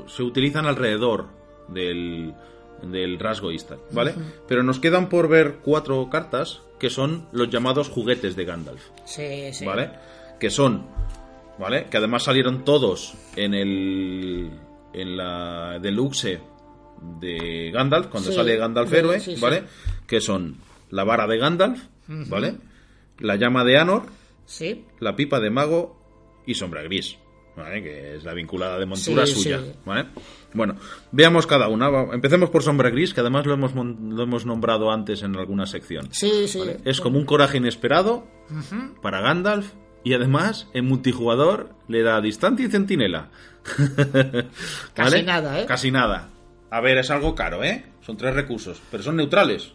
[0.07, 1.38] se utilizan alrededor
[1.69, 2.35] del,
[2.83, 4.15] del rasgo Istar, ¿vale?
[4.47, 9.53] Pero nos quedan por ver cuatro cartas que son los llamados juguetes de Gandalf, Sí,
[9.53, 9.65] sí.
[9.65, 9.91] ¿vale?
[10.39, 10.87] Que son,
[11.59, 11.87] ¿vale?
[11.91, 14.51] Que además salieron todos en el
[14.95, 16.41] en la deluxe
[17.21, 19.41] de Gandalf, cuando Sí, sale Gandalf héroe, sí, sí.
[19.41, 19.65] ¿vale?
[20.07, 20.57] Que son
[20.91, 22.55] la vara de Gandalf, ¿vale?
[23.19, 24.05] La llama de Anor,
[24.47, 25.99] Sí, la pipa de mago
[26.47, 27.19] y sombra gris,
[27.57, 27.83] ¿vale?
[27.83, 29.61] Que es la vinculada de montura suya.
[29.85, 30.07] ¿vale?
[30.55, 30.77] Bueno,
[31.13, 31.89] veamos cada una.
[32.13, 36.09] Empecemos por sombra gris, que además lo hemos, lo hemos nombrado antes en alguna sección.
[36.11, 36.59] sí, sí.
[36.59, 36.79] ¿vale?
[36.85, 38.27] Es como un coraje inesperado
[39.03, 39.73] para Gandalf
[40.05, 43.29] y además en multijugador le da distancia y centinela.
[44.95, 45.67] Casi nada, ¿eh?
[45.67, 46.31] Casi nada.
[46.71, 47.85] A ver, es algo caro, ¿eh?
[48.01, 49.73] Son tres recursos, pero son neutrales.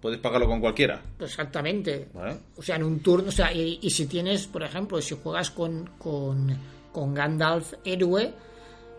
[0.00, 1.02] Puedes pagarlo con cualquiera.
[1.18, 2.08] Exactamente.
[2.14, 2.36] ¿Vale?
[2.56, 5.50] O sea, en un turno, o sea, y, y si tienes, por ejemplo, si juegas
[5.50, 6.56] con, con,
[6.92, 8.32] con Gandalf héroe,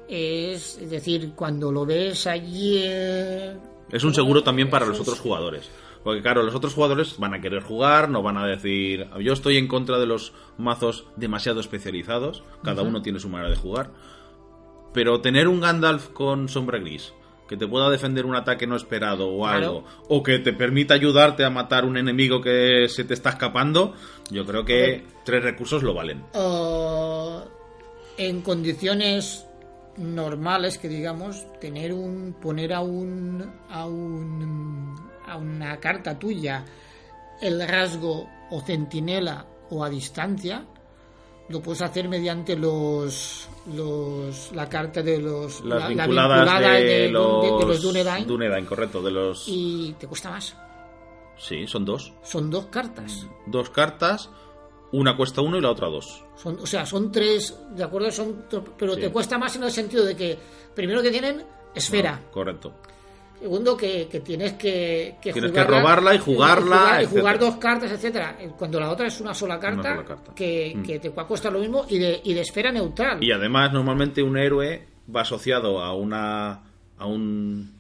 [0.08, 2.80] es, es decir, cuando lo ves allí...
[2.84, 3.56] eh,
[3.92, 5.70] Es un seguro también para los otros jugadores.
[6.04, 9.58] Porque claro, los otros jugadores van a querer jugar, no van a decir, yo estoy
[9.58, 13.90] en contra de los mazos demasiado especializados, cada uno tiene su manera de jugar.
[14.94, 17.14] Pero tener un Gandalf con sombra gris,
[17.50, 19.58] que te pueda defender un ataque no esperado o Claro.
[19.58, 23.94] algo, o que te permita ayudarte a matar un enemigo que se te está escapando,
[24.32, 26.24] yo creo que tres recursos lo valen.
[26.34, 27.40] Uh,
[28.18, 29.46] en condiciones
[29.98, 34.96] normales que digamos tener un poner a un a un
[35.28, 36.64] a una carta tuya
[37.42, 40.66] el rasgo o centinela o a distancia
[41.50, 46.72] lo puedes hacer mediante los los la carta de los Las la- la vinculadas vinculada
[46.74, 48.28] de, de, los, de- de los Dunedain.
[48.28, 49.44] Dunedain, correcto, de los...
[49.48, 50.56] y te cuesta más.
[51.38, 52.14] Sí, son dos.
[52.24, 53.28] son dos cartas.
[53.46, 54.30] Dos cartas,
[54.92, 56.24] una cuesta uno y la otra dos.
[56.36, 58.10] Son, o sea, son tres, ¿de acuerdo?
[58.12, 58.44] Son,
[58.78, 59.02] pero Sí.
[59.02, 60.38] te cuesta más en el sentido de que,
[60.76, 61.44] primero que tienen
[61.76, 62.74] esfera, Correcto.
[63.40, 67.40] segundo que, que tienes que, que Tienes que robarla y jugarla, y jugar, y jugar
[67.40, 68.38] dos cartas, etcétera.
[68.58, 70.34] Cuando la otra es una sola carta, sola carta.
[70.34, 70.84] Que, Mm.
[70.84, 73.24] que te va a costar lo mismo y de, y de esfera neutral.
[73.24, 76.64] Y además, normalmente un héroe va asociado a una.
[76.98, 77.76] a un.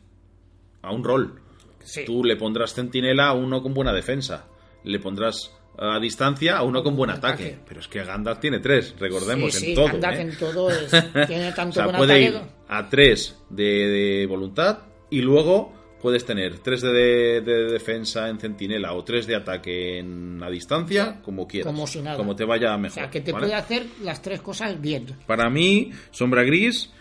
[0.83, 1.41] a un rol.
[1.83, 2.03] Sí.
[2.05, 4.45] Tú le pondrás centinela a uno con buena defensa.
[4.83, 7.43] Le pondrás a distancia a uno con buen ataque.
[7.45, 7.59] ataque.
[7.67, 9.87] Pero es que Gandalf tiene tres, recordemos, Sí, sí, en todo.
[9.87, 10.21] Gandalf ¿eh?
[10.21, 10.91] en todo es-
[11.27, 12.45] tiene tanto o sea, buen puede ataque.
[12.45, 14.79] ir a 3 de, de voluntad
[15.09, 19.99] y luego puedes tener 3 de, de- de defensa en centinela o 3 de ataque
[19.99, 21.71] en a distancia, como quieras.
[21.71, 22.17] Como si nada.
[22.17, 22.93] Como te vaya O mejor.
[22.95, 23.45] sea, que te ¿vale?
[23.47, 25.05] puede hacer las tres cosas bien.
[25.27, 26.91] Para mí, Sombra Gris,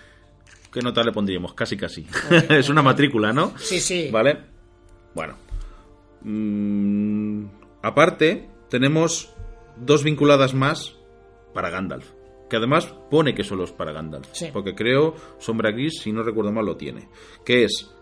[0.72, 1.54] ¿qué nota le pondríamos?
[1.54, 2.06] Casi, casi.
[2.50, 3.54] Es una matrícula, ¿no?
[3.58, 4.08] Sí, sí.
[4.12, 4.36] ¿Vale?
[5.14, 5.34] Bueno.
[6.22, 7.46] Mm,
[7.82, 9.34] aparte, tenemos
[9.76, 10.96] dos vinculadas más
[11.54, 12.10] para Gandalf.
[12.48, 14.28] Que además pone que solo es para Gandalf.
[14.32, 14.50] Sí.
[14.52, 17.08] Porque creo Sombra Gris, si no recuerdo mal, lo tiene.
[17.44, 17.92] Que es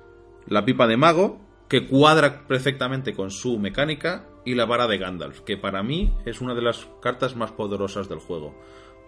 [0.47, 5.41] la pipa de mago, que cuadra perfectamente con su mecánica, y la vara de Gandalf,
[5.41, 8.55] que para mí es una de las cartas más poderosas del juego.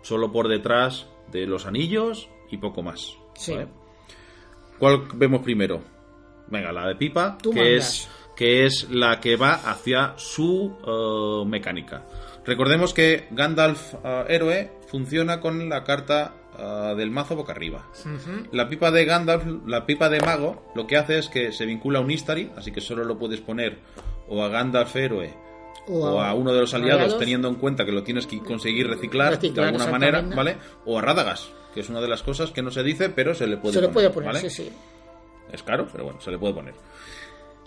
[0.03, 3.19] Solo por detrás de los anillos y poco más.
[3.35, 3.53] Sí.
[3.53, 3.69] ¿vale?
[4.79, 5.83] ¿Cuál vemos primero?
[6.49, 11.49] Venga, la de pipa, Tú que es, que es la que va hacia su eh,
[11.49, 12.05] mecánica.
[12.45, 17.87] Recordemos que Gandalf eh, héroe funciona con la carta eh, del mazo boca arriba.
[18.53, 21.99] La pipa de Gandalf, la pipa de mago, lo que hace es que se vincula
[21.99, 23.79] a un Istari, así que solo lo puedes poner
[24.29, 25.35] o a Gandalf héroe
[25.89, 27.19] o a, uno de los aliados, aliados.
[27.21, 30.21] teniendo en cuenta que lo tienes que conseguir reciclar, Reciclar, de alguna manera.
[30.21, 30.57] ¿vale?
[30.85, 33.47] O a Rádagas, que es una de las cosas que no se dice, pero se
[33.47, 33.95] le puede Se lo poner.
[33.95, 34.41] puede poner, ¿vale?
[34.41, 34.73] sí, sí.
[35.53, 36.75] Es caro, pero bueno, se le puede poner.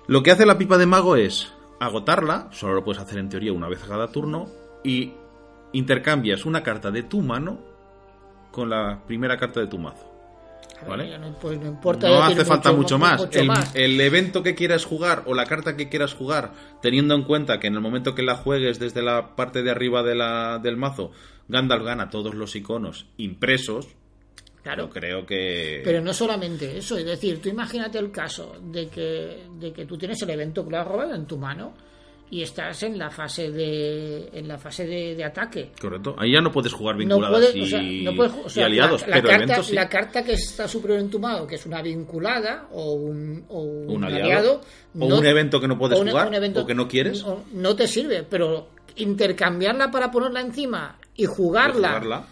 [0.09, 3.53] Lo que hace la pipa de mago es agotarla, solo lo puedes hacer en teoría
[3.53, 4.47] una vez cada turno,
[4.83, 5.13] y
[5.71, 7.59] intercambias una carta de tu mano
[8.49, 10.11] con la primera carta de tu mazo.
[10.87, 11.15] ¿Vale?
[11.19, 13.21] no, pues no importa No hace falta mucho, más.
[13.21, 13.75] mucho el, más.
[13.75, 17.67] el evento que quieras jugar o la carta que quieras jugar, teniendo en cuenta que
[17.67, 21.11] en el momento que la juegues desde la parte de arriba de la, del mazo,
[21.49, 23.89] Gandalf gana todos los iconos impresos.
[24.63, 24.87] Claro.
[24.87, 25.81] Yo creo que.
[25.83, 29.97] Pero no solamente eso, es decir, tú imagínate el caso de que, de que tú
[29.97, 31.73] tienes el evento que lo has robado en tu mano
[32.31, 35.71] y estás en la fase de en la fase de, de ataque.
[35.81, 36.13] Correcto.
[36.19, 38.63] Ahí ya no puedes jugar No vinculadas puedes, y, o sea, no puedes, o sea,
[38.63, 39.73] y aliados, la, la pero carta, sí.
[39.73, 43.61] la carta que está superior en tu mano, que es una vinculada o un, o
[43.61, 44.25] un, Un aliado.
[44.25, 44.61] aliado,
[44.99, 46.87] O no- un evento que no puedes o un- jugar, un evento- o que no
[46.87, 47.25] quieres.
[47.53, 48.67] no, te sirve, pero
[48.97, 52.25] intercambiarla para ponerla encima y jugarla.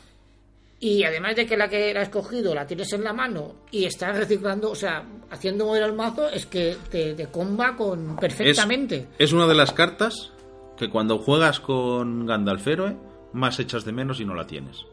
[0.79, 3.85] Y además de que la que la has cogido la tienes en la mano y
[3.85, 9.07] estás reciclando, o sea, haciendo mover el mazo, es que te, te comba con perfectamente.
[9.17, 10.31] es una de las cartas
[10.77, 12.95] que cuando juegas con Gandalf héroe,
[13.33, 14.85] más echas de menos y no la tienes.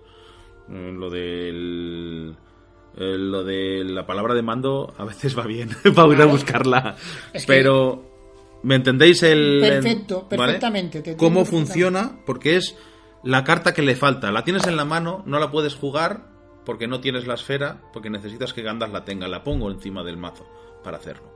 [0.71, 2.35] Eh, Lo del.
[2.97, 6.97] eh, Lo de la palabra de mando a veces va bien para ir a buscarla.
[7.33, 8.11] Es que- Pero.
[8.63, 9.59] ¿Me entendéis el.
[9.61, 10.37] Perfecto, ¿vale?
[10.45, 12.19] perfectamente, te ¿Cómo funciona?
[12.25, 12.75] Porque es
[13.25, 14.31] la carta que le falta.
[14.31, 16.27] La tienes en la mano, no la puedes jugar
[16.65, 19.29] porque no tienes la esfera, porque necesitas que Gandalf la tenga.
[19.29, 20.47] La pongo encima del mazo
[20.83, 21.33] para hacerlo.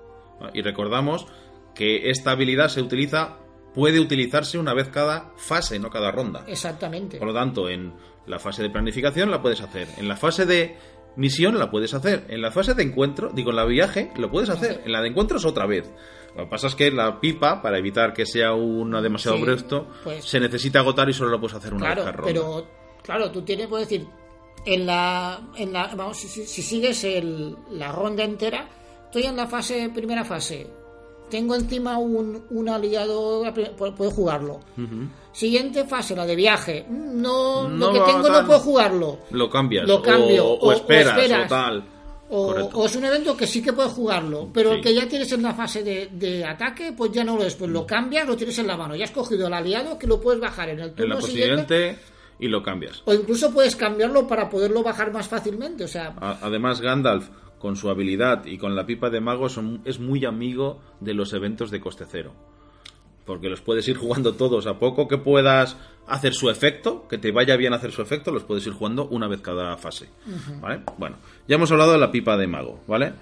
[0.54, 1.26] Y recordamos
[1.74, 3.38] que esta habilidad se utiliza,
[3.74, 6.44] puede utilizarse una vez cada fase, no cada ronda.
[6.46, 7.18] Exactamente.
[7.18, 7.94] Por lo tanto, en
[8.26, 9.88] la fase de planificación la puedes hacer.
[9.96, 10.76] En la fase de
[11.16, 12.26] misión la puedes hacer.
[12.28, 14.82] En la fase de encuentro, digo, en la viaje, lo puedes hacer.
[14.84, 15.90] En la de encuentros otra vez.
[16.38, 19.88] Lo que pasa es que la pipa, para evitar que sea una demasiado Sí, bresto,
[20.04, 22.26] pues- se necesita agotar y solo lo puedes hacer una Claro, vez ronda.
[22.32, 22.66] pero
[23.02, 24.06] claro, tú tienes, puedes decir,
[24.64, 28.68] en la, en la vamos, si, si- si sigues el- la ronda entera,
[29.06, 30.70] estoy en la fase, primera fase,
[31.28, 34.60] tengo encima un, un aliado, pu- puedo jugarlo.
[35.32, 38.42] Siguiente fase, la de viaje, no, No lo que tengo tal.
[38.42, 39.18] no puedo jugarlo.
[39.30, 39.86] Lo cambias.
[39.86, 41.84] Lo cambio, O, o o- o esperas, o, tal.
[42.30, 44.76] O, es un evento que sí que puedes jugarlo, pero Sí.
[44.76, 47.54] el que ya tienes en la fase de, de ataque, pues ya no lo es.
[47.54, 48.94] Pues lo cambias, lo tienes en la mano.
[48.96, 51.98] Ya has cogido el aliado que lo puedes bajar en el En turno la siguiente.
[52.38, 53.02] y lo cambias.
[53.06, 55.84] O incluso puedes cambiarlo para poderlo bajar más fácilmente.
[55.84, 57.28] O sea, Además, Gandalf,
[57.58, 61.32] con su habilidad y con la pipa de mago, son- es muy amigo de los
[61.32, 62.34] eventos de coste cero.
[63.28, 64.66] Porque los puedes ir jugando todos.
[64.66, 65.76] A poco que puedas
[66.08, 69.28] hacer su efecto, que te vaya bien hacer su efecto, los puedes ir jugando una
[69.28, 70.08] vez cada fase.
[70.60, 70.80] ¿Vale?
[70.96, 73.12] Bueno, ya hemos hablado de la pipa de mago, ¿vale?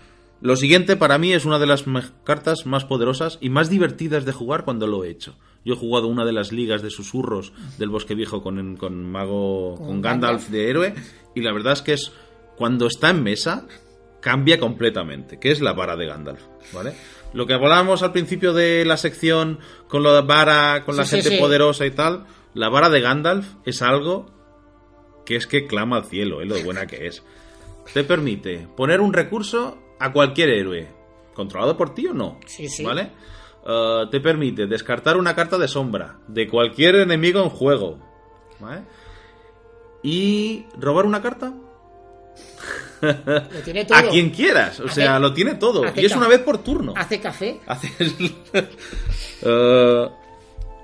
[0.41, 1.85] Lo siguiente para mí es una de las
[2.25, 5.35] cartas más poderosas y más divertidas de jugar cuando lo he hecho.
[5.65, 9.75] Yo he jugado una de las ligas de susurros del Bosque Viejo con, con Mago,
[9.77, 10.49] Con con Gandalf Gandalf.
[10.51, 10.95] de héroe
[11.35, 12.13] y la verdad es que es
[12.57, 13.67] cuando está en mesa
[14.21, 16.43] cambia completamente, que es la vara de Gandalf,
[16.73, 16.95] ¿vale?
[17.33, 19.59] Lo que hablábamos al principio de la sección
[19.89, 21.39] con la vara, con la Sí, gente sí.
[21.39, 24.27] poderosa y tal, la vara de Gandalf es algo
[25.27, 27.23] que es que clama al cielo, es lo buena que es.
[27.93, 30.89] Te permite poner un recurso a cualquier héroe,
[31.35, 32.85] controlado por ti o no, Sí, sí.
[32.85, 33.11] ¿vale?
[33.67, 37.99] Eh, te permite descartar una carta de sombra de cualquier enemigo en juego,
[38.61, 38.83] ¿vale?
[40.03, 41.53] Y robar una carta
[43.01, 43.99] lo tiene todo.
[43.99, 45.83] a quien quieras, o Hace- sea, lo tiene todo.
[45.95, 46.95] Y es una vez por turno.
[46.97, 47.61] Hace café.
[49.43, 50.09] Eh,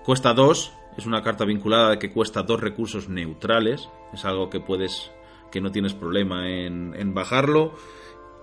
[0.04, 3.88] cuesta dos, Es una carta vinculada que cuesta dos recursos neutrales.
[4.12, 5.10] Es algo que puedes,
[5.50, 7.72] que no tienes problema en, en bajarlo.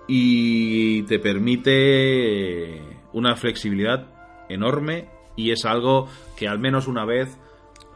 [0.08, 2.82] Y te permite
[3.12, 4.06] una flexibilidad
[4.48, 5.08] enorme.
[5.36, 7.38] Y es algo que al menos una vez,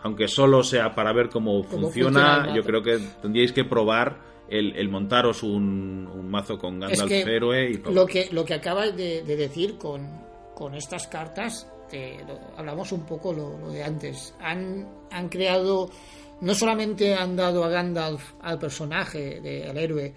[0.04, 4.18] aunque solo sea para ver cómo, Cómo funciona, yo creo que tendríais que probar
[4.48, 8.44] el, el montaros un, un mazo con Es Gandalf que héroe y lo que lo
[8.44, 10.06] que acabas de, de decir con,
[10.54, 11.66] con estas cartas,
[12.26, 14.34] lo- hablamos un poco lo, lo de antes.
[14.40, 15.90] Han, han creado,
[16.40, 20.12] no solamente han dado a Gandalf, al personaje, de- al héroe,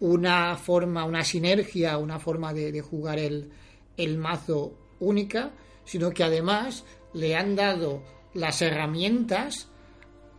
[0.00, 3.50] una forma, una sinergia, una forma de, de jugar el,
[3.96, 5.50] el mazo única,
[5.84, 6.84] sino que además
[7.14, 8.02] le han dado
[8.34, 9.68] las herramientas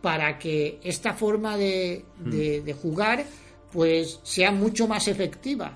[0.04, 3.24] para que esta forma de, de- de jugar
[3.72, 5.72] pues sea mucho más efectiva.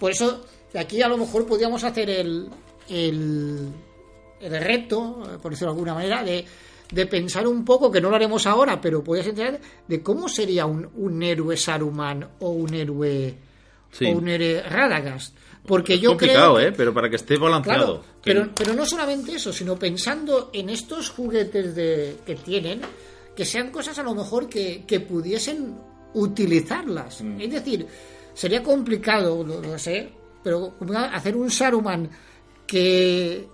[0.00, 2.48] Por eso, de aquí a lo mejor podríamos hacer el,
[2.88, 3.68] el,
[4.40, 6.44] el reto, eh, por decirlo de alguna manera, de,
[6.90, 10.66] de pensar un poco, que no lo haremos ahora, pero podrías entender de cómo sería
[10.66, 13.34] un, un héroe Saruman o un héroe
[13.92, 14.06] Sí.
[14.06, 15.36] o un héroe Radagast.
[15.64, 16.74] Porque es yo complicado, creo ¿eh?
[16.76, 18.00] Pero para que esté balanceado.
[18.00, 22.80] Claro, Que- pero, pero no solamente eso, sino pensando en estos juguetes de, que tienen,
[23.36, 25.76] que sean cosas a lo mejor que, que pudiesen
[26.14, 27.22] utilizarlas.
[27.22, 27.40] Mm.
[27.40, 27.86] Es decir,
[28.32, 30.10] sería complicado, lo, lo sé,
[30.42, 30.74] pero
[31.12, 32.08] hacer un Saruman
[32.66, 33.46] que,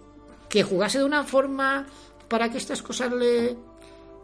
[0.49, 1.87] que jugase de una forma
[2.29, 3.57] para que estas cosas le,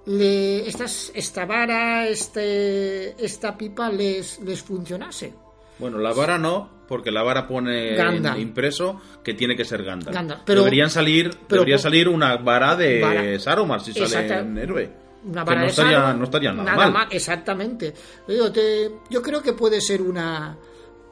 [0.06, 5.32] le estas, esta vara, este, esta pipa les, les funcionase.
[5.78, 8.38] Bueno, la vara no, porque la vara pone Gandalf.
[8.38, 10.14] impreso que tiene que ser Gandalf.
[10.14, 13.38] Gandalf, pero- deberían salir, pero debería salir una vara de Vara.
[13.38, 15.05] Saruman si sale en héroe.
[15.26, 17.08] Una Que vara no de estaría, no estaría nada, mal.
[17.10, 17.92] exactamente.
[18.26, 20.56] Te digo, te- yo creo que puede ser una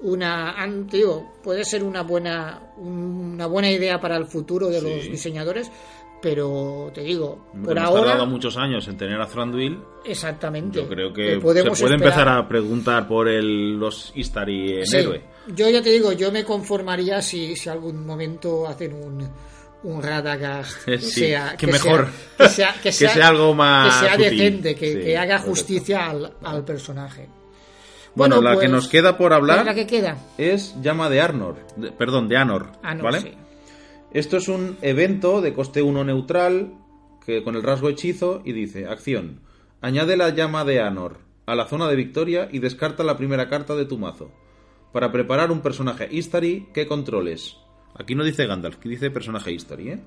[0.03, 0.55] una
[0.91, 5.71] digo, puede ser una buena una buena idea para el futuro de los diseñadores,
[6.21, 9.79] pero te digo, Hombre, por ahora tardado muchos años en tener a Thranduil.
[10.05, 10.79] exactamente.
[10.83, 11.93] Yo creo que se puede esperar.
[11.95, 14.97] empezar a preguntar por el, los Istari en Sí.
[14.99, 15.23] héroe.
[15.55, 19.29] Yo ya te digo, yo me conformaría si, si algún momento hacen un
[19.85, 20.99] un Radagast Sí,
[21.29, 22.09] sea, que mejor.
[22.51, 24.31] sea, que sea, Que sea algo más que sea sutil.
[24.39, 27.29] decente, que, Sí, que haga justicia al, al personaje.
[28.17, 30.17] Bueno, la pues, que nos queda por ¿cuál hablar es la que queda?
[30.39, 31.57] es Llama de Arnor.
[31.77, 32.73] de- perdón, de Anor.
[32.83, 33.21] Ah, ¿Vale?
[33.21, 33.33] sí.
[34.13, 36.75] Esto es un evento de coste 1 neutral
[37.27, 39.41] que con el rasgo hechizo y dice, acción,
[39.81, 43.75] añade la llama de Anor a la zona de victoria y descarta la primera carta
[43.75, 44.31] de tu mazo
[44.93, 47.57] para preparar un personaje Istari que controles.
[47.95, 50.01] Aquí no dice Gandalf, aquí dice personaje Istari, ¿eh?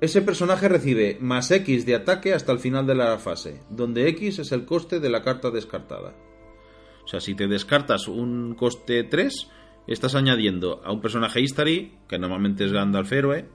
[0.00, 4.40] Ese personaje recibe más X de ataque hasta el final de la fase, donde X
[4.40, 6.14] es el coste de la carta descartada.
[7.02, 9.48] O sea, si te descartas un coste 3,
[9.86, 13.48] estás añadiendo a un personaje Istari, que normalmente es Gandalf héroe,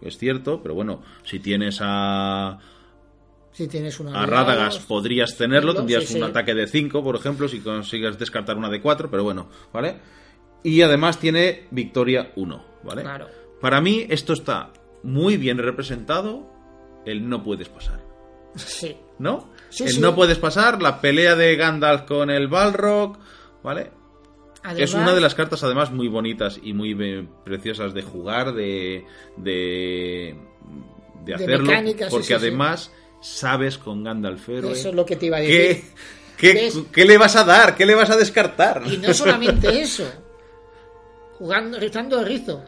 [0.00, 2.58] es cierto, pero bueno, si tienes a,
[3.52, 6.16] Si tienes una a Radagast podrías tenerlo, tendrías sí.
[6.16, 9.96] un ataque de 5, por ejemplo, si consigues descartar una de 4, pero bueno, ¿vale?
[10.64, 13.02] Y además tiene victoria 1, ¿vale?
[13.02, 13.28] Claro.
[13.60, 14.72] Para mí esto está
[15.04, 16.50] muy bien representado,
[17.06, 18.00] el no puedes pasar.
[18.56, 18.96] Sí.
[19.18, 19.50] ¿no?
[19.70, 20.00] Sí, el sí.
[20.00, 23.18] no puedes pasar, la pelea de Gandalf con el Balrog,
[23.62, 23.90] ¿vale?
[24.62, 29.04] Además, es una de las cartas además muy bonitas y muy preciosas de jugar, de,
[29.36, 30.34] de,
[31.22, 35.16] de De hacerlo, mecánica, porque sí, además sabes con Gandalf héroe Eso es lo que
[35.16, 35.84] te iba a decir.
[36.38, 37.76] ¿qué, qué le vas a dar?
[37.76, 38.82] ¿Qué le vas a descartar?
[38.86, 40.10] Y no solamente eso.
[41.44, 42.64] Jugando, rizando el rizo.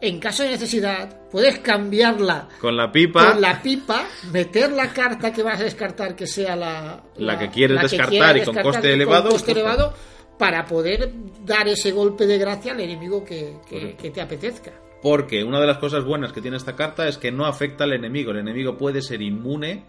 [0.00, 5.32] En caso de necesidad, puedes cambiarla con la pipa, con la pipa, meter la carta
[5.32, 8.92] que vas a descartar que sea la, La que quieres descartar quieras y con coste
[8.92, 9.92] elevado, coste elevado,
[10.38, 11.10] para poder
[11.44, 14.70] dar ese golpe de gracia al enemigo que, que- te apetezca.
[15.02, 17.92] Porque una de las cosas buenas que tiene esta carta es que no afecta al
[17.92, 18.30] enemigo.
[18.30, 19.82] El enemigo puede ser inmune,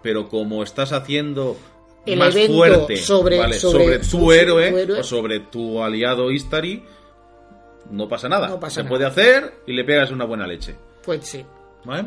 [0.00, 1.56] pero como estás haciendo
[2.06, 3.54] El más fuerte sobre- ¿vale?
[3.58, 5.00] sobre tu héroe, héroe.
[5.00, 6.84] o sobre tu aliado Istari,
[7.90, 8.48] no pasa nada.
[8.48, 8.88] No pasa Se nada.
[8.90, 10.74] puede hacer y le pegas una buena leche.
[11.04, 11.44] Pues sí.
[11.84, 12.04] ¿Vale?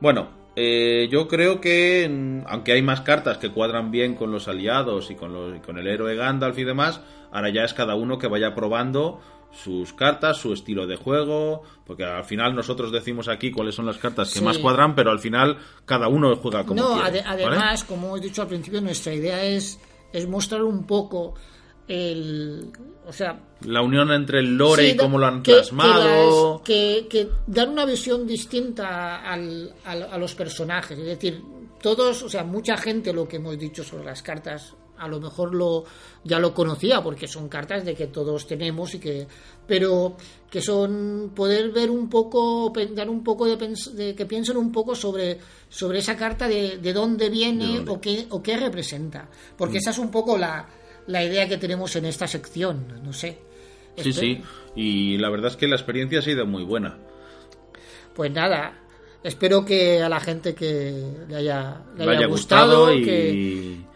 [0.00, 4.48] Bueno, eh, yo creo que, mm, aunque hay más cartas que cuadran bien con los
[4.48, 7.00] aliados y con, los, y con el héroe Gandalf y demás,
[7.32, 9.20] ahora ya es cada uno que vaya probando
[9.52, 13.98] sus cartas, su estilo de juego, porque al final nosotros decimos aquí cuáles son las
[13.98, 14.44] cartas que Sí.
[14.44, 18.48] más cuadran, pero al final cada uno juega como no, además, como he dicho al
[18.48, 19.80] principio, nuestra idea es,
[20.12, 21.34] es mostrar un poco
[21.90, 22.70] el.
[23.06, 26.62] O sea, La unión entre el lore Sí, y cómo lo han que- plasmado.
[26.62, 30.96] Que, las- que, que dar una visión distinta al- al- a los personajes.
[30.98, 31.42] Es decir,
[31.82, 35.54] todos, o sea, mucha gente lo que hemos dicho sobre las cartas a lo mejor
[35.54, 35.84] lo
[36.24, 39.26] ya lo conocía porque son cartas de que todos tenemos y que
[39.66, 40.14] pero
[40.50, 45.38] que son poder ver un poco dar un poco de, que piensen un poco sobre
[45.70, 49.78] sobre esa carta de, de dónde viene o qué o qué representa porque mm.
[49.78, 50.68] esa es un poco la,
[51.06, 53.38] la idea que tenemos en esta sección no sé.
[53.96, 54.42] Sí sí
[54.74, 56.98] y la verdad es que la experiencia ha sido muy buena.
[58.14, 58.80] Pues nada
[59.22, 63.04] espero que a la gente que le haya, le haya, gustado, y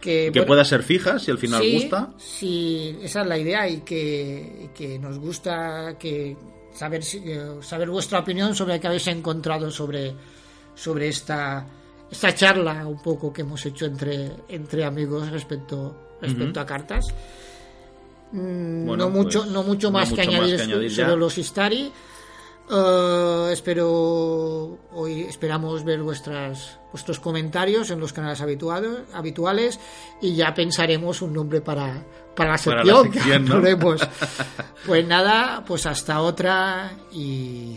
[0.01, 2.11] que, que, pueda ser fija si al final gusta.
[2.19, 6.37] Sí, esa es la idea y que, que nos gusta que
[6.73, 10.13] saber eh, saber vuestra opinión sobre qué habéis encontrado sobre
[10.75, 11.67] sobre esta
[12.11, 17.05] esta charla un poco que hemos hecho entre entre amigos respecto respecto a cartas.
[18.33, 21.93] Mm, no mucho pues, no mucho más, que, añadir sobre los Istari.
[22.71, 29.79] Uh, espero hoy esperamos ver vuestras vuestros comentarios en los canales habituados, habituales
[30.23, 32.03] y ya pensaremos un nombre para,
[32.35, 33.11] para la sección,
[34.87, 37.77] pues nada, pues hasta otra y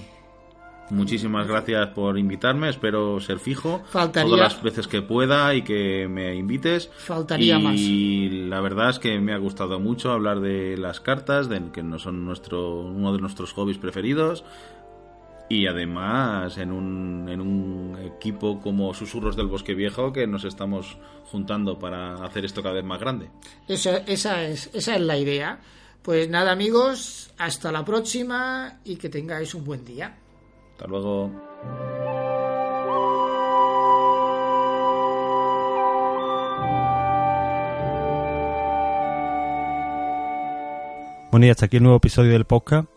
[0.90, 4.30] Muchísimas gracias por invitarme, espero ser fijo Faltaría...
[4.30, 6.90] todas las veces que pueda y que me invites.
[6.98, 7.75] Faltaría más.
[7.75, 11.83] Y la verdad es que me ha gustado mucho hablar de las cartas, de que
[11.83, 14.45] no son nuestro uno de nuestros hobbies preferidos
[15.49, 20.98] y además en un, en un equipo como Susurros del Bosque Viejo que nos estamos
[21.32, 23.30] juntando para hacer esto cada vez más grande.
[23.67, 25.59] Esa, esa, es, esa es la idea.
[26.01, 30.16] Pues nada amigos, hasta la próxima y que tengáis un buen día.
[30.78, 31.32] Hasta luego.
[41.32, 42.88] Bueno, y hasta aquí el nuevo episodio del podcast.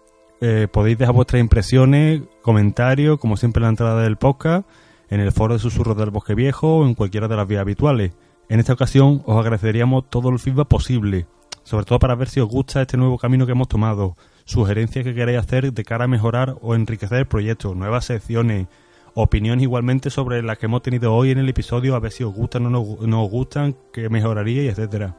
[0.42, 4.68] Eh, podéis dejar vuestras impresiones, comentarios, como siempre en la entrada del podcast,
[5.08, 8.12] en el foro de Susurros del Bosque Viejo o en cualquiera de las vías habituales.
[8.50, 11.26] En esta ocasión os agradeceríamos todo el feedback posible,
[11.62, 14.16] sobre todo para ver si os gusta este nuevo camino que hemos tomado,
[14.50, 18.66] sugerencias que queréis hacer de cara a mejorar o enriquecer el proyecto, nuevas secciones,
[19.14, 22.34] opiniones igualmente sobre las que hemos tenido hoy en el episodio, a ver si os
[22.34, 25.16] gustan o no, no os gustan, qué mejoraría, etcétera.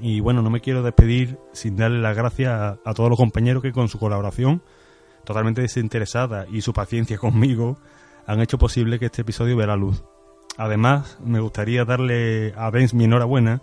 [0.00, 3.72] Y bueno, no me quiero despedir sin darle las gracias a, todos los compañeros que
[3.72, 4.62] con su colaboración,
[5.24, 7.78] totalmente desinteresada y su paciencia conmigo,
[8.26, 10.02] han hecho posible que este episodio vea la luz.
[10.56, 13.60] Además, me gustaría darle a Benz mi enhorabuena,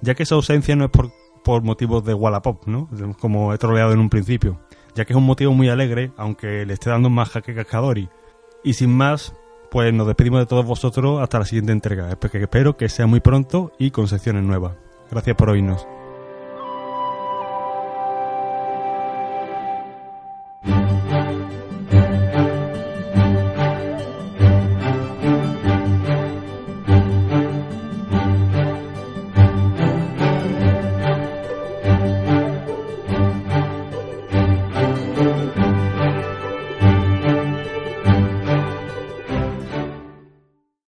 [0.00, 1.10] ya que esa ausencia no es por,
[1.44, 2.88] por motivos de Wallapop, ¿no?
[3.20, 4.60] Como he troleado en un principio,
[4.94, 8.08] ya que es un motivo muy alegre, aunque le esté dando más jaque cascadori.
[8.64, 9.34] Y sin más,
[9.70, 12.10] pues nos despedimos de todos vosotros hasta la siguiente entrega.
[12.10, 14.74] Espero que sea muy pronto y con secciones nuevas.
[15.10, 15.86] Gracias por oírnos.